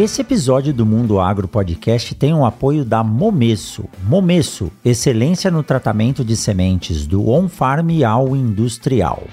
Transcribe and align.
Esse 0.00 0.20
episódio 0.20 0.72
do 0.72 0.86
Mundo 0.86 1.18
Agro 1.18 1.48
Podcast 1.48 2.14
tem 2.14 2.32
o 2.32 2.44
apoio 2.44 2.84
da 2.84 3.02
Momesso. 3.02 3.84
Momesso, 4.04 4.70
excelência 4.84 5.50
no 5.50 5.60
tratamento 5.60 6.24
de 6.24 6.36
sementes 6.36 7.04
do 7.04 7.28
on-farm 7.28 8.04
ao 8.06 8.36
industrial. 8.36 9.24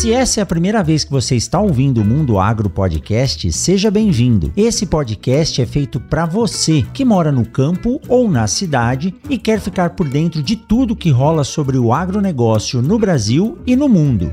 Se 0.00 0.14
essa 0.14 0.40
é 0.40 0.42
a 0.42 0.46
primeira 0.46 0.82
vez 0.82 1.04
que 1.04 1.10
você 1.10 1.36
está 1.36 1.60
ouvindo 1.60 2.00
o 2.00 2.04
Mundo 2.06 2.38
Agro 2.38 2.70
Podcast, 2.70 3.52
seja 3.52 3.90
bem-vindo. 3.90 4.50
Esse 4.56 4.86
podcast 4.86 5.60
é 5.60 5.66
feito 5.66 6.00
para 6.00 6.24
você 6.24 6.80
que 6.94 7.04
mora 7.04 7.30
no 7.30 7.44
campo 7.44 8.00
ou 8.08 8.26
na 8.30 8.46
cidade 8.46 9.14
e 9.28 9.36
quer 9.36 9.60
ficar 9.60 9.90
por 9.90 10.08
dentro 10.08 10.42
de 10.42 10.56
tudo 10.56 10.96
que 10.96 11.10
rola 11.10 11.44
sobre 11.44 11.76
o 11.76 11.92
agronegócio 11.92 12.80
no 12.80 12.98
Brasil 12.98 13.58
e 13.66 13.76
no 13.76 13.90
mundo. 13.90 14.32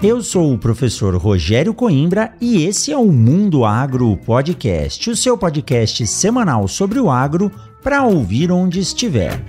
Eu 0.00 0.22
sou 0.22 0.54
o 0.54 0.58
professor 0.58 1.12
Rogério 1.16 1.74
Coimbra 1.74 2.32
e 2.40 2.62
esse 2.62 2.92
é 2.92 2.96
o 2.96 3.10
Mundo 3.10 3.64
Agro 3.64 4.16
Podcast, 4.18 5.10
o 5.10 5.16
seu 5.16 5.36
podcast 5.36 6.06
semanal 6.06 6.68
sobre 6.68 7.00
o 7.00 7.10
agro 7.10 7.50
para 7.82 8.04
ouvir 8.04 8.52
onde 8.52 8.78
estiver. 8.78 9.44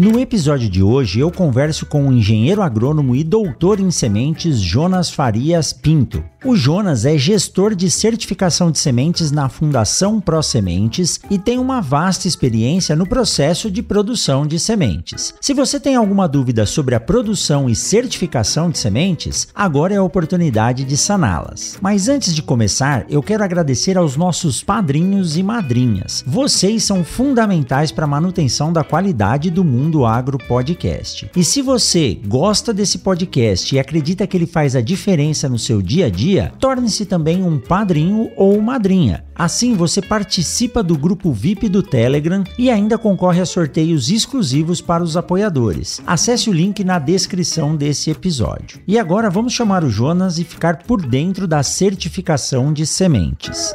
No 0.00 0.18
episódio 0.18 0.66
de 0.66 0.82
hoje, 0.82 1.20
eu 1.20 1.30
converso 1.30 1.84
com 1.84 2.08
o 2.08 2.12
engenheiro 2.14 2.62
agrônomo 2.62 3.14
e 3.14 3.22
doutor 3.22 3.78
em 3.78 3.90
sementes 3.90 4.58
Jonas 4.58 5.10
Farias 5.10 5.74
Pinto. 5.74 6.24
O 6.42 6.56
Jonas 6.56 7.04
é 7.04 7.18
gestor 7.18 7.74
de 7.74 7.90
certificação 7.90 8.70
de 8.70 8.78
sementes 8.78 9.30
na 9.30 9.50
Fundação 9.50 10.18
Pro 10.18 10.42
Sementes 10.42 11.20
e 11.28 11.38
tem 11.38 11.58
uma 11.58 11.82
vasta 11.82 12.26
experiência 12.26 12.96
no 12.96 13.06
processo 13.06 13.70
de 13.70 13.82
produção 13.82 14.46
de 14.46 14.58
sementes. 14.58 15.34
Se 15.38 15.52
você 15.52 15.78
tem 15.78 15.96
alguma 15.96 16.26
dúvida 16.26 16.64
sobre 16.64 16.94
a 16.94 17.00
produção 17.00 17.68
e 17.68 17.76
certificação 17.76 18.70
de 18.70 18.78
sementes, 18.78 19.48
agora 19.54 19.92
é 19.92 19.98
a 19.98 20.02
oportunidade 20.02 20.82
de 20.82 20.96
saná-las. 20.96 21.76
Mas 21.78 22.08
antes 22.08 22.34
de 22.34 22.40
começar, 22.40 23.04
eu 23.10 23.22
quero 23.22 23.44
agradecer 23.44 23.98
aos 23.98 24.16
nossos 24.16 24.62
padrinhos 24.62 25.36
e 25.36 25.42
madrinhas. 25.42 26.24
Vocês 26.26 26.84
são 26.84 27.04
fundamentais 27.04 27.92
para 27.92 28.06
a 28.06 28.08
manutenção 28.08 28.72
da 28.72 28.82
qualidade 28.82 29.50
do 29.50 29.62
mundo 29.62 30.06
Agro 30.06 30.38
Podcast. 30.38 31.30
E 31.36 31.44
se 31.44 31.60
você 31.60 32.18
gosta 32.26 32.72
desse 32.72 33.00
podcast 33.00 33.74
e 33.74 33.78
acredita 33.78 34.26
que 34.26 34.38
ele 34.38 34.46
faz 34.46 34.74
a 34.74 34.80
diferença 34.80 35.46
no 35.46 35.58
seu 35.58 35.82
dia 35.82 36.06
a 36.06 36.10
dia, 36.10 36.29
torne-se 36.58 37.06
também 37.06 37.42
um 37.42 37.58
padrinho 37.58 38.30
ou 38.36 38.60
madrinha. 38.60 39.24
Assim 39.34 39.74
você 39.74 40.00
participa 40.02 40.82
do 40.82 40.96
grupo 40.96 41.32
VIP 41.32 41.68
do 41.68 41.82
Telegram 41.82 42.44
e 42.58 42.70
ainda 42.70 42.98
concorre 42.98 43.40
a 43.40 43.46
sorteios 43.46 44.10
exclusivos 44.10 44.80
para 44.80 45.02
os 45.02 45.16
apoiadores. 45.16 46.00
Acesse 46.06 46.50
o 46.50 46.52
link 46.52 46.84
na 46.84 46.98
descrição 46.98 47.74
desse 47.74 48.10
episódio. 48.10 48.80
E 48.86 48.98
agora 48.98 49.30
vamos 49.30 49.52
chamar 49.52 49.82
o 49.82 49.90
Jonas 49.90 50.38
e 50.38 50.44
ficar 50.44 50.82
por 50.84 51.04
dentro 51.04 51.46
da 51.48 51.62
certificação 51.62 52.72
de 52.72 52.86
sementes. 52.86 53.72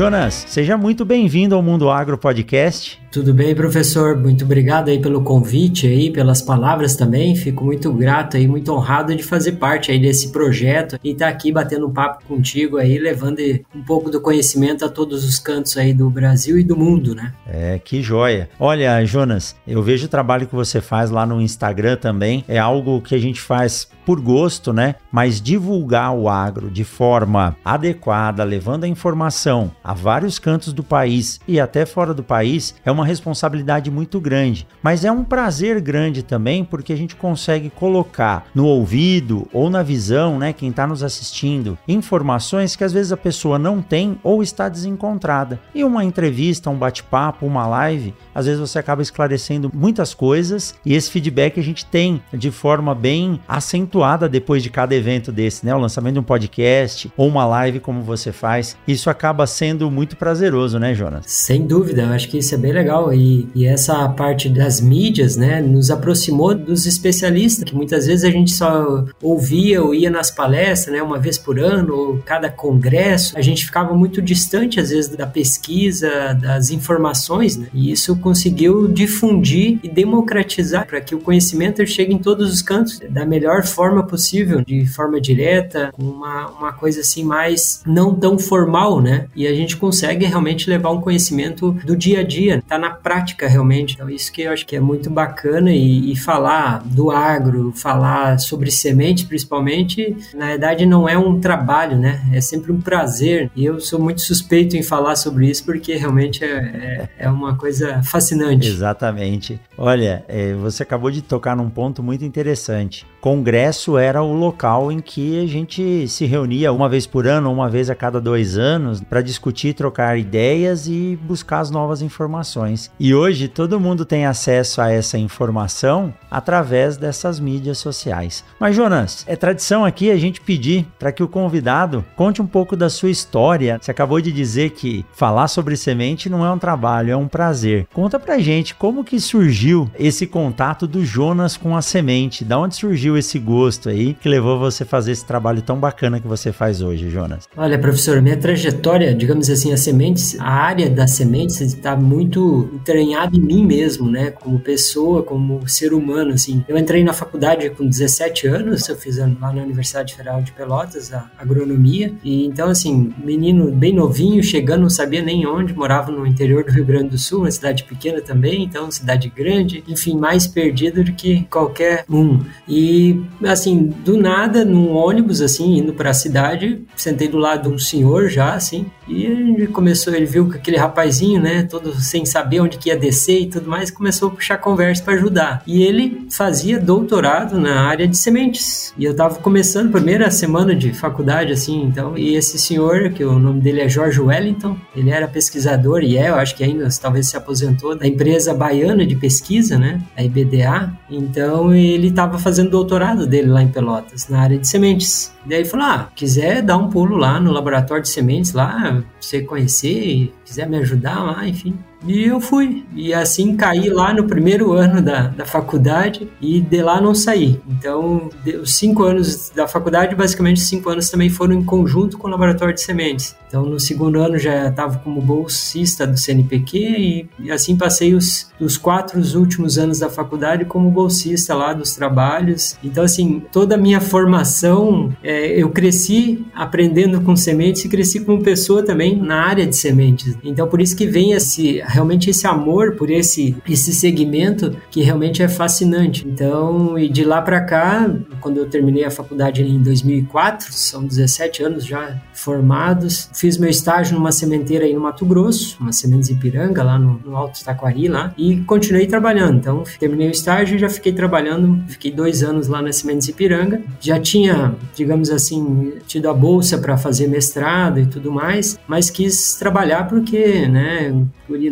Jonas, 0.00 0.46
seja 0.48 0.78
muito 0.78 1.04
bem-vindo 1.04 1.54
ao 1.54 1.62
Mundo 1.62 1.90
Agro 1.90 2.16
Podcast. 2.16 2.98
Tudo 3.10 3.34
bem, 3.34 3.56
professor? 3.56 4.16
Muito 4.16 4.44
obrigado 4.44 4.88
aí 4.88 5.00
pelo 5.00 5.20
convite 5.22 5.84
aí, 5.84 6.12
pelas 6.12 6.40
palavras 6.40 6.94
também. 6.94 7.34
Fico 7.34 7.64
muito 7.64 7.92
grato 7.92 8.36
aí, 8.36 8.46
muito 8.46 8.72
honrado 8.72 9.12
de 9.16 9.24
fazer 9.24 9.52
parte 9.52 9.90
aí 9.90 9.98
desse 9.98 10.30
projeto 10.30 10.96
e 11.02 11.10
estar 11.10 11.26
tá 11.26 11.30
aqui 11.32 11.50
batendo 11.50 11.88
um 11.88 11.92
papo 11.92 12.24
contigo 12.24 12.76
aí, 12.76 12.98
levando 12.98 13.40
um 13.74 13.82
pouco 13.82 14.10
do 14.10 14.20
conhecimento 14.20 14.84
a 14.84 14.88
todos 14.88 15.24
os 15.24 15.40
cantos 15.40 15.76
aí 15.76 15.92
do 15.92 16.08
Brasil 16.08 16.56
e 16.56 16.62
do 16.62 16.76
mundo, 16.76 17.12
né? 17.12 17.34
É, 17.48 17.80
que 17.80 18.00
joia. 18.00 18.48
Olha, 18.60 19.04
Jonas, 19.04 19.56
eu 19.66 19.82
vejo 19.82 20.06
o 20.06 20.08
trabalho 20.08 20.46
que 20.46 20.54
você 20.54 20.80
faz 20.80 21.10
lá 21.10 21.26
no 21.26 21.40
Instagram 21.40 21.96
também. 21.96 22.44
É 22.46 22.58
algo 22.58 23.00
que 23.00 23.16
a 23.16 23.18
gente 23.18 23.40
faz 23.40 23.88
por 24.10 24.20
gosto, 24.20 24.72
né? 24.72 24.96
Mas 25.10 25.40
divulgar 25.40 26.12
o 26.12 26.28
agro 26.28 26.70
de 26.70 26.84
forma 26.84 27.56
adequada, 27.64 28.42
levando 28.44 28.84
a 28.84 28.88
informação 28.88 29.70
a 29.84 29.94
vários 29.94 30.38
cantos 30.38 30.72
do 30.72 30.82
país 30.82 31.40
e 31.46 31.60
até 31.60 31.86
fora 31.86 32.12
do 32.12 32.22
país, 32.22 32.74
é 32.84 32.90
uma 32.90 32.99
uma 33.00 33.06
responsabilidade 33.06 33.90
muito 33.90 34.20
grande, 34.20 34.66
mas 34.82 35.04
é 35.04 35.10
um 35.10 35.24
prazer 35.24 35.80
grande 35.80 36.22
também 36.22 36.64
porque 36.64 36.92
a 36.92 36.96
gente 36.96 37.16
consegue 37.16 37.70
colocar 37.70 38.46
no 38.54 38.66
ouvido 38.66 39.48
ou 39.52 39.70
na 39.70 39.82
visão, 39.82 40.38
né, 40.38 40.52
quem 40.52 40.70
está 40.70 40.86
nos 40.86 41.02
assistindo, 41.02 41.78
informações 41.88 42.76
que 42.76 42.84
às 42.84 42.92
vezes 42.92 43.10
a 43.10 43.16
pessoa 43.16 43.58
não 43.58 43.80
tem 43.80 44.18
ou 44.22 44.42
está 44.42 44.68
desencontrada. 44.68 45.58
E 45.74 45.82
uma 45.82 46.04
entrevista, 46.04 46.70
um 46.70 46.76
bate-papo, 46.76 47.46
uma 47.46 47.66
live, 47.66 48.14
às 48.34 48.46
vezes 48.46 48.60
você 48.60 48.78
acaba 48.78 49.02
esclarecendo 49.02 49.70
muitas 49.74 50.12
coisas 50.12 50.74
e 50.84 50.94
esse 50.94 51.10
feedback 51.10 51.58
a 51.58 51.62
gente 51.62 51.86
tem 51.86 52.22
de 52.32 52.50
forma 52.50 52.94
bem 52.94 53.40
acentuada 53.48 54.28
depois 54.28 54.62
de 54.62 54.70
cada 54.70 54.94
evento 54.94 55.32
desse, 55.32 55.64
né? 55.64 55.74
O 55.74 55.78
lançamento 55.78 56.14
de 56.14 56.20
um 56.20 56.24
podcast 56.24 57.10
ou 57.16 57.28
uma 57.28 57.46
live 57.46 57.80
como 57.80 58.02
você 58.02 58.32
faz. 58.32 58.76
Isso 58.86 59.08
acaba 59.08 59.46
sendo 59.46 59.90
muito 59.90 60.16
prazeroso, 60.16 60.78
né, 60.78 60.94
Jonas? 60.94 61.24
Sem 61.26 61.66
dúvida, 61.66 62.02
eu 62.02 62.12
acho 62.12 62.28
que 62.28 62.38
isso 62.38 62.54
é 62.54 62.58
bem 62.58 62.72
legal 62.72 62.89
legal. 62.90 63.14
E, 63.14 63.48
e 63.54 63.66
essa 63.66 64.08
parte 64.08 64.48
das 64.48 64.80
mídias, 64.80 65.36
né, 65.36 65.60
nos 65.60 65.90
aproximou 65.90 66.54
dos 66.54 66.86
especialistas, 66.86 67.64
que 67.64 67.74
muitas 67.74 68.06
vezes 68.06 68.24
a 68.24 68.30
gente 68.30 68.50
só 68.50 69.04
ouvia 69.22 69.82
ou 69.82 69.94
ia 69.94 70.10
nas 70.10 70.30
palestras, 70.30 70.94
né, 70.94 71.02
uma 71.02 71.18
vez 71.18 71.38
por 71.38 71.58
ano, 71.58 71.94
ou 71.94 72.18
cada 72.18 72.50
congresso. 72.50 73.36
A 73.36 73.42
gente 73.42 73.64
ficava 73.64 73.94
muito 73.94 74.20
distante, 74.20 74.80
às 74.80 74.90
vezes, 74.90 75.10
da 75.16 75.26
pesquisa, 75.26 76.34
das 76.34 76.70
informações, 76.70 77.56
né? 77.56 77.68
E 77.72 77.92
isso 77.92 78.16
conseguiu 78.16 78.88
difundir 78.88 79.78
e 79.82 79.88
democratizar 79.88 80.86
para 80.86 81.00
que 81.00 81.14
o 81.14 81.20
conhecimento 81.20 81.86
chegue 81.86 82.12
em 82.12 82.18
todos 82.18 82.52
os 82.52 82.62
cantos 82.62 83.00
da 83.08 83.24
melhor 83.24 83.64
forma 83.64 84.02
possível, 84.02 84.62
de 84.64 84.86
forma 84.86 85.20
direta, 85.20 85.90
com 85.92 86.02
uma, 86.02 86.48
uma 86.48 86.72
coisa 86.72 87.00
assim 87.00 87.22
mais 87.22 87.82
não 87.86 88.14
tão 88.14 88.38
formal, 88.38 89.00
né? 89.00 89.26
E 89.36 89.46
a 89.46 89.54
gente 89.54 89.76
consegue 89.76 90.24
realmente 90.24 90.68
levar 90.68 90.90
um 90.90 91.00
conhecimento 91.00 91.72
do 91.84 91.96
dia 91.96 92.20
a 92.20 92.22
dia, 92.22 92.62
tá 92.66 92.78
na 92.80 92.90
prática 92.90 93.46
realmente. 93.46 93.94
Então, 93.94 94.08
isso 94.08 94.32
que 94.32 94.42
eu 94.42 94.52
acho 94.52 94.66
que 94.66 94.74
é 94.74 94.80
muito 94.80 95.10
bacana 95.10 95.70
e, 95.70 96.12
e 96.12 96.16
falar 96.16 96.82
do 96.84 97.10
agro, 97.10 97.72
falar 97.76 98.38
sobre 98.38 98.70
semente 98.70 99.26
principalmente, 99.26 100.16
na 100.34 100.46
verdade 100.46 100.86
não 100.86 101.08
é 101.08 101.16
um 101.16 101.38
trabalho, 101.38 101.96
né? 101.96 102.20
É 102.32 102.40
sempre 102.40 102.72
um 102.72 102.80
prazer. 102.80 103.50
E 103.54 103.64
eu 103.64 103.80
sou 103.80 104.00
muito 104.00 104.20
suspeito 104.20 104.76
em 104.76 104.82
falar 104.82 105.16
sobre 105.16 105.48
isso 105.48 105.64
porque 105.64 105.94
realmente 105.94 106.44
é, 106.44 106.48
é, 106.48 107.08
é 107.18 107.30
uma 107.30 107.56
coisa 107.56 108.02
fascinante. 108.02 108.66
Exatamente. 108.66 109.60
Olha, 109.76 110.24
é, 110.28 110.54
você 110.54 110.82
acabou 110.82 111.10
de 111.10 111.22
tocar 111.22 111.56
num 111.56 111.70
ponto 111.70 112.02
muito 112.02 112.24
interessante. 112.24 113.06
Congresso 113.20 113.98
era 113.98 114.22
o 114.22 114.32
local 114.32 114.90
em 114.90 114.98
que 114.98 115.42
a 115.42 115.46
gente 115.46 116.08
se 116.08 116.24
reunia 116.24 116.72
uma 116.72 116.88
vez 116.88 117.06
por 117.06 117.26
ano, 117.26 117.52
uma 117.52 117.68
vez 117.68 117.90
a 117.90 117.94
cada 117.94 118.20
dois 118.20 118.56
anos, 118.56 119.02
para 119.02 119.20
discutir, 119.20 119.74
trocar 119.74 120.18
ideias 120.18 120.88
e 120.88 121.18
buscar 121.22 121.60
as 121.60 121.70
novas 121.70 122.00
informações. 122.00 122.90
E 122.98 123.14
hoje 123.14 123.46
todo 123.46 123.78
mundo 123.78 124.06
tem 124.06 124.24
acesso 124.24 124.80
a 124.80 124.90
essa 124.90 125.18
informação 125.18 126.14
através 126.30 126.96
dessas 126.96 127.38
mídias 127.38 127.78
sociais. 127.78 128.42
Mas 128.58 128.74
Jonas, 128.74 129.24
é 129.26 129.36
tradição 129.36 129.84
aqui 129.84 130.10
a 130.10 130.16
gente 130.16 130.40
pedir 130.40 130.86
para 130.98 131.12
que 131.12 131.22
o 131.22 131.28
convidado 131.28 132.04
conte 132.16 132.40
um 132.40 132.46
pouco 132.46 132.74
da 132.74 132.88
sua 132.88 133.10
história. 133.10 133.78
Você 133.80 133.90
acabou 133.90 134.20
de 134.20 134.32
dizer 134.32 134.70
que 134.70 135.04
falar 135.12 135.48
sobre 135.48 135.76
semente 135.76 136.30
não 136.30 136.44
é 136.44 136.50
um 136.50 136.58
trabalho, 136.58 137.12
é 137.12 137.16
um 137.16 137.28
prazer. 137.28 137.86
Conta 137.92 138.18
pra 138.18 138.38
gente 138.38 138.74
como 138.74 139.04
que 139.04 139.20
surgiu 139.20 139.90
esse 139.98 140.26
contato 140.26 140.86
do 140.86 141.04
Jonas 141.04 141.56
com 141.56 141.76
a 141.76 141.82
semente, 141.82 142.44
da 142.44 142.58
onde 142.58 142.76
surgiu 142.76 143.09
surgiu 143.10 143.16
esse 143.16 143.38
gosto 143.38 143.88
aí 143.88 144.14
que 144.14 144.28
levou 144.28 144.58
você 144.58 144.84
a 144.84 144.86
fazer 144.86 145.12
esse 145.12 145.24
trabalho 145.24 145.62
tão 145.62 145.78
bacana 145.78 146.20
que 146.20 146.28
você 146.28 146.52
faz 146.52 146.80
hoje, 146.80 147.10
Jonas? 147.10 147.48
Olha, 147.56 147.78
professor, 147.78 148.20
minha 148.22 148.36
trajetória, 148.36 149.14
digamos 149.14 149.50
assim, 149.50 149.72
as 149.72 149.80
sementes, 149.80 150.38
a 150.38 150.48
área 150.48 150.88
das 150.88 151.12
sementes 151.12 151.60
está 151.60 151.96
muito 151.96 152.70
entranhada 152.74 153.36
em 153.36 153.40
mim 153.40 153.64
mesmo, 153.64 154.10
né? 154.10 154.30
Como 154.30 154.58
pessoa, 154.60 155.22
como 155.22 155.66
ser 155.68 155.92
humano, 155.92 156.34
assim. 156.34 156.64
Eu 156.68 156.76
entrei 156.76 157.02
na 157.02 157.12
faculdade 157.12 157.68
com 157.70 157.86
17 157.86 158.46
anos, 158.46 158.88
eu 158.88 158.96
fiz 158.96 159.18
lá 159.18 159.26
na 159.26 159.62
Universidade 159.62 160.14
Federal 160.14 160.42
de 160.42 160.52
Pelotas, 160.52 161.12
a 161.12 161.30
agronomia, 161.38 162.12
e 162.22 162.46
então, 162.46 162.68
assim, 162.68 163.12
menino 163.22 163.70
bem 163.70 163.94
novinho, 163.94 164.42
chegando, 164.42 164.82
não 164.82 164.90
sabia 164.90 165.22
nem 165.22 165.46
onde, 165.46 165.74
morava 165.74 166.10
no 166.10 166.26
interior 166.26 166.64
do 166.64 166.72
Rio 166.72 166.84
Grande 166.84 167.10
do 167.10 167.18
Sul, 167.18 167.40
uma 167.40 167.50
cidade 167.50 167.84
pequena 167.84 168.20
também, 168.20 168.62
então 168.62 168.90
cidade 168.90 169.28
grande, 169.34 169.82
enfim, 169.88 170.16
mais 170.16 170.46
perdido 170.46 171.02
do 171.02 171.12
que 171.12 171.44
qualquer 171.50 172.04
um. 172.08 172.40
E 172.68 172.99
assim, 173.44 173.92
do 174.04 174.16
nada, 174.16 174.64
num 174.64 174.90
ônibus 174.90 175.40
assim, 175.40 175.78
indo 175.78 175.92
para 175.92 176.10
a 176.10 176.14
cidade, 176.14 176.82
sentei 176.96 177.28
do 177.28 177.38
lado 177.38 177.68
de 177.68 177.74
um 177.74 177.78
senhor 177.78 178.28
já 178.28 178.54
assim, 178.54 178.86
e 179.08 179.24
ele 179.24 179.66
começou, 179.66 180.14
ele 180.14 180.26
viu 180.26 180.48
que 180.48 180.56
aquele 180.56 180.76
rapazinho, 180.76 181.40
né, 181.40 181.64
todo 181.64 181.92
sem 182.00 182.24
saber 182.24 182.60
onde 182.60 182.78
que 182.78 182.88
ia 182.88 182.96
descer 182.96 183.40
e 183.40 183.46
tudo 183.46 183.68
mais, 183.68 183.90
começou 183.90 184.28
a 184.28 184.30
puxar 184.30 184.58
conversa 184.58 185.02
para 185.02 185.14
ajudar. 185.14 185.62
E 185.66 185.82
ele 185.82 186.26
fazia 186.30 186.78
doutorado 186.78 187.58
na 187.58 187.82
área 187.82 188.06
de 188.06 188.16
sementes. 188.16 188.94
E 188.96 189.04
eu 189.04 189.12
estava 189.12 189.34
começando 189.36 189.90
primeira 189.90 190.30
semana 190.30 190.74
de 190.74 190.92
faculdade 190.92 191.52
assim, 191.52 191.82
então, 191.82 192.16
e 192.16 192.34
esse 192.36 192.58
senhor, 192.58 193.10
que 193.10 193.24
o 193.24 193.38
nome 193.38 193.60
dele 193.60 193.80
é 193.80 193.88
Jorge 193.88 194.20
Wellington, 194.20 194.76
ele 194.94 195.10
era 195.10 195.26
pesquisador 195.26 196.02
e 196.02 196.16
é, 196.16 196.28
eu 196.28 196.36
acho 196.36 196.54
que 196.54 196.62
ainda 196.62 196.88
talvez 197.00 197.28
se 197.28 197.36
aposentou 197.36 197.96
da 197.96 198.06
empresa 198.06 198.54
baiana 198.54 199.04
de 199.04 199.16
pesquisa, 199.16 199.78
né, 199.78 200.00
a 200.16 200.22
IBDA. 200.22 200.92
Então, 201.10 201.74
ele 201.74 202.08
estava 202.08 202.38
fazendo 202.38 202.70
doutorado 202.70 202.89
dele 203.26 203.48
lá 203.48 203.62
em 203.62 203.68
Pelotas, 203.68 204.28
na 204.28 204.40
área 204.40 204.58
de 204.58 204.66
sementes. 204.66 205.32
E 205.44 205.48
daí 205.48 205.64
falou: 205.64 205.86
ah, 205.86 206.10
quiser 206.14 206.62
dar 206.62 206.76
um 206.76 206.88
pulo 206.88 207.16
lá 207.16 207.38
no 207.40 207.52
laboratório 207.52 208.02
de 208.02 208.08
sementes, 208.08 208.52
lá, 208.52 209.02
você 209.20 209.42
conhecer, 209.42 210.32
quiser 210.44 210.68
me 210.68 210.78
ajudar 210.78 211.22
lá, 211.22 211.46
enfim. 211.46 211.78
E 212.06 212.24
eu 212.24 212.40
fui. 212.40 212.84
E 212.94 213.12
assim 213.12 213.56
caí 213.56 213.88
lá 213.88 214.12
no 214.12 214.24
primeiro 214.24 214.72
ano 214.72 215.02
da, 215.02 215.28
da 215.28 215.44
faculdade 215.44 216.28
e 216.40 216.60
de 216.60 216.82
lá 216.82 217.00
não 217.00 217.14
saí. 217.14 217.60
Então, 217.68 218.30
os 218.62 218.74
cinco 218.74 219.04
anos 219.04 219.50
da 219.54 219.68
faculdade, 219.68 220.14
basicamente 220.14 220.60
cinco 220.60 220.90
anos 220.90 221.10
também 221.10 221.28
foram 221.28 221.54
em 221.54 221.64
conjunto 221.64 222.18
com 222.18 222.28
o 222.28 222.30
laboratório 222.30 222.74
de 222.74 222.80
sementes. 222.80 223.36
Então, 223.46 223.64
no 223.64 223.80
segundo 223.80 224.20
ano 224.20 224.38
já 224.38 224.68
estava 224.68 224.98
como 224.98 225.20
bolsista 225.20 226.06
do 226.06 226.16
CNPq 226.16 226.78
e, 226.78 227.28
e, 227.40 227.50
assim 227.50 227.76
passei 227.76 228.14
os, 228.14 228.48
os 228.60 228.76
quatro 228.76 229.20
últimos 229.36 229.76
anos 229.76 229.98
da 229.98 230.08
faculdade 230.08 230.64
como 230.64 230.88
bolsista 230.88 231.52
lá 231.54 231.72
dos 231.72 231.92
trabalhos. 231.92 232.76
Então, 232.82 233.02
assim, 233.02 233.42
toda 233.52 233.74
a 233.74 233.78
minha 233.78 234.00
formação, 234.00 235.12
é, 235.22 235.60
eu 235.60 235.68
cresci 235.70 236.46
aprendendo 236.54 237.20
com 237.22 237.34
sementes 237.34 237.84
e 237.84 237.88
cresci 237.88 238.20
como 238.20 238.42
pessoa 238.42 238.84
também 238.84 239.16
na 239.16 239.42
área 239.42 239.66
de 239.66 239.76
sementes. 239.76 240.38
Então, 240.44 240.68
por 240.68 240.80
isso 240.80 240.96
que 240.96 241.06
vem 241.06 241.32
esse 241.32 241.80
realmente 241.90 242.30
esse 242.30 242.46
amor 242.46 242.92
por 242.92 243.10
esse 243.10 243.56
esse 243.68 243.92
segmento 243.92 244.76
que 244.90 245.02
realmente 245.02 245.42
é 245.42 245.48
fascinante. 245.48 246.26
Então, 246.26 246.98
e 246.98 247.08
de 247.08 247.24
lá 247.24 247.42
para 247.42 247.60
cá, 247.60 248.10
quando 248.40 248.58
eu 248.58 248.68
terminei 248.68 249.04
a 249.04 249.10
faculdade 249.10 249.62
em 249.62 249.82
2004, 249.82 250.72
são 250.72 251.04
17 251.04 251.62
anos 251.62 251.84
já 251.84 252.20
formados, 252.32 253.28
fiz 253.34 253.58
meu 253.58 253.68
estágio 253.68 254.14
numa 254.14 254.32
sementeira 254.32 254.84
aí 254.84 254.94
no 254.94 255.00
Mato 255.00 255.26
Grosso, 255.26 255.76
uma 255.80 255.92
Sementes 255.92 256.30
Ipiranga, 256.30 256.82
lá 256.82 256.98
no, 256.98 257.20
no 257.24 257.36
Alto 257.36 257.62
Taquari, 257.62 258.08
lá, 258.08 258.32
e 258.38 258.58
continuei 258.62 259.06
trabalhando. 259.06 259.58
Então, 259.58 259.84
terminei 259.98 260.28
o 260.28 260.30
estágio 260.30 260.76
e 260.76 260.78
já 260.78 260.88
fiquei 260.88 261.12
trabalhando, 261.12 261.82
fiquei 261.88 262.10
dois 262.10 262.42
anos 262.42 262.68
lá 262.68 262.80
na 262.80 262.92
Sementes 262.92 263.28
Ipiranga. 263.28 263.82
Já 264.00 264.18
tinha, 264.18 264.74
digamos 264.94 265.30
assim, 265.30 265.92
tido 266.06 266.30
a 266.30 266.34
bolsa 266.34 266.78
para 266.78 266.96
fazer 266.96 267.28
mestrado 267.28 268.00
e 268.00 268.06
tudo 268.06 268.32
mais, 268.32 268.78
mas 268.88 269.10
quis 269.10 269.54
trabalhar 269.56 270.08
porque, 270.08 270.66
né, 270.66 271.14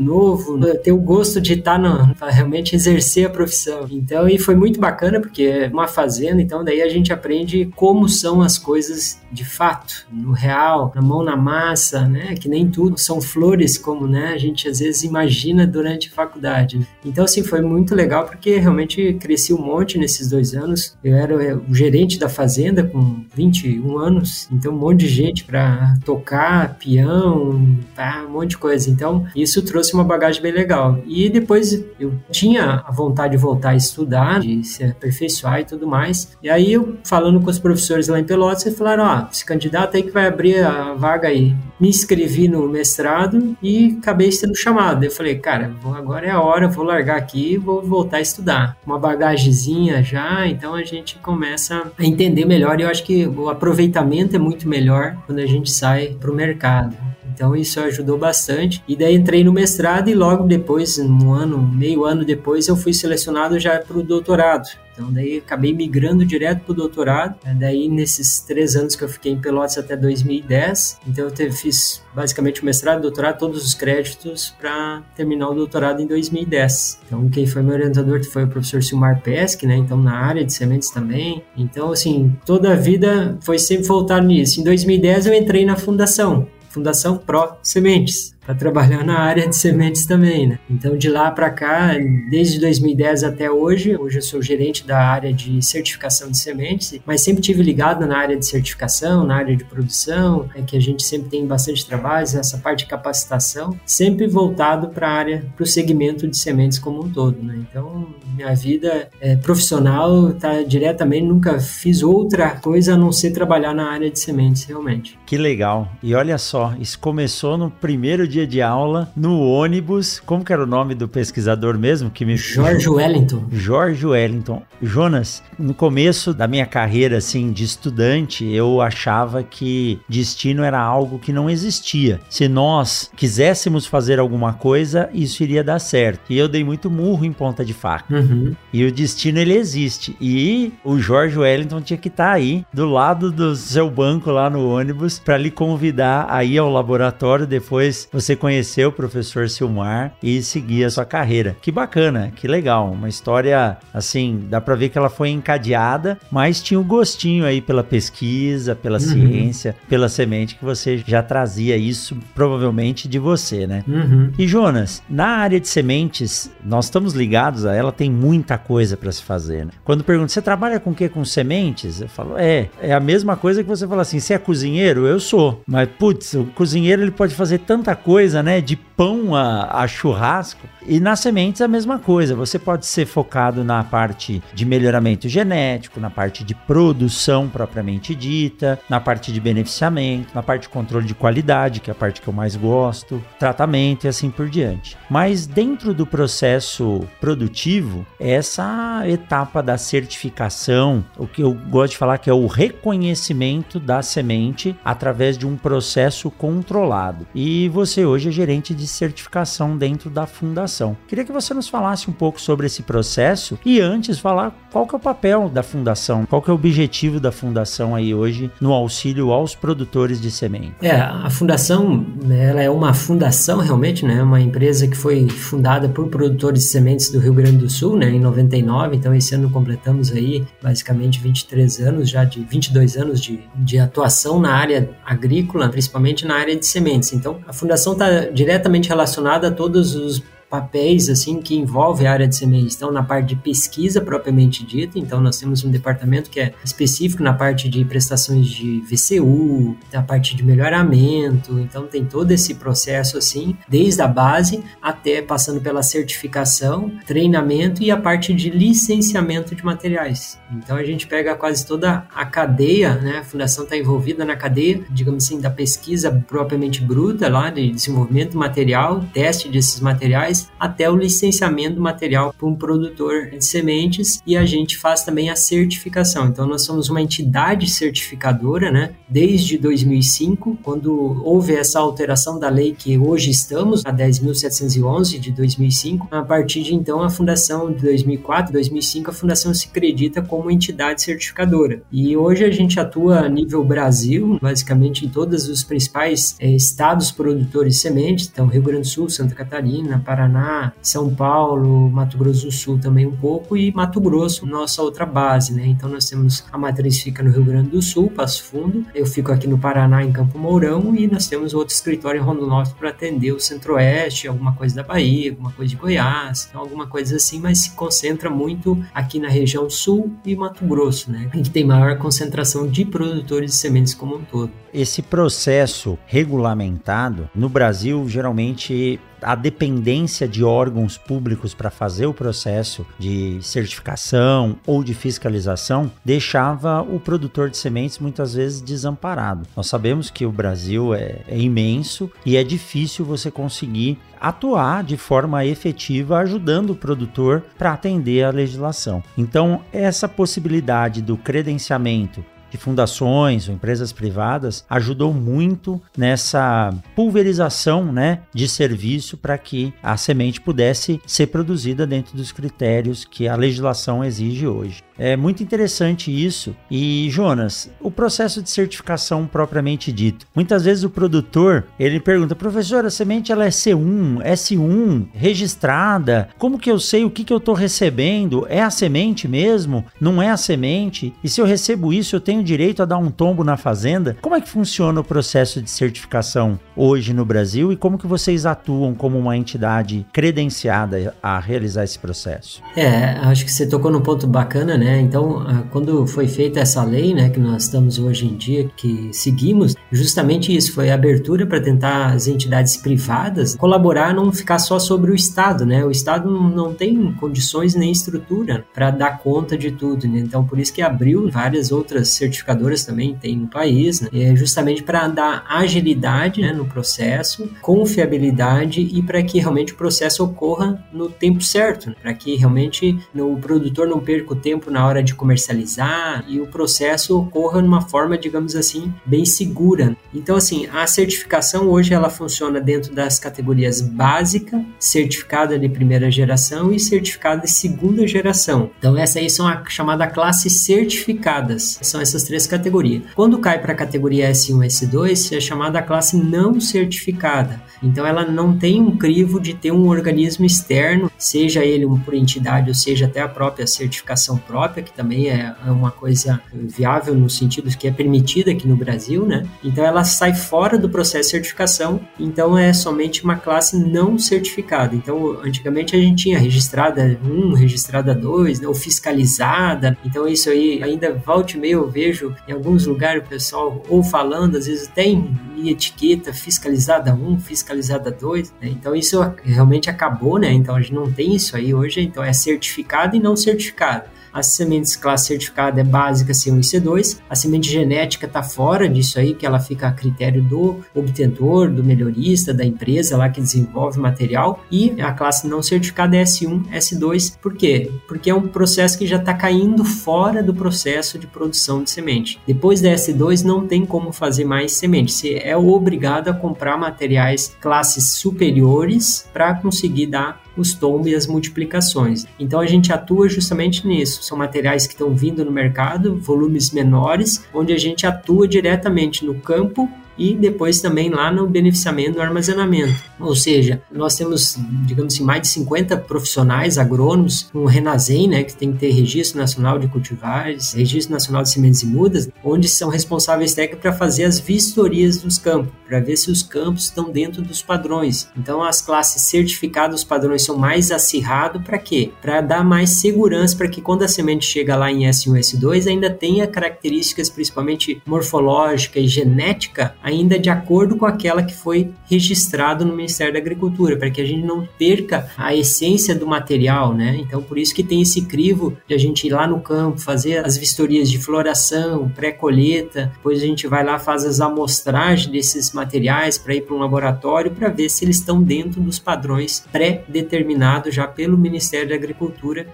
novo, 0.08 0.58
ter 0.82 0.92
o 0.92 0.98
gosto 0.98 1.40
de 1.40 1.54
estar 1.54 1.80
tá 1.80 2.14
para 2.18 2.30
realmente 2.30 2.74
exercer 2.74 3.26
a 3.26 3.30
profissão. 3.30 3.86
Então, 3.90 4.28
e 4.28 4.38
foi 4.38 4.54
muito 4.54 4.80
bacana 4.80 5.20
porque 5.20 5.42
é 5.42 5.68
uma 5.68 5.86
fazenda, 5.86 6.42
então 6.42 6.64
daí 6.64 6.82
a 6.82 6.88
gente 6.88 7.12
aprende 7.12 7.70
como 7.76 8.08
são 8.08 8.40
as 8.40 8.58
coisas 8.58 9.20
de 9.30 9.44
fato, 9.44 10.06
no 10.10 10.32
real, 10.32 10.90
na 10.94 11.02
mão 11.02 11.22
na 11.22 11.36
massa, 11.36 12.08
né? 12.08 12.34
Que 12.34 12.48
nem 12.48 12.68
tudo 12.68 12.98
são 12.98 13.20
flores 13.20 13.76
como, 13.76 14.06
né, 14.06 14.32
a 14.34 14.38
gente 14.38 14.68
às 14.68 14.78
vezes 14.78 15.02
imagina 15.02 15.66
durante 15.66 16.08
a 16.08 16.10
faculdade. 16.10 16.86
Então, 17.04 17.24
assim, 17.24 17.42
foi 17.42 17.60
muito 17.60 17.94
legal 17.94 18.24
porque 18.24 18.58
realmente 18.58 19.14
cresci 19.14 19.52
um 19.52 19.60
monte 19.60 19.98
nesses 19.98 20.28
dois 20.28 20.54
anos. 20.54 20.96
Eu 21.04 21.14
era 21.14 21.36
o 21.36 21.74
gerente 21.74 22.18
da 22.18 22.28
fazenda 22.28 22.82
com 22.82 23.22
21 23.34 23.98
anos, 23.98 24.48
então 24.50 24.72
um 24.72 24.78
monte 24.78 25.00
de 25.00 25.08
gente 25.08 25.44
para 25.44 25.96
tocar, 26.04 26.78
peão, 26.78 27.76
tá, 27.94 28.24
um 28.26 28.32
monte 28.32 28.50
de 28.50 28.58
coisa. 28.58 28.90
Então, 28.90 29.26
isso 29.36 29.62
trouxe 29.62 29.94
uma 29.98 30.04
bagagem 30.04 30.40
bem 30.40 30.52
legal. 30.52 30.98
E 31.06 31.28
depois 31.28 31.84
eu 31.98 32.14
tinha 32.30 32.84
a 32.86 32.92
vontade 32.92 33.32
de 33.32 33.36
voltar 33.36 33.70
a 33.70 33.76
estudar, 33.76 34.40
de 34.40 34.64
se 34.64 34.84
aperfeiçoar 34.84 35.60
e 35.60 35.64
tudo 35.64 35.86
mais. 35.86 36.36
E 36.42 36.48
aí 36.48 36.72
eu 36.72 36.96
falando 37.04 37.40
com 37.40 37.50
os 37.50 37.58
professores 37.58 38.08
lá 38.08 38.18
em 38.18 38.24
Pelotas, 38.24 38.64
eles 38.66 38.78
falaram: 38.78 39.04
"Ó, 39.04 39.06
ah, 39.06 39.28
esse 39.32 39.44
candidato 39.44 39.96
aí 39.96 40.02
que 40.02 40.10
vai 40.10 40.26
abrir 40.26 40.64
a 40.64 40.94
vaga 40.94 41.28
aí". 41.28 41.54
Me 41.80 41.88
inscrevi 41.88 42.48
no 42.48 42.68
mestrado 42.68 43.56
e 43.62 43.98
acabei 44.00 44.32
sendo 44.32 44.54
chamado. 44.54 45.04
Eu 45.04 45.10
falei: 45.10 45.36
"Cara, 45.36 45.72
agora 45.94 46.26
é 46.26 46.30
a 46.30 46.40
hora, 46.40 46.68
vou 46.68 46.84
largar 46.84 47.16
aqui 47.16 47.54
e 47.54 47.58
vou 47.58 47.82
voltar 47.82 48.18
a 48.18 48.20
estudar". 48.20 48.76
Uma 48.86 48.98
bagagezinha 48.98 50.02
já, 50.02 50.46
então 50.46 50.74
a 50.74 50.84
gente 50.84 51.18
começa 51.18 51.90
a 51.98 52.04
entender 52.04 52.44
melhor 52.44 52.78
e 52.80 52.82
eu 52.82 52.88
acho 52.88 53.04
que 53.04 53.26
o 53.26 53.48
aproveitamento 53.48 54.36
é 54.36 54.38
muito 54.38 54.68
melhor 54.68 55.16
quando 55.26 55.38
a 55.38 55.46
gente 55.46 55.70
sai 55.70 56.16
para 56.18 56.30
o 56.30 56.34
mercado. 56.34 57.07
Então 57.38 57.54
isso 57.54 57.78
ajudou 57.78 58.18
bastante. 58.18 58.82
E 58.88 58.96
daí 58.96 59.14
entrei 59.14 59.44
no 59.44 59.52
mestrado 59.52 60.10
e 60.10 60.14
logo 60.14 60.44
depois, 60.44 60.98
um 60.98 61.32
ano, 61.32 61.56
meio 61.56 62.04
ano 62.04 62.24
depois, 62.24 62.66
eu 62.66 62.76
fui 62.76 62.92
selecionado 62.92 63.60
já 63.60 63.78
para 63.78 63.96
o 63.96 64.02
doutorado. 64.02 64.68
Então 64.92 65.12
daí 65.12 65.38
acabei 65.38 65.72
migrando 65.72 66.24
direto 66.24 66.64
para 66.64 66.72
o 66.72 66.74
doutorado. 66.74 67.36
É, 67.44 67.54
daí 67.54 67.88
nesses 67.88 68.40
três 68.40 68.74
anos 68.74 68.96
que 68.96 69.04
eu 69.04 69.08
fiquei 69.08 69.30
em 69.30 69.40
Pelotas 69.40 69.78
até 69.78 69.96
2010, 69.96 70.98
então 71.06 71.26
eu 71.26 71.30
teve, 71.30 71.52
fiz 71.52 72.02
basicamente 72.12 72.60
o 72.62 72.64
mestrado, 72.64 73.00
doutorado, 73.00 73.38
todos 73.38 73.64
os 73.64 73.74
créditos 73.74 74.52
para 74.58 75.04
terminar 75.14 75.50
o 75.50 75.54
doutorado 75.54 76.02
em 76.02 76.06
2010. 76.08 77.02
Então 77.06 77.30
quem 77.30 77.46
foi 77.46 77.62
meu 77.62 77.74
orientador 77.74 78.20
foi 78.24 78.42
o 78.42 78.48
professor 78.48 78.82
Silmar 78.82 79.22
Pesque, 79.22 79.64
né? 79.64 79.76
Então 79.76 79.96
na 79.96 80.16
área 80.16 80.44
de 80.44 80.52
sementes 80.52 80.90
também. 80.90 81.44
Então 81.56 81.92
assim 81.92 82.36
toda 82.44 82.72
a 82.72 82.76
vida 82.76 83.38
foi 83.42 83.60
sempre 83.60 83.86
voltar 83.86 84.20
nisso. 84.20 84.60
Em 84.60 84.64
2010 84.64 85.26
eu 85.26 85.34
entrei 85.34 85.64
na 85.64 85.76
fundação. 85.76 86.48
Fundação 86.70 87.18
Pro 87.18 87.56
Sementes 87.62 88.34
para 88.48 88.54
trabalhar 88.54 89.04
na 89.04 89.18
área 89.18 89.46
de 89.46 89.54
sementes 89.54 90.06
também, 90.06 90.48
né? 90.48 90.58
Então 90.70 90.96
de 90.96 91.10
lá 91.10 91.30
para 91.30 91.50
cá, 91.50 91.92
desde 92.30 92.58
2010 92.58 93.22
até 93.24 93.50
hoje, 93.50 93.94
hoje 93.94 94.16
eu 94.16 94.22
sou 94.22 94.40
gerente 94.40 94.86
da 94.86 94.98
área 94.98 95.30
de 95.30 95.62
certificação 95.62 96.30
de 96.30 96.38
sementes, 96.38 96.98
mas 97.04 97.20
sempre 97.20 97.42
tive 97.42 97.62
ligado 97.62 98.06
na 98.06 98.16
área 98.16 98.38
de 98.38 98.46
certificação, 98.46 99.26
na 99.26 99.36
área 99.36 99.54
de 99.54 99.64
produção, 99.64 100.48
é 100.54 100.62
que 100.62 100.78
a 100.78 100.80
gente 100.80 101.02
sempre 101.02 101.28
tem 101.28 101.46
bastante 101.46 101.84
trabalho, 101.84 102.22
essa 102.22 102.56
parte 102.56 102.84
de 102.84 102.86
capacitação, 102.86 103.78
sempre 103.84 104.26
voltado 104.26 104.88
para 104.88 105.06
a 105.06 105.12
área, 105.12 105.44
para 105.54 105.64
o 105.64 105.66
segmento 105.66 106.26
de 106.26 106.38
sementes 106.38 106.78
como 106.78 107.04
um 107.04 107.10
todo, 107.10 107.42
né? 107.42 107.66
Então 107.68 108.08
minha 108.34 108.54
vida 108.54 109.10
é, 109.20 109.36
profissional 109.36 110.30
está 110.30 110.62
diretamente, 110.62 111.26
nunca 111.26 111.60
fiz 111.60 112.02
outra 112.02 112.50
coisa 112.50 112.94
a 112.94 112.96
não 112.96 113.12
ser 113.12 113.32
trabalhar 113.32 113.74
na 113.74 113.90
área 113.90 114.10
de 114.10 114.18
sementes 114.18 114.64
realmente. 114.64 115.18
Que 115.26 115.36
legal! 115.36 115.90
E 116.02 116.14
olha 116.14 116.38
só, 116.38 116.74
isso 116.80 116.98
começou 116.98 117.58
no 117.58 117.70
primeiro 117.70 118.26
dia 118.26 118.37
dia 118.38 118.46
de 118.46 118.62
aula 118.62 119.10
no 119.16 119.40
ônibus. 119.40 120.20
Como 120.24 120.44
que 120.44 120.52
era 120.52 120.62
o 120.62 120.66
nome 120.66 120.94
do 120.94 121.08
pesquisador 121.08 121.78
mesmo 121.78 122.10
que 122.10 122.24
me 122.24 122.36
Jorge 122.38 122.88
Wellington. 122.88 123.44
Jorge 123.50 124.06
Wellington. 124.06 124.62
Jonas, 124.80 125.42
no 125.58 125.74
começo 125.74 126.32
da 126.32 126.46
minha 126.46 126.66
carreira 126.66 127.16
assim 127.16 127.50
de 127.50 127.64
estudante, 127.64 128.44
eu 128.44 128.80
achava 128.80 129.42
que 129.42 129.98
destino 130.08 130.62
era 130.62 130.80
algo 130.80 131.18
que 131.18 131.32
não 131.32 131.50
existia. 131.50 132.20
Se 132.28 132.46
nós 132.48 133.10
quiséssemos 133.16 133.86
fazer 133.86 134.20
alguma 134.20 134.52
coisa, 134.52 135.08
isso 135.12 135.42
iria 135.42 135.64
dar 135.64 135.78
certo. 135.78 136.32
E 136.32 136.38
eu 136.38 136.46
dei 136.46 136.62
muito 136.62 136.90
murro 136.90 137.24
em 137.24 137.32
ponta 137.32 137.64
de 137.64 137.72
faca. 137.72 138.14
Uhum. 138.14 138.54
E 138.72 138.84
o 138.84 138.92
destino 138.92 139.38
ele 139.38 139.56
existe. 139.56 140.16
E 140.20 140.72
o 140.84 140.98
Jorge 140.98 141.38
Wellington 141.38 141.80
tinha 141.80 141.96
que 141.96 142.08
estar 142.08 142.28
tá 142.28 142.32
aí 142.32 142.64
do 142.72 142.86
lado 142.86 143.32
do 143.32 143.56
seu 143.56 143.90
banco 143.90 144.30
lá 144.30 144.48
no 144.48 144.68
ônibus 144.68 145.18
para 145.18 145.36
lhe 145.36 145.50
convidar 145.50 146.26
aí 146.28 146.56
ao 146.56 146.70
laboratório 146.70 147.46
depois 147.46 148.08
você 148.12 148.27
você 148.28 148.36
conheceu 148.36 148.90
o 148.90 148.92
professor 148.92 149.48
Silmar 149.48 150.12
e 150.22 150.42
seguir 150.42 150.84
a 150.84 150.90
sua 150.90 151.06
carreira. 151.06 151.56
Que 151.62 151.72
bacana, 151.72 152.30
que 152.36 152.46
legal. 152.46 152.92
Uma 152.92 153.08
história, 153.08 153.78
assim, 153.94 154.44
dá 154.50 154.60
para 154.60 154.74
ver 154.74 154.90
que 154.90 154.98
ela 154.98 155.08
foi 155.08 155.30
encadeada, 155.30 156.18
mas 156.30 156.60
tinha 156.60 156.78
o 156.78 156.82
um 156.82 156.86
gostinho 156.86 157.46
aí 157.46 157.62
pela 157.62 157.82
pesquisa, 157.82 158.74
pela 158.74 158.98
uhum. 158.98 159.04
ciência, 159.04 159.74
pela 159.88 160.10
semente 160.10 160.56
que 160.56 160.64
você 160.64 160.98
já 160.98 161.22
trazia 161.22 161.76
isso 161.76 162.18
provavelmente 162.34 163.08
de 163.08 163.18
você, 163.18 163.66
né? 163.66 163.82
Uhum. 163.88 164.30
E 164.38 164.46
Jonas, 164.46 165.02
na 165.08 165.28
área 165.28 165.58
de 165.58 165.68
sementes, 165.68 166.50
nós 166.62 166.84
estamos 166.84 167.14
ligados 167.14 167.64
a 167.64 167.74
ela, 167.74 167.90
tem 167.90 168.10
muita 168.10 168.58
coisa 168.58 168.94
para 168.94 169.10
se 169.10 169.22
fazer. 169.22 169.64
Né? 169.64 169.72
Quando 169.84 170.04
pergunta, 170.04 170.28
você 170.28 170.42
trabalha 170.42 170.78
com 170.78 170.90
o 170.90 170.94
que? 170.94 171.08
Com 171.08 171.24
sementes? 171.24 172.02
Eu 172.02 172.08
falo, 172.08 172.34
é, 172.36 172.68
é 172.82 172.92
a 172.92 173.00
mesma 173.00 173.36
coisa 173.36 173.62
que 173.62 173.68
você 173.68 173.86
fala 173.86 174.02
assim, 174.02 174.20
você 174.20 174.34
é 174.34 174.38
cozinheiro? 174.38 175.06
Eu 175.06 175.18
sou. 175.18 175.62
Mas, 175.66 175.88
putz, 175.98 176.34
o 176.34 176.44
cozinheiro 176.54 177.00
ele 177.00 177.10
pode 177.10 177.34
fazer 177.34 177.58
tanta 177.60 177.96
coisa, 177.96 178.07
né? 178.42 178.60
De 178.60 178.76
pão 178.98 179.36
a, 179.36 179.82
a 179.82 179.86
churrasco. 179.86 180.66
E 180.84 180.98
nas 180.98 181.20
sementes 181.20 181.60
a 181.60 181.68
mesma 181.68 182.00
coisa. 182.00 182.34
Você 182.34 182.58
pode 182.58 182.84
ser 182.84 183.06
focado 183.06 183.62
na 183.62 183.84
parte 183.84 184.42
de 184.52 184.64
melhoramento 184.64 185.28
genético, 185.28 186.00
na 186.00 186.10
parte 186.10 186.42
de 186.42 186.54
produção 186.54 187.48
propriamente 187.48 188.14
dita, 188.14 188.80
na 188.88 188.98
parte 188.98 189.30
de 189.30 189.38
beneficiamento, 189.38 190.34
na 190.34 190.42
parte 190.42 190.62
de 190.62 190.70
controle 190.70 191.06
de 191.06 191.14
qualidade, 191.14 191.78
que 191.80 191.90
é 191.90 191.92
a 191.92 191.94
parte 191.94 192.20
que 192.20 192.26
eu 192.26 192.32
mais 192.32 192.56
gosto, 192.56 193.22
tratamento 193.38 194.04
e 194.04 194.08
assim 194.08 194.30
por 194.30 194.48
diante. 194.48 194.96
Mas 195.08 195.46
dentro 195.46 195.94
do 195.94 196.06
processo 196.06 197.06
produtivo, 197.20 198.04
essa 198.18 199.02
etapa 199.06 199.62
da 199.62 199.78
certificação, 199.78 201.04
o 201.16 201.26
que 201.26 201.42
eu 201.42 201.52
gosto 201.52 201.92
de 201.92 201.98
falar 201.98 202.18
que 202.18 202.30
é 202.30 202.34
o 202.34 202.46
reconhecimento 202.46 203.78
da 203.78 204.02
semente 204.02 204.74
através 204.84 205.38
de 205.38 205.46
um 205.46 205.56
processo 205.56 206.30
controlado. 206.30 207.26
E 207.32 207.68
você 207.68 208.04
hoje 208.04 208.30
é 208.30 208.32
gerente 208.32 208.74
de 208.74 208.87
certificação 208.88 209.76
dentro 209.76 210.10
da 210.10 210.26
fundação. 210.26 210.96
Queria 211.06 211.24
que 211.24 211.32
você 211.32 211.54
nos 211.54 211.68
falasse 211.68 212.08
um 212.10 212.12
pouco 212.12 212.40
sobre 212.40 212.66
esse 212.66 212.82
processo 212.82 213.58
e 213.64 213.80
antes 213.80 214.18
falar 214.18 214.56
qual 214.72 214.86
que 214.86 214.94
é 214.94 214.98
o 214.98 215.00
papel 215.00 215.48
da 215.48 215.62
fundação, 215.62 216.26
qual 216.26 216.42
que 216.42 216.50
é 216.50 216.52
o 216.52 216.56
objetivo 216.56 217.20
da 217.20 217.30
fundação 217.30 217.94
aí 217.94 218.14
hoje 218.14 218.50
no 218.60 218.72
auxílio 218.72 219.30
aos 219.32 219.54
produtores 219.54 220.20
de 220.20 220.30
semente. 220.30 220.74
É, 220.82 221.00
a 221.00 221.30
fundação, 221.30 222.06
ela 222.30 222.62
é 222.62 222.70
uma 222.70 222.94
fundação 222.94 223.58
realmente, 223.58 224.04
né? 224.04 224.22
Uma 224.22 224.40
empresa 224.40 224.86
que 224.86 224.96
foi 224.96 225.28
fundada 225.28 225.88
por 225.88 226.08
produtores 226.08 226.62
de 226.62 226.68
sementes 226.68 227.10
do 227.10 227.18
Rio 227.18 227.34
Grande 227.34 227.58
do 227.58 227.68
Sul, 227.68 227.96
né, 227.96 228.10
em 228.10 228.20
99, 228.20 228.96
então 228.96 229.14
esse 229.14 229.34
ano 229.34 229.50
completamos 229.50 230.12
aí 230.12 230.44
basicamente 230.62 231.20
23 231.20 231.80
anos 231.80 232.08
já 232.08 232.24
de 232.24 232.40
22 232.40 232.96
anos 232.96 233.20
de, 233.20 233.40
de 233.56 233.78
atuação 233.78 234.40
na 234.40 234.52
área 234.54 234.90
agrícola, 235.04 235.68
principalmente 235.68 236.26
na 236.26 236.36
área 236.36 236.56
de 236.56 236.66
sementes. 236.66 237.12
Então, 237.12 237.38
a 237.46 237.52
fundação 237.52 237.94
está 237.94 238.20
diretamente 238.32 238.77
relacionada 238.86 239.48
a 239.48 239.50
todos 239.50 239.94
os 239.96 240.22
papéis 240.50 241.08
assim 241.08 241.40
que 241.40 241.56
envolve 241.56 242.06
a 242.06 242.12
área 242.12 242.26
de 242.26 242.36
sementes. 242.36 242.76
Então, 242.76 242.90
na 242.90 243.02
parte 243.02 243.28
de 243.28 243.36
pesquisa 243.36 244.00
propriamente 244.00 244.64
dita, 244.64 244.98
então 244.98 245.20
nós 245.20 245.38
temos 245.38 245.64
um 245.64 245.70
departamento 245.70 246.30
que 246.30 246.40
é 246.40 246.54
específico 246.64 247.22
na 247.22 247.32
parte 247.32 247.68
de 247.68 247.84
prestações 247.84 248.48
de 248.48 248.80
VCU, 248.80 249.76
na 249.92 250.02
parte 250.02 250.34
de 250.36 250.42
melhoramento. 250.42 251.58
Então, 251.58 251.86
tem 251.86 252.04
todo 252.04 252.30
esse 252.30 252.54
processo 252.54 253.18
assim, 253.18 253.56
desde 253.68 254.00
a 254.00 254.08
base 254.08 254.62
até 254.80 255.20
passando 255.20 255.60
pela 255.60 255.82
certificação, 255.82 256.90
treinamento 257.06 257.82
e 257.82 257.90
a 257.90 257.96
parte 257.96 258.32
de 258.32 258.50
licenciamento 258.50 259.54
de 259.54 259.64
materiais. 259.64 260.38
Então, 260.52 260.76
a 260.76 260.84
gente 260.84 261.06
pega 261.06 261.34
quase 261.34 261.66
toda 261.66 262.06
a 262.14 262.24
cadeia, 262.24 262.94
né? 262.94 263.18
A 263.18 263.24
fundação 263.24 263.64
está 263.64 263.76
envolvida 263.76 264.24
na 264.24 264.36
cadeia, 264.36 264.82
digamos 264.90 265.24
assim, 265.24 265.40
da 265.40 265.50
pesquisa 265.50 266.10
propriamente 266.26 266.82
bruta 266.82 267.28
lá 267.28 267.50
de 267.50 267.70
desenvolvimento 267.70 268.36
material, 268.36 269.04
teste 269.12 269.48
desses 269.48 269.80
materiais 269.80 270.37
até 270.58 270.90
o 270.90 270.96
licenciamento 270.96 271.76
do 271.76 271.80
material 271.80 272.34
para 272.36 272.46
um 272.46 272.54
produtor 272.54 273.30
de 273.30 273.44
sementes 273.44 274.20
e 274.26 274.36
a 274.36 274.44
gente 274.44 274.76
faz 274.76 275.02
também 275.02 275.30
a 275.30 275.36
certificação. 275.36 276.28
Então 276.28 276.46
nós 276.46 276.64
somos 276.64 276.88
uma 276.88 277.00
entidade 277.00 277.68
certificadora, 277.68 278.70
né? 278.70 278.92
Desde 279.08 279.58
2005, 279.58 280.58
quando 280.62 281.22
houve 281.24 281.54
essa 281.54 281.80
alteração 281.80 282.38
da 282.38 282.48
lei 282.48 282.74
que 282.76 282.98
hoje 282.98 283.30
estamos, 283.30 283.84
a 283.84 283.92
10.711 283.92 285.18
de 285.18 285.32
2005, 285.32 286.08
a 286.10 286.22
partir 286.22 286.62
de 286.62 286.74
então 286.74 287.02
a 287.02 287.10
fundação 287.10 287.72
de 287.72 287.82
2004, 287.82 288.52
2005 288.52 289.10
a 289.10 289.14
fundação 289.14 289.54
se 289.54 289.68
acredita 289.68 290.22
como 290.22 290.50
entidade 290.50 291.02
certificadora. 291.02 291.82
E 291.90 292.16
hoje 292.16 292.44
a 292.44 292.50
gente 292.50 292.78
atua 292.78 293.20
a 293.20 293.28
nível 293.28 293.64
Brasil, 293.64 294.38
basicamente 294.40 295.04
em 295.04 295.08
todos 295.08 295.48
os 295.48 295.62
principais 295.62 296.36
é, 296.38 296.50
estados 296.50 297.10
produtores 297.10 297.74
de 297.74 297.80
sementes, 297.80 298.28
então 298.30 298.46
Rio 298.46 298.62
Grande 298.62 298.82
do 298.82 298.86
Sul, 298.86 299.08
Santa 299.08 299.34
Catarina, 299.34 300.02
Paraná 300.04 300.27
Paraná, 300.28 300.72
São 300.82 301.12
Paulo, 301.14 301.90
Mato 301.90 302.18
Grosso 302.18 302.46
do 302.46 302.52
Sul 302.52 302.78
também 302.78 303.06
um 303.06 303.16
pouco 303.16 303.56
e 303.56 303.72
Mato 303.72 304.00
Grosso, 304.00 304.46
nossa 304.46 304.82
outra 304.82 305.06
base, 305.06 305.54
né? 305.54 305.66
Então 305.66 305.88
nós 305.88 306.08
temos 306.08 306.44
a 306.52 306.58
matriz 306.58 307.00
fica 307.00 307.22
no 307.22 307.30
Rio 307.30 307.44
Grande 307.44 307.70
do 307.70 307.80
Sul, 307.80 308.10
Passo 308.10 308.44
Fundo, 308.44 308.84
eu 308.94 309.06
fico 309.06 309.32
aqui 309.32 309.48
no 309.48 309.58
Paraná, 309.58 310.04
em 310.04 310.12
Campo 310.12 310.38
Mourão 310.38 310.94
e 310.94 311.06
nós 311.06 311.26
temos 311.26 311.54
outro 311.54 311.74
escritório 311.74 312.20
em 312.20 312.24
Rondonópolis 312.24 312.72
para 312.72 312.90
atender 312.90 313.32
o 313.32 313.40
Centro-Oeste, 313.40 314.28
alguma 314.28 314.52
coisa 314.52 314.76
da 314.76 314.82
Bahia, 314.82 315.30
alguma 315.30 315.50
coisa 315.52 315.70
de 315.70 315.76
Goiás, 315.76 316.46
então, 316.48 316.60
alguma 316.60 316.86
coisa 316.86 317.16
assim, 317.16 317.40
mas 317.40 317.58
se 317.58 317.70
concentra 317.70 318.28
muito 318.28 318.82
aqui 318.94 319.18
na 319.18 319.28
região 319.28 319.68
Sul 319.70 320.12
e 320.24 320.36
Mato 320.36 320.64
Grosso, 320.64 321.10
né? 321.10 321.30
Que 321.32 321.48
tem 321.48 321.64
maior 321.64 321.96
concentração 321.98 322.66
de 322.66 322.84
produtores 322.84 323.52
de 323.52 323.56
sementes 323.56 323.94
como 323.94 324.16
um 324.16 324.22
todo. 324.22 324.50
Esse 324.72 325.00
processo 325.00 325.98
regulamentado 326.06 327.30
no 327.34 327.48
Brasil 327.48 328.06
geralmente 328.08 329.00
a 329.22 329.34
dependência 329.34 330.26
de 330.28 330.44
órgãos 330.44 330.96
públicos 330.96 331.54
para 331.54 331.70
fazer 331.70 332.06
o 332.06 332.14
processo 332.14 332.86
de 332.98 333.38
certificação 333.42 334.56
ou 334.66 334.82
de 334.82 334.94
fiscalização 334.94 335.90
deixava 336.04 336.82
o 336.82 336.98
produtor 337.00 337.50
de 337.50 337.56
sementes 337.56 337.98
muitas 337.98 338.34
vezes 338.34 338.60
desamparado. 338.60 339.46
Nós 339.56 339.66
sabemos 339.66 340.10
que 340.10 340.26
o 340.26 340.32
Brasil 340.32 340.94
é, 340.94 341.20
é 341.28 341.38
imenso 341.38 342.10
e 342.24 342.36
é 342.36 342.44
difícil 342.44 343.04
você 343.04 343.30
conseguir 343.30 343.98
atuar 344.20 344.82
de 344.82 344.96
forma 344.96 345.44
efetiva 345.44 346.18
ajudando 346.18 346.70
o 346.70 346.76
produtor 346.76 347.44
para 347.56 347.72
atender 347.72 348.24
a 348.24 348.30
legislação. 348.30 349.02
Então, 349.16 349.62
essa 349.72 350.08
possibilidade 350.08 351.00
do 351.00 351.16
credenciamento 351.16 352.24
de 352.50 352.56
fundações 352.56 353.48
ou 353.48 353.54
empresas 353.54 353.92
privadas 353.92 354.64
ajudou 354.68 355.12
muito 355.12 355.80
nessa 355.96 356.72
pulverização 356.94 357.92
né, 357.92 358.20
de 358.34 358.48
serviço 358.48 359.16
para 359.16 359.36
que 359.38 359.72
a 359.82 359.96
semente 359.96 360.40
pudesse 360.40 361.00
ser 361.06 361.28
produzida 361.28 361.86
dentro 361.86 362.16
dos 362.16 362.32
critérios 362.32 363.04
que 363.04 363.28
a 363.28 363.36
legislação 363.36 364.04
exige 364.04 364.46
hoje. 364.46 364.82
É 364.98 365.16
muito 365.16 365.42
interessante 365.42 366.10
isso. 366.10 366.56
E 366.68 367.08
Jonas, 367.10 367.70
o 367.80 367.90
processo 367.90 368.42
de 368.42 368.50
certificação 368.50 369.26
propriamente 369.26 369.92
dito. 369.92 370.26
Muitas 370.34 370.64
vezes 370.64 370.82
o 370.82 370.90
produtor, 370.90 371.64
ele 371.78 372.00
pergunta: 372.00 372.34
"Professor, 372.34 372.84
a 372.84 372.90
semente 372.90 373.30
ela 373.30 373.44
é 373.44 373.50
C1, 373.50 374.20
S1, 374.24 375.06
registrada? 375.12 376.28
Como 376.36 376.58
que 376.58 376.70
eu 376.70 376.80
sei 376.80 377.04
o 377.04 377.10
que 377.10 377.22
que 377.22 377.32
eu 377.32 377.38
estou 377.38 377.54
recebendo? 377.54 378.44
É 378.48 378.60
a 378.60 378.70
semente 378.70 379.28
mesmo? 379.28 379.84
Não 380.00 380.20
é 380.20 380.30
a 380.30 380.36
semente? 380.36 381.14
E 381.22 381.28
se 381.28 381.40
eu 381.40 381.46
recebo 381.46 381.92
isso, 381.92 382.16
eu 382.16 382.20
tenho 382.20 382.37
direito 382.42 382.82
a 382.82 382.86
dar 382.86 382.98
um 382.98 383.10
tombo 383.10 383.44
na 383.44 383.56
fazenda?" 383.56 384.16
Como 384.20 384.34
é 384.34 384.40
que 384.40 384.48
funciona 384.48 385.00
o 385.00 385.04
processo 385.04 385.60
de 385.60 385.70
certificação 385.70 386.58
hoje 386.76 387.12
no 387.12 387.24
Brasil 387.24 387.72
e 387.72 387.76
como 387.76 387.98
que 387.98 388.06
vocês 388.06 388.46
atuam 388.46 388.94
como 388.94 389.18
uma 389.18 389.36
entidade 389.36 390.06
credenciada 390.12 391.14
a 391.22 391.38
realizar 391.38 391.84
esse 391.84 391.98
processo? 391.98 392.62
É, 392.76 393.18
acho 393.22 393.44
que 393.44 393.52
você 393.52 393.66
tocou 393.66 393.90
num 393.90 394.00
ponto 394.00 394.26
bacana, 394.26 394.76
né? 394.76 395.00
Então, 395.00 395.40
ah, 395.40 395.64
quando 395.70 396.06
foi 396.06 396.28
feita 396.28 396.60
essa 396.60 396.82
lei, 396.84 397.14
né, 397.14 397.28
que 397.30 397.40
nós 397.40 397.64
estamos 397.64 397.98
hoje 397.98 398.26
em 398.26 398.36
dia, 398.36 398.70
que 398.76 399.10
seguimos, 399.12 399.74
justamente 399.90 400.54
isso 400.54 400.72
foi 400.72 400.90
a 400.90 400.94
abertura 400.94 401.46
para 401.46 401.60
tentar 401.60 402.12
as 402.12 402.26
entidades 402.26 402.76
privadas 402.76 403.54
colaborar, 403.56 404.14
não 404.14 404.32
ficar 404.32 404.58
só 404.58 404.78
sobre 404.78 405.10
o 405.10 405.14
Estado, 405.14 405.64
né? 405.64 405.84
O 405.84 405.90
Estado 405.90 406.30
não 406.30 406.72
tem 406.74 407.12
condições 407.14 407.74
nem 407.74 407.90
estrutura 407.90 408.64
para 408.74 408.90
dar 408.90 409.18
conta 409.18 409.56
de 409.56 409.70
tudo, 409.70 410.06
né? 410.06 410.20
Então, 410.20 410.44
por 410.44 410.58
isso 410.58 410.72
que 410.72 410.82
abriu 410.82 411.30
várias 411.30 411.72
outras 411.72 412.08
certificadoras 412.28 412.84
também 412.84 413.14
tem 413.14 413.36
no 413.36 413.48
país, 413.48 414.00
né? 414.00 414.08
É 414.12 414.36
justamente 414.36 414.82
para 414.82 415.08
dar 415.08 415.44
agilidade 415.48 416.40
né, 416.40 416.52
no 416.52 416.66
processo, 416.66 417.50
confiabilidade 417.60 418.80
e 418.80 419.02
para 419.02 419.22
que 419.22 419.38
realmente 419.38 419.72
o 419.72 419.76
processo 419.76 420.24
ocorra 420.24 420.84
no 420.92 421.08
tempo 421.08 421.42
certo, 421.42 421.90
né? 421.90 421.96
para 422.00 422.14
que 422.14 422.36
realmente 422.36 422.98
o 423.14 423.36
produtor 423.36 423.86
não 423.86 424.00
perca 424.00 424.32
o 424.32 424.36
tempo 424.36 424.70
na 424.70 424.86
hora 424.86 425.02
de 425.02 425.14
comercializar 425.14 426.24
e 426.28 426.40
o 426.40 426.46
processo 426.46 427.18
ocorra 427.18 427.62
numa 427.62 427.80
forma, 427.80 428.16
digamos 428.16 428.54
assim, 428.54 428.92
bem 429.04 429.24
segura. 429.24 429.96
Então, 430.14 430.36
assim, 430.36 430.66
a 430.72 430.86
certificação 430.86 431.68
hoje 431.68 431.94
ela 431.94 432.10
funciona 432.10 432.60
dentro 432.60 432.94
das 432.94 433.18
categorias 433.18 433.80
básica, 433.80 434.64
certificada 434.78 435.58
de 435.58 435.68
primeira 435.68 436.10
geração 436.10 436.72
e 436.72 436.78
certificada 436.78 437.42
de 437.42 437.50
segunda 437.50 438.06
geração. 438.06 438.70
Então, 438.78 438.96
essas 438.96 439.16
aí 439.16 439.30
são 439.30 439.46
a 439.46 439.62
chamada 439.68 440.06
classe 440.06 440.48
certificadas. 440.48 441.78
São 441.82 442.00
essas 442.00 442.17
essas 442.18 442.24
três 442.24 442.46
categorias. 442.46 443.02
Quando 443.14 443.38
cai 443.38 443.60
para 443.60 443.72
a 443.72 443.76
categoria 443.76 444.30
S1 444.30 444.66
S2, 444.66 445.36
é 445.36 445.40
chamada 445.40 445.80
classe 445.80 446.16
não 446.16 446.60
certificada. 446.60 447.60
Então 447.82 448.04
ela 448.04 448.24
não 448.26 448.56
tem 448.56 448.80
um 448.80 448.96
crivo 448.96 449.40
de 449.40 449.54
ter 449.54 449.70
um 449.70 449.88
organismo 449.88 450.44
externo, 450.44 451.10
seja 451.16 451.64
ele 451.64 451.86
um 451.86 451.98
por 451.98 452.14
entidade 452.14 452.68
ou 452.68 452.74
seja 452.74 453.06
até 453.06 453.20
a 453.20 453.28
própria 453.28 453.66
certificação 453.66 454.36
própria, 454.36 454.82
que 454.82 454.92
também 454.92 455.28
é 455.28 455.54
uma 455.66 455.90
coisa 455.90 456.40
viável 456.52 457.14
no 457.14 457.30
sentido 457.30 457.68
que 457.76 457.86
é 457.86 457.92
permitida 457.92 458.50
aqui 458.50 458.66
no 458.66 458.76
Brasil, 458.76 459.24
né? 459.24 459.46
Então 459.62 459.84
ela 459.84 460.02
sai 460.04 460.34
fora 460.34 460.76
do 460.76 460.88
processo 460.88 461.28
de 461.28 461.30
certificação, 461.30 462.00
então 462.18 462.58
é 462.58 462.72
somente 462.72 463.22
uma 463.22 463.36
classe 463.36 463.78
não 463.78 464.18
certificada. 464.18 464.94
Então 464.94 465.38
antigamente 465.44 465.94
a 465.94 465.98
gente 465.98 466.24
tinha 466.24 466.38
registrada 466.38 467.18
1, 467.24 467.52
registrada 467.52 468.14
2, 468.14 468.60
né, 468.60 468.66
ou 468.66 468.74
fiscalizada. 468.74 469.96
Então 470.04 470.26
isso 470.26 470.50
aí 470.50 470.82
ainda 470.82 471.12
volte 471.14 471.56
meio 471.56 471.80
eu 471.80 471.88
vejo 472.08 472.34
em 472.46 472.52
alguns 472.52 472.86
lugares 472.86 473.22
o 473.22 473.28
pessoal 473.28 473.82
ou 473.88 474.02
falando, 474.02 474.56
às 474.56 474.66
vezes 474.66 474.88
tem 474.88 475.36
etiqueta 475.64 476.32
fiscalizada 476.32 477.14
1, 477.14 477.40
fiscalizada 477.40 478.10
2, 478.10 478.54
né? 478.60 478.68
Então 478.68 478.94
isso 478.94 479.20
realmente 479.42 479.90
acabou, 479.90 480.38
né? 480.38 480.52
Então 480.52 480.74
a 480.74 480.80
gente 480.80 480.94
não 480.94 481.10
tem 481.10 481.34
isso 481.34 481.56
aí 481.56 481.74
hoje, 481.74 482.00
então 482.00 482.22
é 482.22 482.32
certificado 482.32 483.16
e 483.16 483.20
não 483.20 483.36
certificado. 483.36 484.08
As 484.32 484.46
sementes 484.46 484.96
classe 484.96 485.28
certificada 485.28 485.80
é 485.80 485.84
básica 485.84 486.32
C1 486.32 486.58
e 486.58 486.60
C2. 486.60 487.18
A 487.28 487.34
semente 487.34 487.70
genética 487.70 488.26
está 488.26 488.42
fora 488.42 488.88
disso 488.88 489.18
aí, 489.18 489.34
que 489.34 489.46
ela 489.46 489.60
fica 489.60 489.88
a 489.88 489.92
critério 489.92 490.42
do 490.42 490.78
obtentor, 490.94 491.70
do 491.70 491.84
melhorista, 491.84 492.52
da 492.52 492.64
empresa 492.64 493.16
lá 493.16 493.28
que 493.28 493.40
desenvolve 493.40 493.98
o 493.98 494.02
material. 494.02 494.64
E 494.70 495.00
a 495.00 495.12
classe 495.12 495.46
não 495.46 495.62
certificada 495.62 496.16
é 496.16 496.22
S1, 496.22 496.64
S2. 496.70 497.36
Por 497.40 497.54
quê? 497.54 497.90
Porque 498.06 498.30
é 498.30 498.34
um 498.34 498.48
processo 498.48 498.98
que 498.98 499.06
já 499.06 499.16
está 499.16 499.34
caindo 499.34 499.84
fora 499.84 500.42
do 500.42 500.54
processo 500.54 501.18
de 501.18 501.26
produção 501.26 501.82
de 501.82 501.90
semente. 501.90 502.40
Depois 502.46 502.80
da 502.80 502.90
S2 502.90 503.44
não 503.44 503.66
tem 503.66 503.84
como 503.84 504.12
fazer 504.12 504.44
mais 504.44 504.72
semente. 504.72 505.12
Você 505.12 505.40
é 505.42 505.56
obrigado 505.56 506.28
a 506.28 506.34
comprar 506.34 506.76
materiais 506.76 507.56
classes 507.60 508.10
superiores 508.10 509.28
para 509.32 509.54
conseguir 509.54 510.06
dar 510.06 510.42
os 510.60 510.74
tombos 510.74 511.08
e 511.08 511.14
as 511.14 511.26
multiplicações. 511.26 512.26
Então 512.38 512.60
a 512.60 512.66
gente 512.66 512.92
atua 512.92 513.28
justamente 513.28 513.86
nisso. 513.86 514.22
São 514.22 514.36
materiais 514.36 514.86
que 514.86 514.94
estão 514.94 515.14
vindo 515.14 515.44
no 515.44 515.50
mercado, 515.50 516.16
volumes 516.16 516.70
menores, 516.70 517.44
onde 517.52 517.72
a 517.72 517.78
gente 517.78 518.06
atua 518.06 518.46
diretamente 518.46 519.24
no 519.24 519.34
campo 519.34 519.88
e 520.18 520.34
depois 520.34 520.80
também 520.80 521.10
lá 521.10 521.30
no 521.30 521.46
beneficiamento 521.46 522.14
do 522.14 522.20
armazenamento. 522.20 523.02
Ou 523.20 523.34
seja, 523.34 523.82
nós 523.90 524.16
temos, 524.16 524.56
digamos 524.86 525.14
assim, 525.14 525.24
mais 525.24 525.42
de 525.42 525.48
50 525.48 525.96
profissionais 525.98 526.78
agrônomos, 526.78 527.48
um 527.54 527.64
Renazem, 527.64 528.28
né, 528.28 528.42
que 528.42 528.56
tem 528.56 528.72
que 528.72 528.78
ter 528.78 528.90
registro 528.90 529.38
nacional 529.38 529.78
de 529.78 529.88
cultivares, 529.88 530.72
registro 530.72 531.12
nacional 531.12 531.42
de 531.42 531.50
sementes 531.50 531.82
e 531.82 531.86
mudas, 531.86 532.28
onde 532.42 532.68
são 532.68 532.88
responsáveis 532.88 533.54
técnicos 533.54 533.82
para 533.82 533.92
fazer 533.92 534.24
as 534.24 534.38
vistorias 534.38 535.18
dos 535.18 535.38
campos, 535.38 535.72
para 535.86 536.00
ver 536.00 536.16
se 536.16 536.30
os 536.30 536.42
campos 536.42 536.84
estão 536.84 537.10
dentro 537.10 537.42
dos 537.42 537.62
padrões. 537.62 538.28
Então, 538.36 538.62
as 538.62 538.82
classes 538.82 539.22
certificadas, 539.22 540.00
os 540.00 540.04
padrões 540.04 540.44
são 540.44 540.56
mais 540.56 540.90
acirrados 540.90 541.62
para 541.62 541.78
quê? 541.78 542.10
Para 542.20 542.40
dar 542.40 542.64
mais 542.64 542.90
segurança 542.90 543.56
para 543.56 543.68
que 543.68 543.80
quando 543.80 544.02
a 544.02 544.08
semente 544.08 544.44
chega 544.44 544.76
lá 544.76 544.90
em 544.90 545.08
S1, 545.08 545.38
S2, 545.38 545.86
ainda 545.86 546.10
tenha 546.10 546.46
características 546.46 547.30
principalmente 547.30 548.00
morfológica 548.06 548.98
e 548.98 549.06
genética 549.06 549.94
ainda 550.08 550.38
de 550.38 550.50
acordo 550.50 550.96
com 550.96 551.06
aquela 551.06 551.42
que 551.42 551.54
foi 551.54 551.92
registrado 552.06 552.84
no 552.84 552.94
Ministério 552.94 553.32
da 553.32 553.38
Agricultura, 553.38 553.96
para 553.96 554.10
que 554.10 554.20
a 554.20 554.24
gente 554.24 554.44
não 554.44 554.66
perca 554.78 555.28
a 555.36 555.54
essência 555.54 556.14
do 556.14 556.26
material, 556.26 556.94
né? 556.94 557.16
Então, 557.20 557.42
por 557.42 557.58
isso 557.58 557.74
que 557.74 557.82
tem 557.82 558.02
esse 558.02 558.22
crivo 558.22 558.76
de 558.86 558.94
a 558.94 558.98
gente 558.98 559.26
ir 559.26 559.30
lá 559.30 559.46
no 559.46 559.60
campo, 559.60 560.00
fazer 560.00 560.44
as 560.44 560.56
vistorias 560.56 561.10
de 561.10 561.18
floração, 561.18 562.08
pré-colheita, 562.08 563.12
depois 563.14 563.42
a 563.42 563.46
gente 563.46 563.66
vai 563.66 563.84
lá 563.84 563.98
faz 563.98 564.24
as 564.24 564.40
amostragens 564.40 565.30
desses 565.30 565.72
materiais 565.72 566.38
para 566.38 566.54
ir 566.54 566.62
para 566.62 566.74
um 566.74 566.78
laboratório 566.78 567.50
para 567.50 567.68
ver 567.68 567.88
se 567.88 568.04
eles 568.04 568.16
estão 568.16 568.42
dentro 568.42 568.80
dos 568.80 568.98
padrões 568.98 569.64
pré-determinados 569.70 570.94
já 570.94 571.06
pelo 571.06 571.36
Ministério 571.36 571.88
da 571.88 571.94
Agricultura 571.94 572.66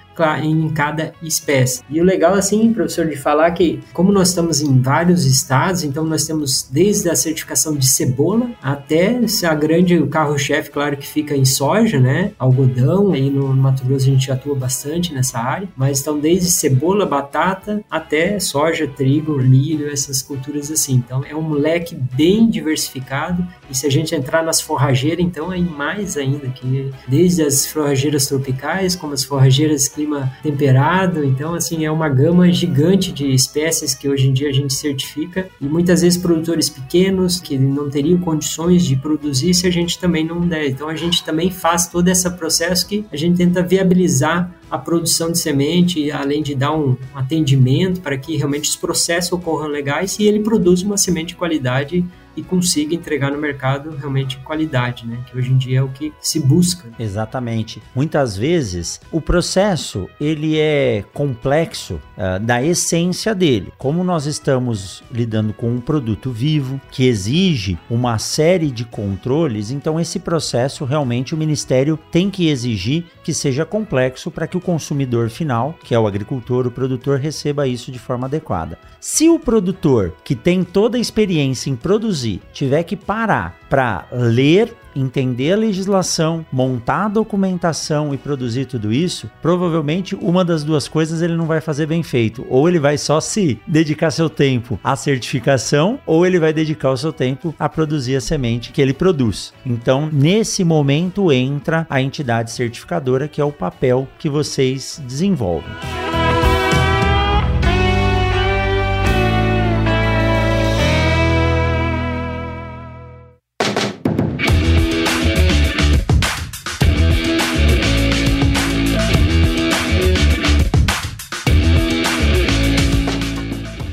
em 0.42 0.68
cada 0.70 1.12
espécie. 1.22 1.82
E 1.90 2.00
o 2.00 2.04
legal 2.04 2.34
assim, 2.34 2.72
professor, 2.72 3.06
de 3.06 3.16
falar 3.16 3.50
que 3.52 3.80
como 3.92 4.12
nós 4.12 4.28
estamos 4.28 4.60
em 4.60 4.80
vários 4.80 5.24
estados, 5.24 5.82
então 5.82 6.04
nós 6.04 6.24
temos 6.24 6.68
desde 6.70 7.08
a 7.10 7.16
certificação 7.24 7.74
de 7.74 7.86
cebola, 7.86 8.50
até 8.62 9.20
a 9.44 9.54
grande 9.54 10.00
carro-chefe, 10.06 10.70
claro 10.70 10.96
que 10.96 11.06
fica 11.06 11.36
em 11.36 11.44
soja, 11.44 11.98
né? 11.98 12.32
Algodão, 12.38 13.12
aí 13.12 13.30
no 13.30 13.54
Mato 13.54 13.84
Grosso 13.84 14.06
a 14.06 14.10
gente 14.10 14.30
atua 14.30 14.54
bastante 14.54 15.12
nessa 15.12 15.38
área, 15.38 15.68
mas 15.76 15.98
estão 15.98 16.18
desde 16.18 16.50
cebola, 16.50 17.06
batata, 17.06 17.82
até 17.90 18.38
soja, 18.38 18.86
trigo, 18.86 19.36
milho, 19.42 19.90
essas 19.90 20.22
culturas 20.22 20.70
assim. 20.70 20.94
Então 20.94 21.24
é 21.28 21.34
um 21.34 21.52
leque 21.52 21.94
bem 21.94 22.48
diversificado 22.48 23.46
e 23.70 23.76
se 23.76 23.86
a 23.86 23.90
gente 23.90 24.14
entrar 24.14 24.42
nas 24.42 24.60
forrageiras, 24.60 25.24
então 25.24 25.52
é 25.52 25.58
mais 25.58 26.16
ainda, 26.16 26.48
que 26.48 26.90
desde 27.08 27.42
as 27.42 27.66
forrageiras 27.66 28.26
tropicais, 28.26 28.94
como 28.94 29.14
as 29.14 29.24
forrageiras 29.24 29.88
clima 29.88 30.32
temperado, 30.42 31.24
então 31.24 31.54
assim 31.54 31.84
é 31.84 31.90
uma 31.90 32.08
gama 32.08 32.50
gigante 32.52 33.12
de 33.12 33.32
espécies 33.32 33.94
que 33.94 34.08
hoje 34.08 34.28
em 34.28 34.32
dia 34.32 34.48
a 34.48 34.52
gente 34.52 34.74
certifica 34.74 35.48
e 35.60 35.66
muitas 35.66 36.02
vezes 36.02 36.18
produtores 36.18 36.68
pequenos 36.68 37.13
pequenos 37.14 37.40
que 37.40 37.56
não 37.56 37.88
teriam 37.88 38.18
condições 38.18 38.84
de 38.84 38.96
produzir 38.96 39.54
se 39.54 39.66
a 39.66 39.70
gente 39.70 39.98
também 39.98 40.24
não 40.24 40.40
der. 40.40 40.68
Então 40.68 40.88
a 40.88 40.96
gente 40.96 41.24
também 41.24 41.50
faz 41.50 41.86
todo 41.86 42.08
esse 42.08 42.28
processo 42.30 42.86
que 42.86 43.04
a 43.12 43.16
gente 43.16 43.36
tenta 43.36 43.62
viabilizar 43.62 44.52
a 44.70 44.76
produção 44.76 45.30
de 45.30 45.38
semente, 45.38 46.10
além 46.10 46.42
de 46.42 46.54
dar 46.54 46.76
um 46.76 46.96
atendimento 47.14 48.00
para 48.00 48.18
que 48.18 48.36
realmente 48.36 48.68
os 48.68 48.76
processos 48.76 49.32
ocorram 49.32 49.68
legais 49.68 50.18
e 50.18 50.24
ele 50.24 50.40
produza 50.40 50.84
uma 50.84 50.96
semente 50.96 51.28
de 51.28 51.36
qualidade 51.36 52.04
e 52.36 52.42
consiga 52.42 52.94
entregar 52.94 53.30
no 53.30 53.38
mercado 53.38 53.96
realmente 53.96 54.38
qualidade, 54.38 55.06
né? 55.06 55.18
Que 55.26 55.36
hoje 55.36 55.52
em 55.52 55.56
dia 55.56 55.78
é 55.78 55.82
o 55.82 55.88
que 55.88 56.12
se 56.20 56.40
busca. 56.40 56.90
Exatamente. 56.98 57.82
Muitas 57.94 58.36
vezes 58.36 59.00
o 59.10 59.20
processo 59.20 60.08
ele 60.20 60.58
é 60.58 61.04
complexo 61.12 62.00
uh, 62.16 62.40
da 62.40 62.62
essência 62.62 63.34
dele. 63.34 63.72
Como 63.78 64.02
nós 64.02 64.26
estamos 64.26 65.02
lidando 65.10 65.52
com 65.52 65.70
um 65.70 65.80
produto 65.80 66.30
vivo 66.30 66.80
que 66.90 67.06
exige 67.06 67.78
uma 67.88 68.18
série 68.18 68.70
de 68.70 68.84
controles, 68.84 69.70
então 69.70 70.00
esse 70.00 70.18
processo 70.18 70.84
realmente 70.84 71.34
o 71.34 71.38
Ministério 71.38 71.98
tem 72.10 72.30
que 72.30 72.48
exigir 72.48 73.06
que 73.22 73.32
seja 73.32 73.64
complexo 73.64 74.30
para 74.30 74.46
que 74.46 74.56
o 74.56 74.60
consumidor 74.60 75.30
final, 75.30 75.78
que 75.82 75.94
é 75.94 75.98
o 75.98 76.06
agricultor, 76.06 76.66
o 76.66 76.70
produtor, 76.70 77.18
receba 77.18 77.66
isso 77.66 77.90
de 77.90 77.98
forma 77.98 78.26
adequada. 78.26 78.78
Se 79.00 79.28
o 79.28 79.38
produtor 79.38 80.14
que 80.24 80.34
tem 80.34 80.62
toda 80.64 80.96
a 80.96 81.00
experiência 81.00 81.70
em 81.70 81.76
produzir 81.76 82.23
tiver 82.52 82.82
que 82.82 82.96
parar 82.96 83.58
para 83.68 84.06
ler 84.12 84.74
entender 84.94 85.52
a 85.52 85.56
legislação, 85.56 86.46
montar 86.52 87.06
a 87.06 87.08
documentação 87.08 88.14
e 88.14 88.18
produzir 88.18 88.66
tudo 88.66 88.92
isso, 88.92 89.30
provavelmente 89.42 90.14
uma 90.14 90.44
das 90.44 90.62
duas 90.62 90.88
coisas 90.88 91.20
ele 91.20 91.36
não 91.36 91.46
vai 91.46 91.60
fazer 91.60 91.86
bem 91.86 92.02
feito. 92.02 92.46
Ou 92.48 92.68
ele 92.68 92.78
vai 92.78 92.96
só 92.96 93.20
se 93.20 93.60
dedicar 93.66 94.10
seu 94.10 94.30
tempo 94.30 94.78
à 94.82 94.96
certificação, 94.96 95.98
ou 96.06 96.24
ele 96.24 96.38
vai 96.38 96.52
dedicar 96.52 96.90
o 96.90 96.96
seu 96.96 97.12
tempo 97.12 97.54
a 97.58 97.68
produzir 97.68 98.16
a 98.16 98.20
semente 98.20 98.72
que 98.72 98.80
ele 98.80 98.94
produz. 98.94 99.52
Então, 99.66 100.08
nesse 100.12 100.64
momento 100.64 101.32
entra 101.32 101.86
a 101.90 102.00
entidade 102.00 102.50
certificadora, 102.50 103.28
que 103.28 103.40
é 103.40 103.44
o 103.44 103.52
papel 103.52 104.08
que 104.18 104.28
vocês 104.28 105.02
desenvolvem. 105.06 106.03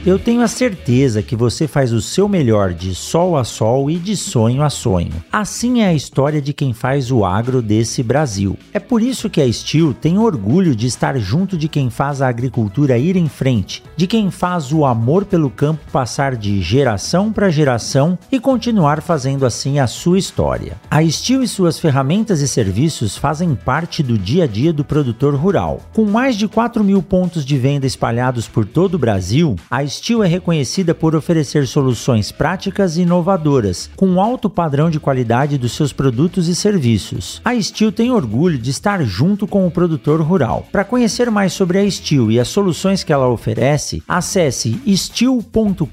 Eu 0.04 0.18
tenho 0.18 0.42
a 0.42 0.48
certeza 0.48 1.22
que 1.22 1.36
você 1.36 1.68
faz 1.68 1.94
o 1.94 2.02
seu 2.02 2.28
melhor 2.28 2.74
de 2.74 2.96
sol 2.96 3.38
a 3.38 3.44
sol 3.44 3.88
e 3.88 3.98
de 3.98 4.18
sonho 4.18 4.64
a 4.64 4.70
sonho. 4.70 5.12
Assim 5.32 5.82
é 5.82 5.90
a 5.90 5.94
história 5.94 6.42
de 6.42 6.54
quem 6.54 6.74
faz 6.74 7.12
o 7.12 7.24
agro 7.24 7.62
desse 7.62 8.02
Brasil. 8.02 8.58
É 8.74 8.80
por 8.80 9.00
isso 9.00 9.30
que 9.30 9.40
a 9.40 9.54
Steel 9.54 9.94
tem 9.94 10.18
orgulho 10.18 10.76
de 10.76 10.88
estar 10.88 11.20
junto 11.20 11.56
de 11.56 11.68
quem 11.68 11.92
faz 11.92 12.20
a 12.20 12.28
agricultura 12.28 12.98
ir 12.98 13.16
em 13.16 13.30
frente, 13.30 13.84
de 13.96 14.08
quem 14.08 14.32
faz 14.32 14.74
o 14.74 14.86
amor 14.86 15.24
pelo 15.24 15.52
campo 15.52 15.82
passar 15.92 16.36
de 16.36 16.64
geração 16.64 17.32
para 17.32 17.52
geração 17.52 18.18
e 18.32 18.40
continuar 18.40 19.04
fazendo 19.04 19.46
assim 19.46 19.78
a 19.78 19.86
sua 19.86 20.18
história. 20.18 20.82
A 20.90 21.08
Steel 21.08 21.44
e 21.44 21.48
suas 21.48 21.78
ferramentas 21.78 22.42
e 22.42 22.48
serviços 22.48 23.16
fazem 23.16 23.54
parte 23.54 24.02
do 24.02 24.18
dia 24.18 24.46
a 24.46 24.48
dia 24.48 24.74
do 24.74 24.84
produtor 24.84 25.36
rural. 25.36 25.80
Com 25.94 26.06
mais 26.06 26.36
de 26.36 26.48
4 26.48 26.84
mil 26.84 27.04
pontos 27.04 27.46
de 27.46 27.56
venda 27.56 27.86
espalhados 27.86 28.48
por 28.48 28.66
todo 28.66 28.96
o 28.96 29.00
Brasil, 29.00 29.56
a 29.70 29.91
Steel 29.92 30.24
é 30.24 30.28
reconhecida 30.28 30.96
por 30.96 31.14
oferecer 31.16 31.68
soluções 31.68 32.32
práticas 32.32 32.96
e 32.96 33.02
inovadoras, 33.02 33.90
com 33.96 34.22
alto 34.22 34.50
padrão 34.50 34.90
de 34.90 35.00
qualidade 35.00 35.58
dos 35.58 35.74
seus 35.74 35.92
produtos 35.92 36.48
e 36.48 36.56
serviços. 36.56 37.42
A 37.44 37.60
Steel 37.62 37.92
tem 37.92 38.10
orgulho 38.10 38.58
de 38.58 38.70
estar 38.70 39.04
junto 39.04 39.46
com 39.46 39.68
o 39.68 39.72
produtor 39.72 40.22
rural. 40.22 40.66
Para 40.72 40.86
conhecer 40.86 41.30
mais 41.30 41.52
sobre 41.52 41.78
a 41.78 41.92
Steel 41.92 42.32
e 42.32 42.40
as 42.40 42.48
soluções 42.48 43.04
que 43.04 43.12
ela 43.12 43.28
oferece, 43.28 44.02
acesse 44.08 44.80
steel.com.br. 44.88 45.86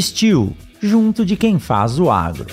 Steel, 0.00 0.52
junto 0.80 1.24
de 1.24 1.36
quem 1.36 1.58
faz 1.58 1.98
o 1.98 2.10
agro. 2.10 2.46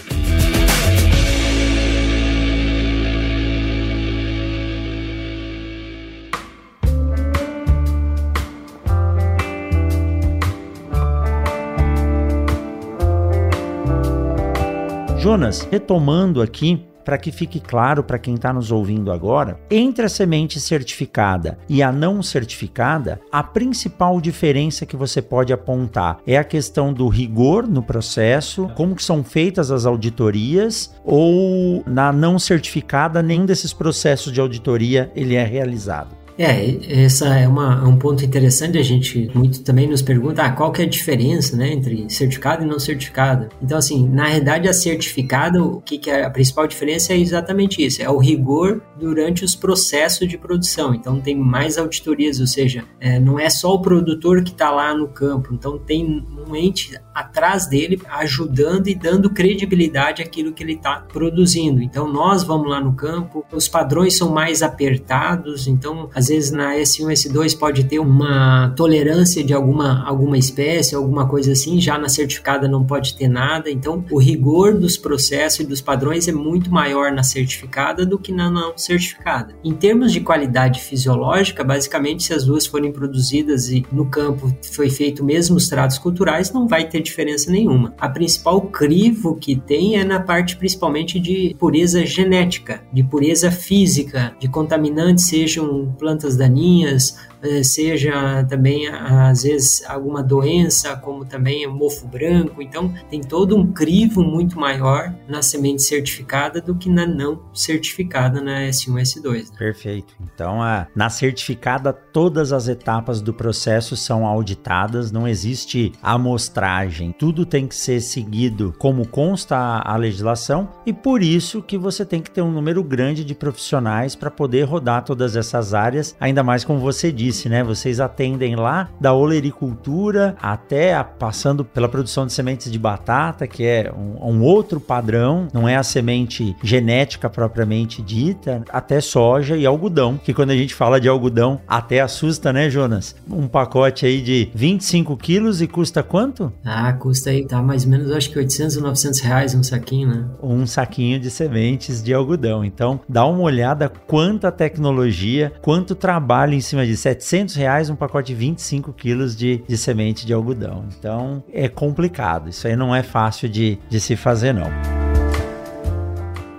Jonas, 15.27 15.67
retomando 15.69 16.41
aqui 16.41 16.85
para 17.03 17.17
que 17.17 17.33
fique 17.33 17.59
claro 17.59 18.01
para 18.01 18.17
quem 18.17 18.35
está 18.35 18.53
nos 18.53 18.71
ouvindo 18.71 19.11
agora, 19.11 19.59
entre 19.69 20.05
a 20.05 20.09
semente 20.09 20.57
certificada 20.57 21.57
e 21.67 21.83
a 21.83 21.91
não 21.91 22.23
certificada, 22.23 23.19
a 23.29 23.43
principal 23.43 24.21
diferença 24.21 24.85
que 24.85 24.95
você 24.95 25.21
pode 25.21 25.51
apontar 25.51 26.19
é 26.25 26.37
a 26.37 26.45
questão 26.45 26.93
do 26.93 27.09
rigor 27.09 27.67
no 27.67 27.83
processo, 27.83 28.71
como 28.73 28.95
que 28.95 29.03
são 29.03 29.21
feitas 29.21 29.69
as 29.69 29.85
auditorias, 29.85 30.95
ou 31.03 31.83
na 31.85 32.13
não 32.13 32.39
certificada 32.39 33.21
nenhum 33.21 33.45
desses 33.45 33.73
processos 33.73 34.31
de 34.31 34.39
auditoria 34.39 35.11
ele 35.13 35.35
é 35.35 35.43
realizado. 35.43 36.26
É, 36.37 37.03
essa 37.03 37.37
é 37.37 37.47
uma, 37.47 37.81
é 37.83 37.87
um 37.87 37.97
ponto 37.97 38.23
interessante. 38.23 38.77
A 38.77 38.83
gente 38.83 39.29
muito 39.33 39.63
também 39.63 39.87
nos 39.87 40.01
pergunta 40.01 40.43
ah, 40.43 40.51
qual 40.51 40.71
que 40.71 40.81
é 40.81 40.85
a 40.85 40.89
diferença 40.89 41.57
né, 41.57 41.71
entre 41.71 42.09
certificado 42.09 42.63
e 42.63 42.67
não 42.67 42.79
certificado. 42.79 43.49
Então, 43.61 43.77
assim, 43.77 44.07
na 44.07 44.27
realidade, 44.27 44.67
a 44.67 44.73
certificada, 44.73 45.61
o 45.63 45.81
que, 45.81 45.97
que 45.97 46.09
é 46.09 46.23
a 46.23 46.29
principal 46.29 46.67
diferença 46.67 47.13
é 47.13 47.17
exatamente 47.17 47.83
isso: 47.83 48.01
é 48.01 48.09
o 48.09 48.17
rigor 48.17 48.81
durante 48.99 49.43
os 49.43 49.55
processos 49.55 50.27
de 50.27 50.37
produção. 50.37 50.93
Então, 50.93 51.19
tem 51.19 51.35
mais 51.35 51.77
auditorias, 51.77 52.39
ou 52.39 52.47
seja, 52.47 52.83
é, 52.99 53.19
não 53.19 53.39
é 53.39 53.49
só 53.49 53.73
o 53.73 53.81
produtor 53.81 54.43
que 54.43 54.51
está 54.51 54.69
lá 54.69 54.93
no 54.93 55.07
campo. 55.07 55.53
Então, 55.53 55.79
tem 55.79 56.23
um 56.47 56.55
ente 56.55 56.97
atrás 57.17 57.65
dele 57.65 57.99
ajudando 58.11 58.87
e 58.87 58.93
dando 58.93 59.27
credibilidade 59.31 60.21
àquilo 60.21 60.53
que 60.53 60.63
ele 60.63 60.73
está 60.73 60.97
produzindo. 61.11 61.81
Então, 61.81 62.07
nós 62.07 62.43
vamos 62.43 62.69
lá 62.69 62.79
no 62.79 62.93
campo, 62.93 63.43
os 63.51 63.67
padrões 63.67 64.15
são 64.15 64.29
mais 64.29 64.61
apertados. 64.61 65.67
Então, 65.67 66.11
às 66.13 66.27
vezes 66.27 66.51
na 66.51 66.75
S1, 66.75 67.07
S2 67.07 67.57
pode 67.57 67.85
ter 67.85 67.97
uma 67.97 68.71
tolerância 68.75 69.43
de 69.43 69.51
alguma, 69.51 70.07
alguma 70.07 70.37
espécie, 70.37 70.93
alguma 70.93 71.27
coisa 71.27 71.53
assim, 71.53 71.81
já 71.81 71.97
na 71.97 72.07
certificada 72.07 72.67
não 72.67 72.85
pode 72.85 73.15
ter 73.15 73.27
nada. 73.27 73.71
Então, 73.71 74.05
o 74.11 74.19
rigor 74.19 74.75
dos 74.75 74.95
processos 74.95 75.61
e 75.61 75.65
dos 75.65 75.81
padrões 75.81 76.27
é 76.27 76.31
muito 76.31 76.71
maior 76.71 77.11
na 77.11 77.23
certificada 77.23 78.05
do 78.05 78.19
que 78.19 78.31
na 78.31 78.51
não 78.51 78.77
certificada. 78.77 79.55
Em 79.63 79.73
termos 79.73 80.11
de 80.11 80.21
qualidade 80.21 80.81
fisiológica, 80.81 81.63
basicamente, 81.63 82.25
se 82.25 82.33
as 82.33 82.45
duas 82.45 82.67
forem 82.67 82.91
produzidas 82.91 83.69
e 83.69 83.83
no 83.91 84.05
campo 84.05 84.55
foi 84.71 84.91
feito 84.91 85.23
mesmo 85.23 85.57
os 85.57 85.67
tratos 85.67 85.97
culturais, 85.97 86.51
não 86.51 86.67
vai 86.67 86.87
ter 86.87 87.06
diferença 87.07 87.51
nenhuma. 87.51 87.93
A 87.97 88.09
principal 88.09 88.61
crivo 88.61 89.35
que 89.35 89.55
tem 89.55 89.97
é 89.97 90.03
na 90.03 90.19
parte 90.19 90.55
principalmente 90.55 91.19
de 91.19 91.55
pureza 91.59 92.05
genética, 92.05 92.83
de 92.91 93.03
pureza 93.03 93.51
física, 93.51 94.35
de 94.39 94.47
contaminantes, 94.47 95.27
sejam 95.27 95.93
plantas 95.97 96.35
daninhas, 96.35 97.17
seja 97.63 98.43
também 98.49 98.87
às 98.87 99.43
vezes 99.43 99.83
alguma 99.85 100.23
doença, 100.23 100.95
como 100.97 101.25
também 101.25 101.67
mofo 101.67 102.07
branco. 102.07 102.61
Então, 102.61 102.93
tem 103.09 103.21
todo 103.21 103.55
um 103.55 103.71
crivo 103.71 104.23
muito 104.23 104.59
maior 104.59 105.13
na 105.27 105.41
semente 105.41 105.83
certificada 105.83 106.61
do 106.61 106.75
que 106.75 106.89
na 106.89 107.05
não 107.05 107.41
certificada 107.53 108.41
na 108.41 108.61
S1 108.61 109.01
S2. 109.01 109.51
Né? 109.51 109.57
Perfeito. 109.57 110.15
Então, 110.21 110.61
a, 110.61 110.87
na 110.95 111.09
certificada, 111.09 111.93
todas 111.93 112.51
as 112.51 112.67
etapas 112.67 113.21
do 113.21 113.33
processo 113.33 113.95
são 113.95 114.25
auditadas, 114.25 115.11
não 115.11 115.27
existe 115.27 115.91
amostragem. 116.01 117.11
Tudo 117.11 117.45
tem 117.45 117.67
que 117.67 117.75
ser 117.75 118.01
seguido 118.01 118.73
como 118.77 119.07
consta 119.07 119.55
a, 119.55 119.93
a 119.93 119.97
legislação 119.97 120.69
e 120.85 120.93
por 120.93 121.21
isso 121.21 121.61
que 121.61 121.77
você 121.77 122.05
tem 122.05 122.21
que 122.21 122.31
ter 122.31 122.41
um 122.41 122.51
número 122.51 122.83
grande 122.83 123.23
de 123.23 123.35
profissionais 123.35 124.15
para 124.15 124.31
poder 124.31 124.63
rodar 124.63 125.03
todas 125.03 125.35
essas 125.35 125.73
áreas, 125.73 126.15
ainda 126.19 126.43
mais 126.43 126.63
como 126.63 126.79
você 126.79 127.11
disse 127.11 127.26
disse, 127.27 127.49
né? 127.49 127.63
Vocês 127.63 127.99
atendem 127.99 128.55
lá 128.55 128.89
da 128.99 129.13
olericultura 129.13 130.35
até 130.41 130.95
a, 130.95 131.03
passando 131.03 131.63
pela 131.65 131.89
produção 131.89 132.25
de 132.25 132.33
sementes 132.33 132.71
de 132.71 132.79
batata, 132.79 133.45
que 133.47 133.63
é 133.65 133.91
um, 133.93 134.31
um, 134.31 134.41
outro 134.41 134.79
padrão, 134.79 135.47
não 135.53 135.67
é 135.67 135.75
a 135.75 135.83
semente 135.83 136.55
genética 136.63 137.29
propriamente 137.29 138.01
dita, 138.01 138.63
até 138.69 139.01
soja 139.01 139.57
e 139.57 139.65
algodão, 139.65 140.17
que 140.17 140.33
quando 140.33 140.51
a 140.51 140.55
gente 140.55 140.73
fala 140.73 140.99
de 140.99 141.09
algodão 141.09 141.59
até 141.67 141.99
assusta, 141.99 142.53
né, 142.53 142.69
Jonas? 142.69 143.15
Um 143.29 143.47
pacote 143.47 144.05
aí 144.05 144.21
de 144.21 144.49
25 144.53 145.17
quilos 145.17 145.61
e 145.61 145.67
custa 145.67 146.01
quanto? 146.01 146.51
Ah, 146.63 146.91
custa 146.93 147.29
aí, 147.29 147.45
tá 147.45 147.61
mais 147.61 147.83
ou 147.83 147.91
menos, 147.91 148.11
acho 148.11 148.29
que 148.29 148.39
800 148.39 148.77
ou 148.77 148.83
900 148.83 149.19
reais 149.19 149.55
um 149.55 149.63
saquinho, 149.63 150.07
né? 150.07 150.25
Um 150.41 150.65
saquinho 150.65 151.19
de 151.19 151.29
sementes 151.29 152.01
de 152.01 152.13
algodão. 152.13 152.63
Então, 152.63 152.99
dá 153.07 153.25
uma 153.25 153.41
olhada 153.41 153.89
quanta 153.89 154.51
tecnologia, 154.51 155.51
quanto 155.61 155.95
trabalho 155.95 156.53
em 156.53 156.61
cima 156.61 156.85
disso. 156.85 157.07
700 157.23 157.55
reais 157.55 157.89
um 157.89 157.95
pacote 157.95 158.33
de 158.33 158.35
25 158.35 158.93
quilos 158.93 159.35
de, 159.35 159.63
de 159.67 159.77
semente 159.77 160.25
de 160.25 160.33
algodão. 160.33 160.85
Então 160.97 161.43
é 161.51 161.67
complicado. 161.67 162.49
Isso 162.49 162.67
aí 162.67 162.75
não 162.75 162.95
é 162.95 163.03
fácil 163.03 163.49
de, 163.49 163.79
de 163.89 163.99
se 163.99 164.15
fazer, 164.15 164.53
não. 164.53 165.06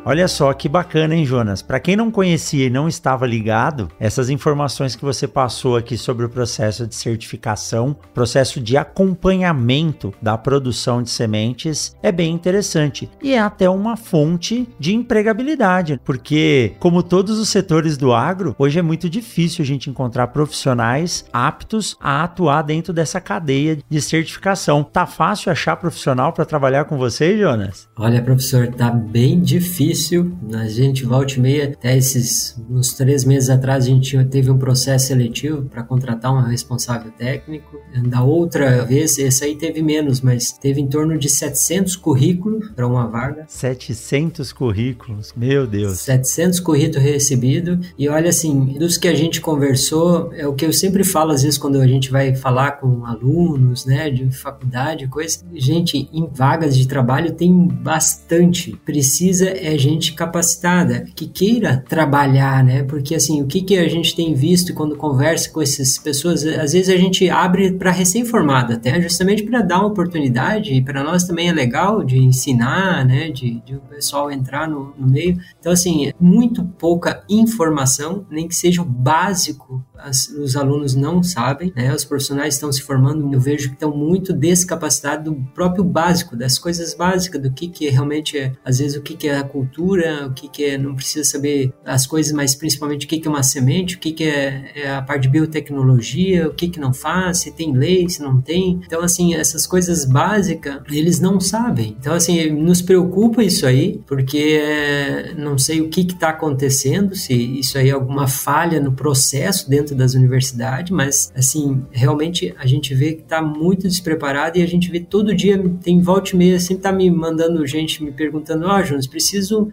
Olha 0.08 0.26
só 0.26 0.50
que 0.54 0.70
bacana, 0.70 1.14
hein, 1.14 1.26
Jonas? 1.26 1.60
Para 1.60 1.78
quem 1.78 1.94
não 1.94 2.10
conhecia 2.10 2.64
e 2.64 2.70
não 2.70 2.88
estava 2.88 3.26
ligado, 3.26 3.90
essas 4.00 4.30
informações 4.30 4.96
que 4.96 5.04
você 5.04 5.28
passou 5.28 5.76
aqui 5.76 5.98
sobre 5.98 6.24
o 6.24 6.30
processo 6.30 6.86
de 6.86 6.94
certificação, 6.94 7.94
processo 8.14 8.58
de 8.58 8.78
acompanhamento 8.78 10.14
da 10.22 10.38
produção 10.38 11.02
de 11.02 11.10
sementes, 11.10 11.94
é 12.02 12.10
bem 12.10 12.32
interessante 12.32 13.10
e 13.22 13.34
é 13.34 13.38
até 13.38 13.68
uma 13.68 13.98
fonte 13.98 14.66
de 14.80 14.94
empregabilidade, 14.94 16.00
porque, 16.02 16.72
como 16.78 17.02
todos 17.02 17.38
os 17.38 17.50
setores 17.50 17.98
do 17.98 18.14
agro, 18.14 18.56
hoje 18.58 18.78
é 18.78 18.82
muito 18.82 19.10
difícil 19.10 19.62
a 19.62 19.66
gente 19.66 19.90
encontrar 19.90 20.28
profissionais 20.28 21.26
aptos 21.30 21.98
a 22.00 22.24
atuar 22.24 22.62
dentro 22.62 22.94
dessa 22.94 23.20
cadeia 23.20 23.76
de 23.86 24.00
certificação. 24.00 24.82
Tá 24.82 25.04
fácil 25.04 25.52
achar 25.52 25.76
profissional 25.76 26.32
para 26.32 26.46
trabalhar 26.46 26.86
com 26.86 26.96
você, 26.96 27.36
Jonas? 27.36 27.86
Olha, 27.94 28.22
professor, 28.22 28.68
tá 28.68 28.90
bem 28.90 29.42
difícil 29.42 29.97
difícil. 29.98 30.32
A 30.54 30.68
gente 30.68 31.04
volta 31.04 31.34
e 31.34 31.40
meia, 31.40 31.64
até 31.64 31.96
esses 31.96 32.56
uns 32.70 32.94
três 32.94 33.24
meses 33.24 33.50
atrás, 33.50 33.84
a 33.84 33.88
gente 33.88 34.24
teve 34.26 34.50
um 34.50 34.58
processo 34.58 35.08
seletivo 35.08 35.62
para 35.62 35.82
contratar 35.82 36.32
um 36.32 36.40
responsável 36.42 37.10
técnico. 37.10 37.78
Da 38.06 38.22
outra 38.22 38.84
vez, 38.84 39.18
esse 39.18 39.44
aí 39.44 39.56
teve 39.56 39.82
menos, 39.82 40.20
mas 40.20 40.52
teve 40.52 40.80
em 40.80 40.86
torno 40.86 41.18
de 41.18 41.28
700 41.28 41.96
currículos 41.96 42.70
para 42.70 42.86
uma 42.86 43.06
vaga. 43.06 43.44
700 43.48 44.52
currículos, 44.52 45.32
meu 45.36 45.66
Deus. 45.66 46.00
700 46.00 46.60
currículos 46.60 47.02
recebidos. 47.02 47.86
E 47.98 48.08
olha 48.08 48.28
assim, 48.28 48.76
dos 48.78 48.96
que 48.96 49.08
a 49.08 49.14
gente 49.14 49.40
conversou, 49.40 50.32
é 50.34 50.46
o 50.46 50.54
que 50.54 50.64
eu 50.64 50.72
sempre 50.72 51.02
falo 51.04 51.32
às 51.32 51.42
vezes 51.42 51.58
quando 51.58 51.80
a 51.80 51.86
gente 51.86 52.10
vai 52.10 52.34
falar 52.34 52.72
com 52.72 53.04
alunos, 53.04 53.84
né, 53.84 54.10
de 54.10 54.30
faculdade, 54.30 55.08
coisa. 55.08 55.38
Gente, 55.54 56.08
em 56.12 56.28
vagas 56.30 56.76
de 56.76 56.86
trabalho 56.86 57.32
tem 57.32 57.66
bastante. 57.66 58.78
Precisa 58.84 59.48
é 59.48 59.77
gente 59.78 60.12
capacitada, 60.12 61.06
que 61.14 61.26
queira 61.26 61.84
trabalhar, 61.88 62.62
né? 62.62 62.82
Porque 62.82 63.14
assim, 63.14 63.42
o 63.42 63.46
que, 63.46 63.62
que 63.62 63.78
a 63.78 63.88
gente 63.88 64.14
tem 64.14 64.34
visto 64.34 64.74
quando 64.74 64.96
conversa 64.96 65.50
com 65.50 65.62
essas 65.62 65.98
pessoas, 65.98 66.44
às 66.44 66.72
vezes 66.72 66.88
a 66.88 66.96
gente 66.96 67.28
abre 67.30 67.72
para 67.72 67.90
recém-formada 67.90 68.74
até, 68.74 69.00
justamente 69.00 69.42
para 69.42 69.62
dar 69.62 69.78
uma 69.78 69.88
oportunidade, 69.88 70.74
e 70.74 70.82
para 70.82 71.02
nós 71.02 71.24
também 71.24 71.48
é 71.48 71.52
legal 71.52 72.04
de 72.04 72.18
ensinar, 72.18 73.04
né? 73.06 73.30
De, 73.30 73.60
de 73.64 73.76
o 73.76 73.80
pessoal 73.80 74.30
entrar 74.30 74.68
no, 74.68 74.94
no 74.98 75.06
meio. 75.06 75.38
Então, 75.58 75.72
assim, 75.72 76.12
muito 76.20 76.64
pouca 76.64 77.22
informação, 77.28 78.26
nem 78.30 78.48
que 78.48 78.54
seja 78.54 78.82
o 78.82 78.84
básico 78.84 79.84
as, 79.98 80.28
os 80.28 80.56
alunos 80.56 80.94
não 80.94 81.22
sabem, 81.22 81.72
né? 81.74 81.92
Os 81.92 82.04
profissionais 82.04 82.54
estão 82.54 82.70
se 82.72 82.82
formando, 82.82 83.32
eu 83.32 83.40
vejo 83.40 83.68
que 83.68 83.74
estão 83.74 83.94
muito 83.94 84.32
descapacitados 84.32 85.24
do 85.24 85.34
próprio 85.54 85.84
básico, 85.84 86.36
das 86.36 86.58
coisas 86.58 86.94
básicas, 86.94 87.42
do 87.42 87.50
que 87.50 87.68
que 87.68 87.88
realmente 87.88 88.38
é, 88.38 88.52
às 88.64 88.78
vezes 88.78 88.96
o 88.96 89.02
que 89.02 89.16
que 89.16 89.28
é 89.28 89.36
a 89.36 89.42
cultura 89.42 89.67
cultura, 89.68 90.26
o 90.26 90.32
que, 90.32 90.48
que 90.48 90.64
é, 90.64 90.78
não 90.78 90.94
precisa 90.94 91.24
saber 91.24 91.72
as 91.84 92.06
coisas, 92.06 92.32
mas 92.32 92.54
principalmente 92.54 93.06
o 93.06 93.08
que, 93.08 93.18
que 93.18 93.28
é 93.28 93.30
uma 93.30 93.42
semente, 93.42 93.96
o 93.96 93.98
que, 93.98 94.12
que 94.12 94.24
é, 94.24 94.72
é 94.74 94.90
a 94.90 95.02
parte 95.02 95.22
de 95.22 95.28
biotecnologia, 95.28 96.48
o 96.48 96.54
que, 96.54 96.68
que 96.68 96.80
não 96.80 96.92
faz, 96.92 97.38
se 97.38 97.52
tem 97.52 97.72
lei, 97.72 98.08
se 98.08 98.22
não 98.22 98.40
tem. 98.40 98.80
Então, 98.84 99.02
assim, 99.02 99.34
essas 99.34 99.66
coisas 99.66 100.04
básicas, 100.04 100.82
eles 100.90 101.20
não 101.20 101.38
sabem. 101.40 101.96
Então, 102.00 102.14
assim, 102.14 102.50
nos 102.50 102.82
preocupa 102.82 103.42
isso 103.42 103.66
aí, 103.66 104.00
porque 104.06 104.58
é, 104.60 105.34
não 105.36 105.58
sei 105.58 105.80
o 105.80 105.88
que 105.88 106.00
está 106.00 106.30
acontecendo, 106.30 107.14
se 107.14 107.34
isso 107.34 107.78
aí 107.78 107.90
é 107.90 107.92
alguma 107.92 108.26
falha 108.26 108.80
no 108.80 108.92
processo 108.92 109.68
dentro 109.68 109.94
das 109.94 110.14
universidades, 110.14 110.90
mas, 110.90 111.32
assim, 111.34 111.82
realmente 111.90 112.54
a 112.58 112.66
gente 112.66 112.94
vê 112.94 113.14
que 113.14 113.22
está 113.22 113.42
muito 113.42 113.86
despreparado 113.86 114.58
e 114.58 114.62
a 114.62 114.66
gente 114.66 114.90
vê 114.90 115.00
todo 115.00 115.34
dia, 115.34 115.62
tem 115.82 116.00
volta 116.00 116.30
e 116.34 116.36
meia, 116.36 116.60
sempre 116.60 116.82
tá 116.82 116.92
me 116.92 117.10
mandando 117.10 117.66
gente 117.66 118.02
me 118.02 118.10
perguntando: 118.10 118.66
oh, 118.66 118.82
Jonas, 118.82 119.06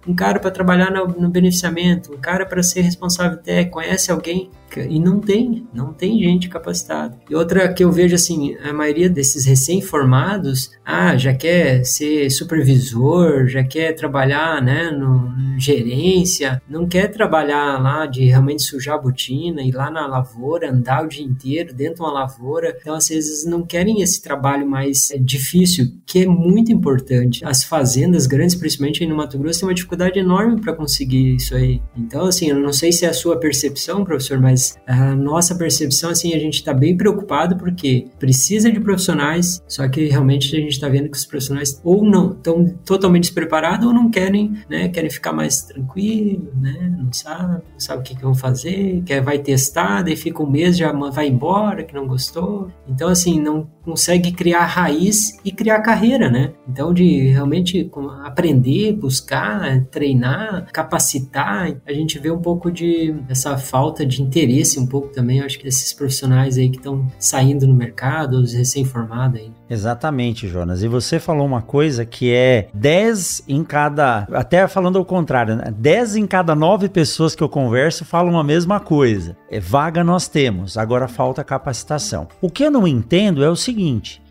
um 0.08 0.15
cara 0.15 0.39
para 0.39 0.52
trabalhar 0.52 0.91
no, 0.91 1.08
no 1.08 1.30
beneficiamento, 1.30 2.13
um 2.13 2.17
cara 2.17 2.45
para 2.45 2.62
ser 2.63 2.82
responsável 2.82 3.38
técnico, 3.38 3.74
conhece 3.74 4.12
alguém? 4.12 4.50
E 4.82 5.00
não 5.00 5.20
tem, 5.20 5.68
não 5.74 5.94
tem 5.94 6.20
gente 6.20 6.50
capacitada. 6.50 7.18
E 7.30 7.36
outra 7.36 7.72
que 7.74 7.84
eu 7.84 7.92
vejo 7.92 8.16
assim, 8.16 8.56
a 8.64 8.74
maioria 8.74 9.10
desses 9.10 9.46
recém-formados, 9.46 10.72
ah, 10.86 11.18
já 11.18 11.34
quer 11.34 11.84
ser 11.86 12.30
supervisor, 12.30 13.48
já 13.48 13.64
quer 13.64 13.94
trabalhar, 13.94 14.62
né, 14.62 14.92
no, 14.92 15.30
no 15.30 15.60
gerência, 15.60 16.62
não 16.70 16.88
quer 16.88 17.08
trabalhar 17.08 17.82
lá 17.82 18.06
de 18.06 18.26
realmente 18.26 18.64
sujar 18.64 18.96
a 18.96 19.02
botina, 19.02 19.62
ir 19.62 19.72
lá 19.72 19.90
na 19.90 20.06
lavoura, 20.06 20.72
andar 20.72 21.06
o 21.06 21.08
dia 21.08 21.24
inteiro 21.24 21.74
dentro 21.74 21.96
de 21.96 22.02
uma 22.02 22.12
lavoura. 22.12 22.76
Então, 22.80 22.96
às 22.96 23.08
vezes, 23.08 23.46
não 23.46 23.64
querem 23.64 24.02
esse 24.02 24.22
trabalho 24.22 24.68
mais 24.68 25.12
é, 25.12 25.18
difícil, 25.18 25.94
que 26.06 26.24
é 26.24 26.28
muito 26.28 26.72
importante. 26.72 27.44
As 27.46 27.64
fazendas 27.64 28.28
grandes, 28.28 28.56
principalmente 28.56 29.04
aí 29.04 29.10
no 29.10 29.16
Mato 29.16 29.38
Grosso, 29.38 29.62
tem 29.62 29.70
uma 29.70 29.76
dificuldade 29.76 30.20
enorme 30.20 30.62
para 30.62 30.74
conseguir 30.74 31.36
isso 31.36 31.56
aí. 31.56 31.82
Então, 31.96 32.26
assim, 32.26 32.50
eu 32.50 32.60
não 32.60 32.74
sei 32.74 32.92
se 32.92 33.06
é 33.06 33.10
a 33.10 33.14
sua 33.14 33.40
percepção, 33.40 34.04
professor, 34.04 34.40
mas 34.40 34.64
a 34.88 35.15
nossa 35.15 35.56
percepção, 35.56 36.10
assim, 36.10 36.34
a 36.34 36.39
gente 36.39 36.56
está 36.56 36.73
bem 36.73 36.95
preocupado 36.95 37.58
porque 37.58 38.08
precisa 38.19 38.71
de 38.71 38.80
profissionais, 38.80 39.62
só 39.67 39.88
que 39.88 40.06
realmente 40.06 40.56
a 40.56 40.60
gente 40.60 40.71
está 40.71 40.88
vendo 40.88 41.10
que 41.10 41.17
os 41.17 41.25
profissionais 41.25 41.80
ou 41.84 42.04
não 42.04 42.32
estão 42.32 42.65
totalmente 42.86 43.23
despreparados 43.23 43.86
ou 43.86 43.93
não 43.93 44.10
querem, 44.10 44.54
né, 44.69 44.88
querem 44.89 45.10
ficar 45.10 45.34
mais 45.34 45.62
tranquilo, 45.63 46.51
né, 46.60 46.95
não 46.97 47.12
sabe, 47.12 47.63
não 47.73 47.80
sabe 47.80 47.99
o 47.99 48.04
que, 48.04 48.15
que 48.15 48.21
vão 48.21 48.36
fazer, 48.36 49.01
quer, 49.06 49.21
vai 49.21 49.39
testar, 49.39 50.01
daí 50.01 50.15
fica 50.15 50.41
um 50.41 50.49
mês, 50.49 50.78
já 50.78 50.91
vai 50.91 51.28
embora, 51.28 51.84
que 51.84 51.93
não 51.93 52.08
gostou. 52.08 52.71
Então, 52.88 53.10
assim, 53.10 53.39
não 53.39 53.67
consegue 53.86 54.32
criar 54.32 54.65
raiz 54.65 55.38
e 55.45 55.52
criar 55.52 55.80
carreira, 55.82 56.30
né? 56.30 56.54
Então, 56.67 56.93
de 56.93 57.28
realmente 57.28 57.89
aprender, 58.24 58.93
buscar, 58.93 59.86
treinar, 59.86 60.67
capacitar, 60.74 61.76
a 61.86 61.93
gente 61.93 62.17
vê 62.17 62.32
um 62.32 62.41
pouco 62.41 62.71
de 62.71 63.15
essa 63.30 63.58
falta 63.58 64.06
de 64.06 64.21
interesse, 64.21 64.80
um 64.80 64.88
pouco 64.88 65.10
também, 65.10 65.41
acho 65.41 65.60
que 65.60 65.63
desses 65.63 65.93
profissionais 65.93 66.58
aí 66.58 66.69
que 66.69 66.78
estão 66.78 67.06
saindo 67.19 67.67
no 67.67 67.74
mercado, 67.74 68.39
os 68.41 68.54
recém-formados 68.54 69.39
aí. 69.39 69.52
Exatamente, 69.69 70.48
Jonas. 70.48 70.84
E 70.84 70.88
você 70.88 71.19
falou 71.19 71.45
uma 71.45 71.62
coisa 71.62 72.06
que 72.06 72.34
é 72.34 72.67
10 72.74 73.43
em 73.48 73.63
cada. 73.63 74.28
Até 74.32 74.67
falando 74.67 74.98
ao 74.98 75.06
contrário, 75.06 75.56
né? 75.56 75.74
10 75.78 76.15
em 76.15 76.28
cada 76.28 76.56
9 76.56 76.89
pessoas 76.89 77.36
que 77.36 77.43
eu 77.43 77.50
converso 77.50 78.06
falam 78.06 78.39
a 78.39 78.43
mesma 78.43 78.80
coisa. 78.80 79.36
É 79.50 79.60
vaga 79.60 80.04
nós 80.04 80.28
temos, 80.28 80.78
agora 80.78 81.08
falta 81.08 81.43
capacitação. 81.43 82.28
O 82.41 82.50
que 82.50 82.63
eu 82.63 82.71
não 82.71 82.88
entendo 82.88 83.43
é 83.43 83.50
o 83.50 83.56
seguinte: 83.56 83.75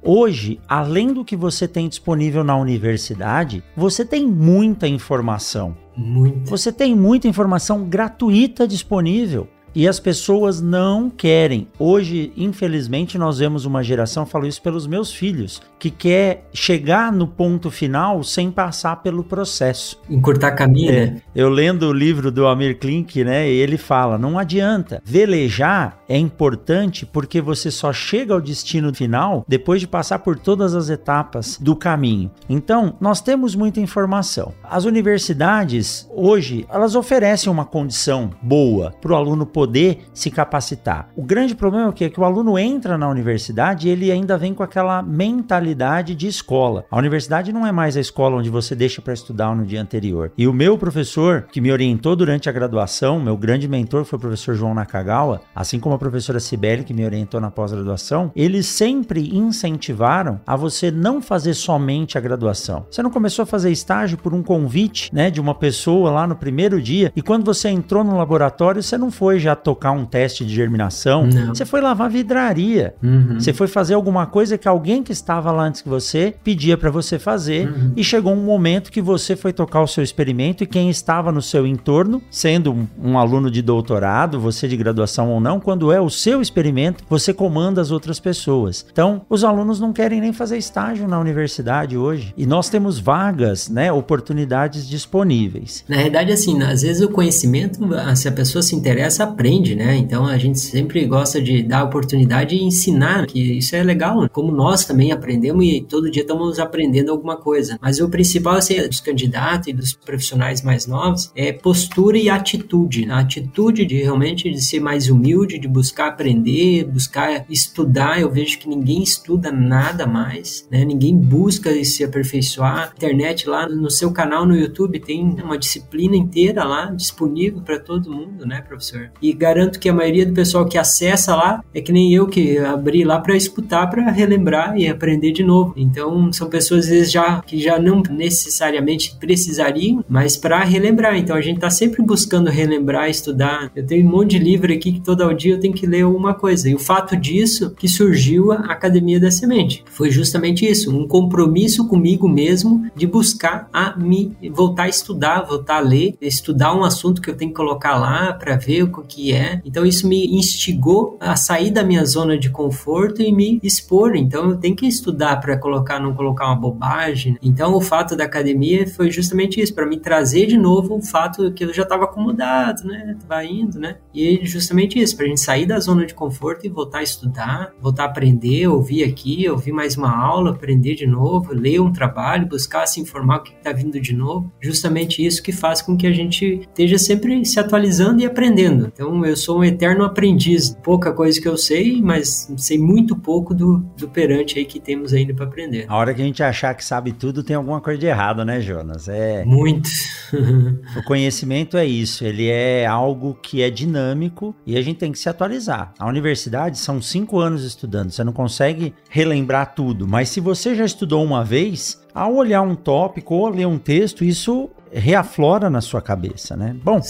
Hoje, 0.03 0.61
além 0.69 1.13
do 1.13 1.25
que 1.25 1.37
você 1.37 1.69
tem 1.69 1.89
disponível 1.89 2.43
na 2.43 2.57
universidade, 2.57 3.63
você 3.77 4.05
tem 4.05 4.27
muita 4.27 4.89
informação. 4.89 5.77
Muito. 5.97 6.51
Você 6.51 6.73
tem 6.73 6.95
muita 6.95 7.29
informação 7.29 7.85
gratuita 7.85 8.67
disponível. 8.67 9.49
E 9.75 9.89
as 9.89 9.99
pessoas 9.99 10.61
não 10.61 11.11
querem. 11.11 11.67
Hoje, 11.79 12.33
infelizmente, 12.37 13.19
nós 13.19 13.39
vemos 13.39 13.65
uma 13.65 13.83
geração, 13.83 14.25
falo 14.25 14.47
isso 14.47 14.63
pelos 14.63 14.87
meus 14.87 15.13
filhos, 15.13 15.61
que 15.81 15.91
quer 15.91 16.49
chegar 16.53 17.13
no 17.13 17.27
ponto 17.27 17.73
final 17.73 18.23
sem 18.23 18.53
passar 18.53 19.03
pelo 19.03 19.25
processo. 19.25 20.01
Encurtar 20.09 20.53
caminho, 20.53 20.93
é, 20.93 21.07
né? 21.07 21.23
Eu 21.35 21.49
lendo 21.49 21.89
o 21.89 21.93
livro 21.93 22.31
do 22.31 22.47
Amir 22.47 22.79
Klink, 22.79 23.25
né, 23.25 23.49
ele 23.49 23.77
fala, 23.77 24.17
não 24.17 24.39
adianta. 24.39 25.03
Velejar 25.05 25.99
é 26.09 26.17
importante 26.17 27.05
porque 27.05 27.41
você 27.41 27.69
só 27.69 27.93
chega 27.93 28.33
ao 28.33 28.41
destino 28.41 28.95
final 28.95 29.45
depois 29.49 29.81
de 29.81 29.89
passar 29.89 30.21
por 30.21 30.39
todas 30.39 30.75
as 30.75 30.89
etapas 30.89 31.59
do 31.61 31.75
caminho. 31.75 32.31
Então, 32.49 32.95
nós 33.01 33.21
temos 33.21 33.57
muita 33.57 33.81
informação. 33.81 34.55
As 34.63 34.85
universidades, 34.85 36.09
hoje, 36.15 36.65
elas 36.71 36.95
oferecem 36.95 37.53
uma 37.53 37.65
condição 37.65 38.31
boa 38.41 38.95
para 39.01 39.13
o 39.13 39.17
aluno 39.17 39.45
poder 39.45 39.64
poder 39.65 40.05
se 40.13 40.31
capacitar. 40.31 41.09
O 41.17 41.23
grande 41.23 41.55
problema 41.55 41.89
é 41.89 41.93
que, 41.93 42.05
é 42.05 42.11
que 42.11 42.21
o 42.21 42.25
aluno 42.25 42.59
entra 42.59 42.99
na 42.99 43.09
universidade 43.09 43.89
e 43.89 43.91
ele 43.91 44.13
ainda 44.13 44.37
vem 44.37 44.53
com 44.53 44.63
aquela 44.63 45.03
mentalidade 45.03 46.15
de 46.15 46.27
escola. 46.27 46.85
A 46.91 46.99
universidade 46.99 47.51
não 47.51 47.67
é 47.67 47.73
mais 47.73 47.97
a 47.97 48.01
escola 48.01 48.37
onde 48.37 48.51
você 48.51 48.75
deixa 48.75 49.01
para 49.01 49.15
estudar 49.15 49.57
no 49.57 49.65
dia 49.65 49.81
anterior. 49.81 50.31
E 50.37 50.47
o 50.47 50.53
meu 50.53 50.77
professor, 50.77 51.47
que 51.51 51.63
me 51.63 51.73
orientou 51.73 52.15
durante 52.15 52.47
a 52.47 52.53
graduação, 52.53 53.19
meu 53.19 53.39
grande 53.39 53.67
mentor 53.67 54.05
foi 54.05 54.19
o 54.19 54.21
professor 54.21 54.55
João 54.55 54.75
Nakagawa, 54.75 55.41
assim 55.55 55.81
como 55.81 55.95
a 55.95 55.99
professora 55.99 56.39
Sibeli, 56.39 56.85
que 56.85 56.93
me 56.93 57.07
orientou 57.07 57.41
na 57.41 57.51
pós-graduação, 57.51 58.31
eles 58.37 58.67
sempre 58.67 59.35
incentivaram 59.35 60.43
a 60.47 60.57
você 60.57 60.91
não 60.91 61.23
fazer 61.23 61.55
somente 61.55 62.19
a 62.19 62.21
graduação. 62.21 62.85
Você 62.91 63.03
não 63.03 63.11
começou 63.11 63.45
a 63.45 63.47
fazer 63.47 63.71
estágio 63.71 64.19
por 64.19 64.35
um 64.35 64.43
convite, 64.43 65.09
né, 65.15 65.31
de 65.31 65.41
uma 65.41 65.55
pessoa 65.55 66.11
lá 66.11 66.27
no 66.27 66.37
primeiro 66.37 66.83
dia, 66.83 67.11
e 67.17 67.23
quando 67.23 67.47
você 67.47 67.71
entrou 67.71 68.05
no 68.05 68.19
laboratório, 68.19 68.83
você 68.83 68.99
não 68.99 69.11
foi 69.11 69.39
já 69.39 69.54
tocar 69.57 69.93
um 69.93 70.05
teste 70.05 70.45
de 70.45 70.55
germinação. 70.55 71.27
Não. 71.27 71.55
Você 71.55 71.65
foi 71.65 71.81
lavar 71.81 72.11
vidraria. 72.11 72.95
Uhum. 73.03 73.39
Você 73.39 73.53
foi 73.53 73.67
fazer 73.67 73.95
alguma 73.95 74.27
coisa 74.27 74.59
que 74.59 74.69
alguém 74.69 75.03
que 75.03 75.13
estava 75.13 75.51
lá 75.51 75.65
antes 75.65 75.83
que 75.83 75.89
você 75.89 76.35
pedia 76.43 76.77
para 76.77 76.91
você 76.91 77.19
fazer. 77.19 77.69
Uhum. 77.69 77.93
E 77.97 78.05
chegou 78.05 78.33
um 78.33 78.45
momento 78.45 78.91
que 78.91 79.03
você 79.03 79.37
foi 79.37 79.53
tocar 79.53 79.83
o 79.83 79.87
seu 79.87 80.03
experimento 80.03 80.63
e 80.63 80.67
quem 80.67 80.91
estava 80.91 81.31
no 81.31 81.43
seu 81.43 81.67
entorno, 81.67 82.23
sendo 82.31 82.73
um, 82.73 82.87
um 83.03 83.19
aluno 83.19 83.51
de 83.51 83.63
doutorado, 83.63 84.41
você 84.41 84.69
de 84.69 84.77
graduação 84.77 85.31
ou 85.31 85.41
não, 85.41 85.61
quando 85.61 85.93
é 85.93 86.01
o 86.01 86.11
seu 86.11 86.41
experimento, 86.41 87.05
você 87.09 87.33
comanda 87.33 87.81
as 87.81 87.91
outras 87.91 88.21
pessoas. 88.21 88.87
Então, 88.91 89.23
os 89.29 89.45
alunos 89.45 89.81
não 89.81 89.93
querem 89.93 90.21
nem 90.21 90.33
fazer 90.33 90.59
estágio 90.59 91.09
na 91.09 91.19
universidade 91.19 91.97
hoje. 91.97 92.35
E 92.37 92.47
nós 92.47 92.69
temos 92.69 92.99
vagas, 92.99 93.69
né, 93.69 93.93
oportunidades 93.93 94.89
disponíveis. 94.89 95.85
Na 95.89 95.97
realidade, 95.97 96.33
assim, 96.33 96.63
às 96.63 96.83
vezes 96.83 97.03
o 97.03 97.09
conhecimento, 97.09 97.79
se 98.17 98.29
a 98.29 98.33
pessoa 98.33 98.63
se 98.63 98.75
interessa, 98.75 99.25
aprende, 99.25 99.44
né? 99.75 99.97
Então 99.97 100.27
a 100.27 100.39
gente 100.39 100.59
sempre 100.59 101.05
gosta 101.05 101.41
de 101.41 101.63
dar 101.63 101.85
oportunidade 101.85 102.55
e 102.55 102.63
ensinar, 102.63 103.27
que 103.27 103.59
isso 103.59 103.77
é 103.77 103.83
legal, 103.83 104.23
né? 104.23 104.29
como 104.33 104.51
nós 104.51 104.85
também 104.85 105.13
aprendemos 105.13 105.65
e 105.65 105.81
todo 105.81 106.11
dia 106.11 106.23
estamos 106.23 106.59
aprendendo 106.59 107.11
alguma 107.11 107.37
coisa. 107.37 107.79
Mas 107.81 108.01
o 108.01 108.09
principal 108.09 108.55
assim, 108.55 108.77
dos 108.87 109.01
candidatos 109.01 109.69
e 109.69 109.73
dos 109.73 109.93
profissionais 109.93 110.63
mais 110.63 110.87
novos 110.87 111.31
é 111.37 111.53
postura 111.53 112.17
e 112.17 112.29
atitude. 112.29 113.11
A 113.11 113.19
atitude 113.19 113.85
de 113.85 114.03
realmente 114.03 114.51
de 114.51 114.65
ser 114.65 114.81
mais 114.81 115.09
humilde, 115.09 115.59
de 115.59 115.69
buscar 115.69 116.09
aprender, 116.09 116.85
buscar 116.85 117.45
estudar. 117.51 118.21
Eu 118.21 118.31
vejo 118.31 118.59
que 118.59 118.69
ninguém 118.69 119.03
estuda 119.03 119.51
nada 119.53 120.07
mais, 120.07 120.67
né? 120.71 120.85
Ninguém 120.85 121.17
busca 121.17 121.73
se 121.85 122.05
aperfeiçoar. 122.05 122.93
Internet 122.97 123.49
lá 123.49 123.69
no 123.69 123.91
seu 123.91 124.11
canal 124.13 124.47
no 124.47 124.57
YouTube 124.57 125.01
tem 125.01 125.23
uma 125.43 125.59
disciplina 125.59 126.17
inteira 126.17 126.65
lá 126.65 126.87
disponível 126.87 127.61
para 127.61 127.79
todo 127.79 128.11
mundo, 128.11 128.47
né, 128.47 128.63
professor? 128.63 129.11
E 129.21 129.34
garanto 129.35 129.81
que 129.81 129.89
a 129.89 129.93
maioria 129.93 130.27
do 130.27 130.33
pessoal 130.33 130.65
que 130.67 130.79
acessa 130.79 131.35
lá 131.35 131.65
é 131.75 131.81
que 131.81 131.93
nem 131.93 132.15
eu 132.15 132.27
que 132.27 132.59
abri 132.59 133.05
lá 133.05 133.19
para 133.19 133.37
escutar, 133.37 133.89
para 133.89 134.11
relembrar 134.11 134.77
e 134.79 134.89
aprender 134.89 135.33
de 135.33 135.43
novo. 135.43 135.75
Então 135.77 136.33
são 136.33 136.49
pessoas 136.49 136.85
às 136.85 136.91
vezes 136.91 137.13
já 137.13 137.41
que 137.41 137.59
já 137.59 137.79
não 137.79 138.03
necessariamente 138.11 139.17
precisariam, 139.19 140.05
mas 140.09 140.37
para 140.37 140.63
relembrar. 140.63 141.17
Então 141.17 141.37
a 141.37 141.41
gente 141.41 141.57
está 141.57 141.71
sempre 141.71 142.03
buscando 142.03 142.51
relembrar, 142.51 143.09
estudar. 143.09 143.71
Eu 143.75 143.87
tenho 143.87 144.07
um 144.07 144.11
monte 144.11 144.33
de 144.33 144.39
livro 144.39 144.73
aqui 144.73 144.93
que 144.93 145.01
todo 145.01 145.33
dia 145.33 145.55
eu 145.55 145.61
tenho 145.61 145.75
que 145.75 145.87
ler 145.87 146.05
uma 146.05 146.35
coisa. 146.35 146.69
E 146.69 146.75
o 146.75 146.79
fato 146.79 147.17
disso 147.17 147.71
que 147.71 147.89
surgiu 147.89 148.53
a 148.53 148.57
Academia 148.57 149.19
da 149.19 149.31
Semente 149.31 149.85
foi 149.91 150.11
justamente 150.11 150.67
isso, 150.67 150.95
um 150.95 151.09
compromisso 151.09 151.87
comigo 151.89 152.29
mesmo 152.29 152.91
de 152.95 153.07
buscar 153.07 153.69
a 153.73 153.97
me 153.97 154.37
voltar 154.53 154.85
a 154.85 154.89
estudar, 154.89 155.43
voltar 155.43 155.77
a 155.77 155.81
ler, 155.81 156.15
estudar 156.21 156.75
um 156.75 156.85
assunto 156.85 157.23
que 157.23 157.31
eu 157.31 157.37
tenho 157.37 157.51
que 157.51 157.57
colocar 157.57 157.97
lá 157.97 158.33
para 158.33 158.57
ver 158.57 158.83
o 158.83 158.89
que 159.03 159.14
que 159.15 159.33
é. 159.33 159.61
Então 159.65 159.87
isso 159.87 160.09
me 160.09 160.27
instigou 160.37 161.17
a 161.21 161.37
sair 161.37 161.71
da 161.71 161.85
minha 161.85 162.05
zona 162.05 162.37
de 162.37 162.51
conforto 162.51 163.23
e 163.23 163.33
me 163.33 163.61
expor. 163.63 164.17
Então 164.17 164.51
eu 164.51 164.57
tenho 164.57 164.75
que 164.75 164.87
estudar 164.87 165.41
para 165.41 165.57
colocar, 165.57 166.01
não 166.01 166.15
colocar 166.15 166.47
uma 166.47 166.57
bobagem. 166.57 167.39
Então 167.41 167.75
o 167.75 167.81
fato 167.81 168.17
da 168.17 168.25
academia 168.25 168.87
foi 168.87 169.11
justamente 169.11 169.61
isso, 169.61 169.75
para 169.75 169.87
me 169.87 169.99
trazer 169.99 170.47
de 170.47 170.59
novo 170.59 170.97
o 170.97 171.03
fato 171.03 171.53
que 171.53 171.65
eu 171.65 171.73
já 171.73 171.83
estava 171.83 172.05
acomodado, 172.05 172.85
né? 172.85 173.17
Tava 173.27 173.45
indo, 173.45 173.79
né? 173.79 173.97
E 174.13 174.41
justamente 174.45 174.99
isso, 174.99 175.17
para 175.17 175.27
a 175.27 175.29
gente 175.29 175.41
sair 175.41 175.67
da 175.67 175.79
zona 175.79 176.05
de 176.05 176.15
conforto 176.15 176.67
e 176.67 176.69
voltar 176.69 176.99
a 176.99 177.03
estudar, 177.03 177.73
voltar 177.81 178.05
a 178.05 178.07
aprender, 178.07 178.67
ouvir 178.67 179.05
aqui, 179.05 179.49
ouvir 179.49 179.73
mais 179.73 179.97
uma 179.97 180.11
aula, 180.15 180.51
aprender 180.51 180.95
de 180.95 181.07
novo, 181.07 181.53
ler 181.53 181.81
um 181.81 181.93
trabalho, 181.93 182.49
buscar 182.49 182.87
se 182.87 183.01
informar 183.01 183.39
o 183.39 183.43
que 183.43 183.53
está 183.53 183.73
vindo 183.73 184.01
de 184.01 184.15
novo. 184.15 184.53
Justamente 184.61 185.25
isso 185.25 185.43
que 185.43 185.53
faz 185.53 185.81
com 185.81 185.97
que 185.97 186.07
a 186.07 186.13
gente 186.13 186.61
esteja 186.63 186.99
sempre 186.99 187.45
se 187.45 187.61
atualizando 187.61 188.21
e 188.21 188.27
aprendendo. 188.27 188.91
Então 188.93 189.04
eu 189.25 189.37
sou 189.37 189.59
um 189.59 189.65
eterno 189.65 190.05
aprendiz. 190.05 190.77
Pouca 190.83 191.13
coisa 191.13 191.41
que 191.41 191.49
eu 191.49 191.57
sei, 191.57 192.01
mas 192.01 192.53
sei 192.57 192.79
muito 192.79 193.17
pouco 193.17 193.55
do, 193.55 193.79
do 193.97 194.09
perante 194.09 194.59
aí 194.59 194.65
que 194.65 194.81
temos 194.81 195.13
ainda 195.13 195.35
para 195.35 195.47
aprender. 195.47 195.87
A 195.89 195.97
hora 195.97 196.15
que 196.15 196.23
a 196.23 196.25
gente 196.25 196.43
achar 196.43 196.75
que 196.75 196.85
sabe 196.85 197.13
tudo, 197.13 197.43
tem 197.43 197.57
alguma 197.57 197.81
coisa 197.81 197.99
de 197.99 198.07
errado, 198.07 198.45
né, 198.45 198.61
Jonas? 198.61 199.09
É. 199.09 199.45
Muito. 199.45 199.89
o 200.97 201.03
conhecimento 201.05 201.77
é 201.77 201.85
isso, 201.85 202.25
ele 202.25 202.49
é 202.49 202.87
algo 202.87 203.39
que 203.43 203.63
é 203.63 203.71
dinâmico 203.71 204.55
e 204.67 204.77
a 204.77 204.83
gente 204.83 204.99
tem 204.99 205.13
que 205.13 205.19
se 205.19 205.29
atualizar. 205.29 205.93
A 205.99 206.07
universidade 206.07 206.79
são 206.79 207.01
cinco 207.01 207.39
anos 207.39 207.65
estudando, 207.65 208.11
você 208.11 208.25
não 208.25 208.33
consegue 208.33 208.95
relembrar 209.09 209.75
tudo, 209.75 210.07
mas 210.07 210.29
se 210.29 210.41
você 210.41 210.75
já 210.75 210.85
estudou 210.85 211.25
uma 211.25 211.45
vez, 211.45 212.03
ao 212.15 212.35
olhar 212.35 212.63
um 212.63 212.75
tópico 212.75 213.35
ou 213.35 213.49
ler 213.49 213.67
um 213.67 213.79
texto, 213.79 214.25
isso 214.25 214.71
reaflora 214.95 215.69
na 215.69 215.81
sua 215.81 216.01
cabeça, 216.01 216.57
né? 216.57 216.75
Bom, 216.83 217.01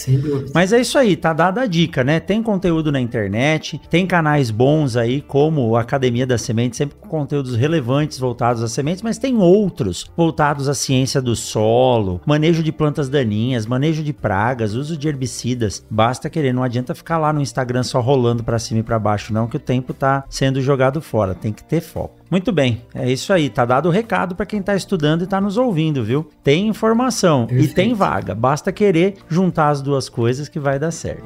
mas 0.53 0.73
é 0.73 0.81
isso 0.81 0.97
aí, 0.97 1.15
tá 1.15 1.33
dada 1.33 1.61
a 1.61 1.65
dica, 1.67 2.03
né? 2.03 2.19
Tem 2.19 2.41
conteúdo 2.41 2.91
na 2.91 2.99
internet, 2.99 3.79
tem 3.89 4.05
canais 4.05 4.51
bons 4.51 4.97
aí, 4.97 5.21
como 5.21 5.75
a 5.75 5.81
Academia 5.81 6.25
da 6.25 6.37
Semente, 6.37 6.75
sempre 6.75 6.97
com 6.99 7.07
conteúdos 7.07 7.55
relevantes 7.55 8.19
voltados 8.19 8.63
às 8.63 8.71
sementes, 8.71 9.01
mas 9.01 9.17
tem 9.17 9.37
outros 9.37 10.05
voltados 10.15 10.67
à 10.67 10.73
ciência 10.73 11.21
do 11.21 11.35
solo, 11.35 12.21
manejo 12.25 12.63
de 12.63 12.71
plantas 12.71 13.09
daninhas, 13.09 13.65
manejo 13.65 14.03
de 14.03 14.13
pragas, 14.13 14.73
uso 14.73 14.97
de 14.97 15.07
herbicidas. 15.07 15.85
Basta 15.89 16.29
querer, 16.29 16.53
não 16.53 16.63
adianta 16.63 16.95
ficar 16.95 17.17
lá 17.17 17.31
no 17.31 17.41
Instagram 17.41 17.83
só 17.83 17.99
rolando 18.01 18.43
para 18.43 18.59
cima 18.59 18.79
e 18.79 18.83
para 18.83 18.99
baixo, 18.99 19.33
não, 19.33 19.47
que 19.47 19.57
o 19.57 19.59
tempo 19.59 19.93
tá 19.93 20.23
sendo 20.29 20.61
jogado 20.61 21.01
fora, 21.01 21.35
tem 21.35 21.53
que 21.53 21.63
ter 21.63 21.81
foco. 21.81 22.24
Muito 22.29 22.51
bem, 22.51 22.81
é 22.93 23.11
isso 23.11 23.31
aí. 23.31 23.49
Tá 23.49 23.65
dado 23.65 23.87
o 23.87 23.91
recado 23.91 24.35
para 24.35 24.45
quem 24.45 24.61
tá 24.61 24.75
estudando 24.75 25.23
e 25.23 25.27
tá 25.27 25.39
nos 25.39 25.57
ouvindo, 25.57 26.03
viu? 26.03 26.29
Tem 26.43 26.67
informação 26.67 27.45
Perfeito. 27.45 27.71
e 27.71 27.73
tem 27.73 27.93
vaga. 27.93 28.33
Basta 28.33 28.71
querer 28.71 29.15
juntar 29.29 29.69
as 29.69 29.81
duas 29.81 30.09
coisas 30.09 30.49
que 30.49 30.59
vai 30.59 30.79
dar 30.79 30.91
certo. 30.91 31.23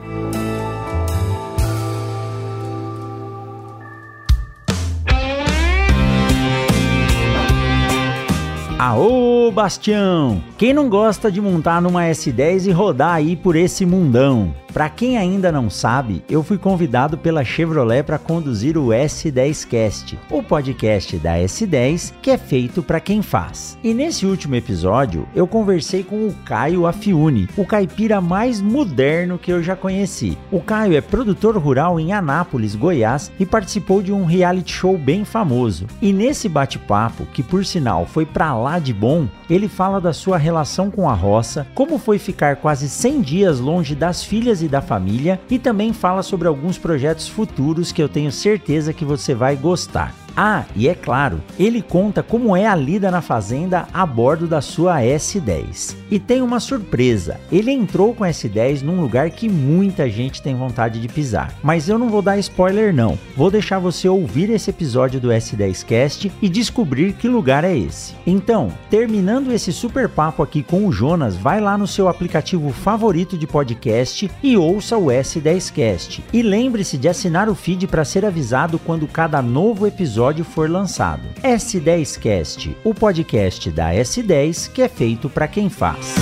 Aô, 8.77 9.28
Bastião! 9.51 10.41
Quem 10.57 10.73
não 10.73 10.89
gosta 10.89 11.31
de 11.31 11.41
montar 11.41 11.81
numa 11.81 12.03
S10 12.03 12.67
e 12.67 12.71
rodar 12.71 13.13
aí 13.13 13.35
por 13.35 13.55
esse 13.55 13.85
mundão? 13.85 14.53
Para 14.73 14.87
quem 14.87 15.17
ainda 15.17 15.51
não 15.51 15.67
sabe, 15.67 16.23
eu 16.29 16.43
fui 16.43 16.57
convidado 16.57 17.17
pela 17.17 17.43
Chevrolet 17.43 18.03
para 18.03 18.19
conduzir 18.19 18.77
o 18.77 18.89
S10Cast, 18.89 20.17
o 20.29 20.43
podcast 20.43 21.17
da 21.17 21.37
S10 21.37 22.13
que 22.21 22.29
é 22.29 22.37
feito 22.37 22.83
para 22.83 22.99
quem 22.99 23.21
faz. 23.23 23.77
E 23.83 23.95
nesse 23.95 24.27
último 24.27 24.55
episódio, 24.55 25.27
eu 25.35 25.47
conversei 25.47 26.03
com 26.03 26.27
o 26.27 26.35
Caio 26.45 26.85
Afiune, 26.85 27.49
o 27.57 27.65
caipira 27.65 28.21
mais 28.21 28.61
moderno 28.61 29.39
que 29.39 29.51
eu 29.51 29.63
já 29.63 29.75
conheci. 29.75 30.37
O 30.51 30.61
Caio 30.61 30.95
é 30.95 31.01
produtor 31.01 31.57
rural 31.57 31.99
em 31.99 32.13
Anápolis, 32.13 32.75
Goiás 32.75 33.31
e 33.39 33.45
participou 33.45 34.03
de 34.03 34.13
um 34.13 34.23
reality 34.23 34.71
show 34.71 34.97
bem 34.97 35.25
famoso. 35.25 35.87
E 35.99 36.13
nesse 36.13 36.47
bate-papo, 36.47 37.25
que 37.33 37.41
por 37.41 37.65
sinal 37.65 38.05
foi 38.05 38.25
para 38.25 38.55
lá 38.55 38.77
de 38.77 38.93
bom, 38.93 39.27
ele 39.49 39.67
fala 39.67 40.01
da 40.01 40.13
sua 40.13 40.37
relação 40.37 40.89
com 40.89 41.09
a 41.09 41.13
roça, 41.13 41.67
como 41.75 41.97
foi 41.97 42.17
ficar 42.17 42.55
quase 42.57 42.89
100 42.89 43.21
dias 43.21 43.59
longe 43.59 43.95
das 43.95 44.23
filhas 44.23 44.61
e 44.61 44.67
da 44.67 44.81
família 44.81 45.39
e 45.49 45.59
também 45.59 45.93
fala 45.93 46.23
sobre 46.23 46.47
alguns 46.47 46.77
projetos 46.77 47.27
futuros 47.27 47.91
que 47.91 48.01
eu 48.01 48.09
tenho 48.09 48.31
certeza 48.31 48.93
que 48.93 49.05
você 49.05 49.35
vai 49.35 49.55
gostar. 49.55 50.18
Ah, 50.35 50.65
e 50.75 50.87
é 50.87 50.95
claro, 50.95 51.41
ele 51.57 51.81
conta 51.81 52.23
como 52.23 52.55
é 52.55 52.65
a 52.65 52.75
lida 52.75 53.11
na 53.11 53.21
fazenda 53.21 53.87
a 53.93 54.05
bordo 54.05 54.47
da 54.47 54.61
sua 54.61 55.01
S10. 55.01 55.95
E 56.11 56.19
tem 56.19 56.41
uma 56.41 56.59
surpresa: 56.59 57.39
ele 57.51 57.71
entrou 57.71 58.13
com 58.13 58.23
a 58.23 58.29
S10 58.29 58.81
num 58.81 59.01
lugar 59.01 59.29
que 59.31 59.49
muita 59.49 60.09
gente 60.09 60.41
tem 60.41 60.55
vontade 60.55 61.01
de 61.01 61.07
pisar. 61.07 61.53
Mas 61.63 61.89
eu 61.89 61.97
não 61.97 62.09
vou 62.09 62.21
dar 62.21 62.37
spoiler, 62.37 62.93
não. 62.93 63.17
Vou 63.35 63.51
deixar 63.51 63.79
você 63.79 64.07
ouvir 64.07 64.49
esse 64.49 64.69
episódio 64.69 65.19
do 65.19 65.29
S10Cast 65.29 66.31
e 66.41 66.49
descobrir 66.49 67.13
que 67.13 67.27
lugar 67.27 67.63
é 67.63 67.77
esse. 67.77 68.15
Então, 68.25 68.71
terminando 68.89 69.51
esse 69.51 69.71
super 69.73 70.07
papo 70.07 70.43
aqui 70.43 70.63
com 70.63 70.85
o 70.85 70.91
Jonas, 70.91 71.35
vai 71.35 71.59
lá 71.59 71.77
no 71.77 71.87
seu 71.87 72.07
aplicativo 72.07 72.71
favorito 72.71 73.37
de 73.37 73.47
podcast 73.47 74.29
e 74.41 74.57
ouça 74.57 74.97
o 74.97 75.07
S10Cast. 75.07 76.23
E 76.31 76.41
lembre-se 76.41 76.97
de 76.97 77.07
assinar 77.07 77.49
o 77.49 77.55
feed 77.55 77.87
para 77.87 78.05
ser 78.05 78.25
avisado 78.25 78.79
quando 78.79 79.07
cada 79.07 79.41
novo 79.41 79.85
episódio 79.87 80.18
episódio 80.19 80.43
for 80.43 80.69
lançado. 80.69 81.23
S10Cast, 81.41 82.75
o 82.83 82.93
podcast 82.93 83.71
da 83.71 83.93
S10 83.93 84.69
que 84.69 84.81
é 84.81 84.89
feito 84.89 85.29
para 85.29 85.47
quem 85.47 85.69
faz. 85.69 86.13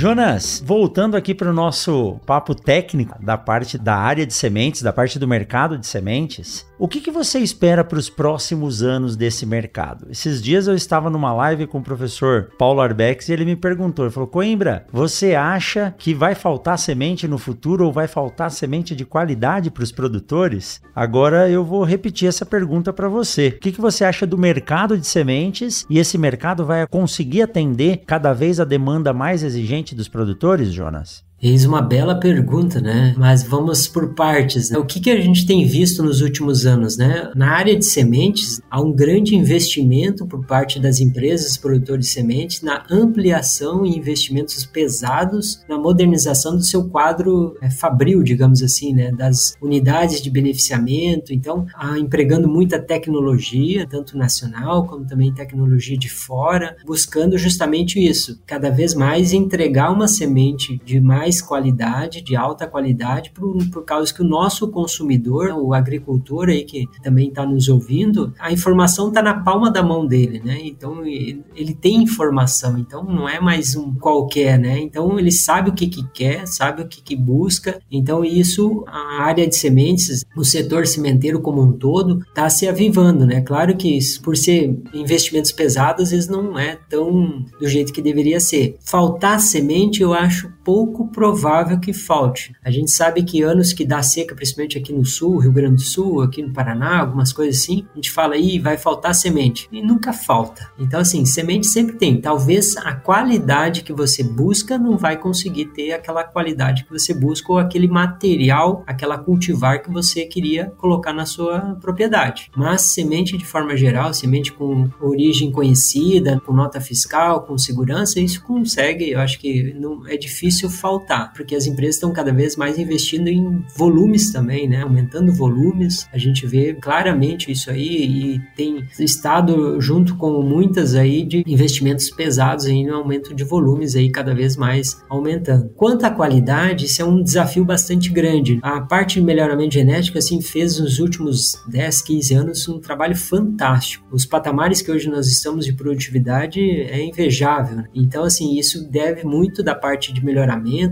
Jonas, 0.00 0.62
voltando 0.64 1.14
aqui 1.14 1.34
para 1.34 1.50
o 1.50 1.52
nosso 1.52 2.18
papo 2.24 2.54
técnico 2.54 3.22
da 3.22 3.36
parte 3.36 3.76
da 3.76 3.96
área 3.96 4.24
de 4.24 4.32
sementes, 4.32 4.80
da 4.80 4.94
parte 4.94 5.18
do 5.18 5.28
mercado 5.28 5.76
de 5.76 5.86
sementes, 5.86 6.66
o 6.78 6.88
que, 6.88 7.02
que 7.02 7.10
você 7.10 7.38
espera 7.40 7.84
para 7.84 7.98
os 7.98 8.08
próximos 8.08 8.82
anos 8.82 9.14
desse 9.14 9.44
mercado? 9.44 10.06
Esses 10.10 10.40
dias 10.40 10.66
eu 10.66 10.74
estava 10.74 11.10
numa 11.10 11.30
live 11.34 11.66
com 11.66 11.76
o 11.76 11.82
professor 11.82 12.48
Paulo 12.56 12.80
Arbex 12.80 13.28
e 13.28 13.34
ele 13.34 13.44
me 13.44 13.54
perguntou, 13.54 14.06
ele 14.06 14.14
falou, 14.14 14.26
Coimbra, 14.26 14.86
você 14.90 15.34
acha 15.34 15.94
que 15.98 16.14
vai 16.14 16.34
faltar 16.34 16.78
semente 16.78 17.28
no 17.28 17.36
futuro 17.36 17.84
ou 17.84 17.92
vai 17.92 18.08
faltar 18.08 18.50
semente 18.50 18.96
de 18.96 19.04
qualidade 19.04 19.70
para 19.70 19.84
os 19.84 19.92
produtores? 19.92 20.80
Agora 20.96 21.50
eu 21.50 21.62
vou 21.62 21.84
repetir 21.84 22.26
essa 22.26 22.46
pergunta 22.46 22.94
para 22.94 23.10
você. 23.10 23.48
O 23.48 23.60
que, 23.60 23.72
que 23.72 23.80
você 23.82 24.02
acha 24.02 24.26
do 24.26 24.38
mercado 24.38 24.96
de 24.96 25.06
sementes 25.06 25.84
e 25.90 25.98
esse 25.98 26.16
mercado 26.16 26.64
vai 26.64 26.86
conseguir 26.86 27.42
atender 27.42 28.04
cada 28.06 28.32
vez 28.32 28.58
a 28.58 28.64
demanda 28.64 29.12
mais 29.12 29.42
exigente 29.42 29.89
dos 29.94 30.08
produtores, 30.08 30.72
Jonas? 30.72 31.24
Eis 31.42 31.64
uma 31.64 31.80
bela 31.80 32.14
pergunta, 32.14 32.82
né? 32.82 33.14
Mas 33.16 33.42
vamos 33.42 33.88
por 33.88 34.14
partes. 34.14 34.68
Né? 34.68 34.76
O 34.76 34.84
que, 34.84 35.00
que 35.00 35.10
a 35.10 35.18
gente 35.18 35.46
tem 35.46 35.64
visto 35.64 36.02
nos 36.02 36.20
últimos 36.20 36.66
anos, 36.66 36.98
né? 36.98 37.30
Na 37.34 37.52
área 37.52 37.74
de 37.74 37.86
sementes, 37.86 38.60
há 38.70 38.78
um 38.80 38.92
grande 38.92 39.34
investimento 39.34 40.26
por 40.26 40.44
parte 40.44 40.78
das 40.78 41.00
empresas 41.00 41.56
produtoras 41.56 42.04
de 42.04 42.10
sementes 42.10 42.60
na 42.60 42.84
ampliação 42.90 43.86
e 43.86 43.96
investimentos 43.96 44.66
pesados 44.66 45.64
na 45.66 45.78
modernização 45.78 46.56
do 46.56 46.62
seu 46.62 46.90
quadro 46.90 47.56
é, 47.62 47.70
fabril, 47.70 48.22
digamos 48.22 48.62
assim, 48.62 48.92
né? 48.92 49.10
Das 49.10 49.56
unidades 49.62 50.20
de 50.20 50.28
beneficiamento. 50.28 51.32
Então, 51.32 51.66
empregando 51.98 52.48
muita 52.48 52.78
tecnologia, 52.78 53.86
tanto 53.88 54.18
nacional 54.18 54.86
como 54.86 55.06
também 55.06 55.32
tecnologia 55.32 55.96
de 55.96 56.10
fora, 56.10 56.76
buscando 56.84 57.38
justamente 57.38 57.98
isso, 57.98 58.38
cada 58.46 58.68
vez 58.68 58.94
mais 58.94 59.32
entregar 59.32 59.90
uma 59.90 60.06
semente 60.06 60.78
de 60.84 61.00
mais 61.00 61.29
mais 61.30 61.40
qualidade, 61.40 62.22
de 62.22 62.34
alta 62.34 62.66
qualidade, 62.66 63.30
por, 63.30 63.56
por 63.70 63.84
causa 63.84 64.12
que 64.12 64.20
o 64.20 64.26
nosso 64.26 64.66
consumidor, 64.68 65.52
o 65.52 65.72
agricultor 65.72 66.48
aí 66.48 66.64
que 66.64 66.88
também 67.02 67.28
está 67.28 67.46
nos 67.46 67.68
ouvindo, 67.68 68.34
a 68.38 68.52
informação 68.52 69.08
está 69.08 69.22
na 69.22 69.34
palma 69.34 69.70
da 69.70 69.80
mão 69.82 70.04
dele, 70.04 70.42
né? 70.44 70.58
Então 70.64 71.06
ele, 71.06 71.44
ele, 71.54 71.72
tem 71.72 72.02
informação, 72.02 72.76
então 72.76 73.04
não 73.04 73.28
é 73.28 73.40
mais 73.40 73.76
um 73.76 73.94
qualquer, 73.94 74.58
né? 74.58 74.80
Então 74.80 75.18
ele 75.18 75.30
sabe 75.30 75.70
o 75.70 75.72
que, 75.72 75.86
que 75.86 76.04
quer, 76.08 76.48
sabe 76.48 76.82
o 76.82 76.88
que, 76.88 77.00
que 77.00 77.14
busca. 77.14 77.80
Então 77.90 78.24
isso, 78.24 78.82
a 78.88 79.22
área 79.22 79.46
de 79.46 79.54
sementes, 79.54 80.24
o 80.36 80.44
setor 80.44 80.86
cimenteiro 80.86 81.40
como 81.40 81.62
um 81.62 81.72
todo, 81.72 82.18
está 82.28 82.50
se 82.50 82.66
avivando, 82.66 83.24
né? 83.24 83.40
Claro 83.40 83.76
que 83.76 83.98
por 84.22 84.36
ser 84.36 84.76
investimentos 84.92 85.52
pesados, 85.52 86.04
às 86.04 86.10
vezes 86.10 86.28
não 86.28 86.58
é 86.58 86.76
tão 86.88 87.44
do 87.60 87.68
jeito 87.68 87.92
que 87.92 88.02
deveria 88.02 88.40
ser. 88.40 88.76
Faltar 88.80 89.38
semente, 89.38 90.02
eu 90.02 90.12
acho 90.12 90.50
pouco 90.64 91.08
provável 91.08 91.78
que 91.78 91.92
falte. 91.92 92.54
A 92.64 92.70
gente 92.70 92.90
sabe 92.90 93.22
que 93.22 93.42
anos 93.42 93.72
que 93.72 93.84
dá 93.84 94.02
seca, 94.02 94.34
principalmente 94.34 94.78
aqui 94.78 94.92
no 94.92 95.04
sul, 95.04 95.38
Rio 95.38 95.52
Grande 95.52 95.76
do 95.76 95.80
Sul, 95.80 96.22
aqui 96.22 96.42
no 96.42 96.52
Paraná, 96.52 97.00
algumas 97.00 97.32
coisas 97.32 97.62
assim, 97.62 97.86
a 97.92 97.96
gente 97.96 98.10
fala 98.10 98.34
aí 98.34 98.58
vai 98.58 98.76
faltar 98.76 99.14
semente 99.14 99.68
e 99.72 99.82
nunca 99.82 100.12
falta. 100.12 100.70
Então 100.78 101.00
assim, 101.00 101.24
semente 101.24 101.66
sempre 101.66 101.96
tem. 101.96 102.20
Talvez 102.20 102.76
a 102.76 102.92
qualidade 102.94 103.82
que 103.82 103.92
você 103.92 104.22
busca 104.22 104.78
não 104.78 104.96
vai 104.96 105.16
conseguir 105.16 105.66
ter 105.66 105.92
aquela 105.92 106.24
qualidade 106.24 106.84
que 106.84 106.90
você 106.90 107.14
busca 107.14 107.52
ou 107.52 107.58
aquele 107.58 107.88
material, 107.88 108.84
aquela 108.86 109.18
cultivar 109.18 109.82
que 109.82 109.90
você 109.90 110.24
queria 110.24 110.72
colocar 110.76 111.12
na 111.12 111.26
sua 111.26 111.76
propriedade. 111.80 112.50
Mas 112.54 112.82
semente 112.82 113.36
de 113.36 113.44
forma 113.44 113.76
geral, 113.76 114.12
semente 114.12 114.52
com 114.52 114.88
origem 115.00 115.50
conhecida, 115.50 116.40
com 116.44 116.52
nota 116.52 116.80
fiscal, 116.80 117.42
com 117.42 117.56
segurança, 117.56 118.20
isso 118.20 118.42
consegue, 118.42 119.10
eu 119.10 119.20
acho 119.20 119.38
que 119.38 119.74
não 119.74 120.06
é 120.06 120.16
difícil 120.16 120.49
faltar, 120.70 121.32
porque 121.32 121.54
as 121.54 121.66
empresas 121.66 121.96
estão 121.96 122.12
cada 122.12 122.32
vez 122.32 122.56
mais 122.56 122.78
investindo 122.78 123.28
em 123.28 123.64
volumes 123.76 124.32
também, 124.32 124.68
né? 124.68 124.82
Aumentando 124.82 125.32
volumes. 125.32 126.06
A 126.12 126.18
gente 126.18 126.46
vê 126.46 126.74
claramente 126.74 127.50
isso 127.50 127.70
aí 127.70 128.34
e 128.34 128.40
tem 128.56 128.84
estado 128.98 129.80
junto 129.80 130.16
com 130.16 130.42
muitas 130.42 130.94
aí 130.94 131.24
de 131.24 131.42
investimentos 131.46 132.10
pesados 132.10 132.66
aí 132.66 132.84
no 132.84 132.94
aumento 132.94 133.34
de 133.34 133.44
volumes 133.44 133.96
aí 133.96 134.10
cada 134.10 134.34
vez 134.34 134.56
mais 134.56 135.00
aumentando. 135.08 135.70
Quanto 135.76 136.04
à 136.04 136.10
qualidade, 136.10 136.86
isso 136.86 137.02
é 137.02 137.04
um 137.04 137.22
desafio 137.22 137.64
bastante 137.64 138.10
grande. 138.10 138.58
A 138.62 138.80
parte 138.80 139.20
de 139.20 139.26
melhoramento 139.26 139.74
genético 139.74 140.18
assim 140.18 140.40
fez 140.40 140.78
nos 140.78 140.98
últimos 140.98 141.52
10, 141.68 142.02
15 142.02 142.34
anos 142.34 142.68
um 142.68 142.80
trabalho 142.80 143.16
fantástico. 143.16 144.06
Os 144.10 144.26
patamares 144.26 144.82
que 144.82 144.90
hoje 144.90 145.08
nós 145.08 145.26
estamos 145.28 145.64
de 145.64 145.72
produtividade 145.72 146.60
é 146.60 147.02
invejável. 147.02 147.84
Então 147.94 148.24
assim, 148.24 148.58
isso 148.58 148.88
deve 148.90 149.24
muito 149.24 149.62
da 149.62 149.74
parte 149.74 150.12
de 150.12 150.24
melhoramento, 150.24 150.39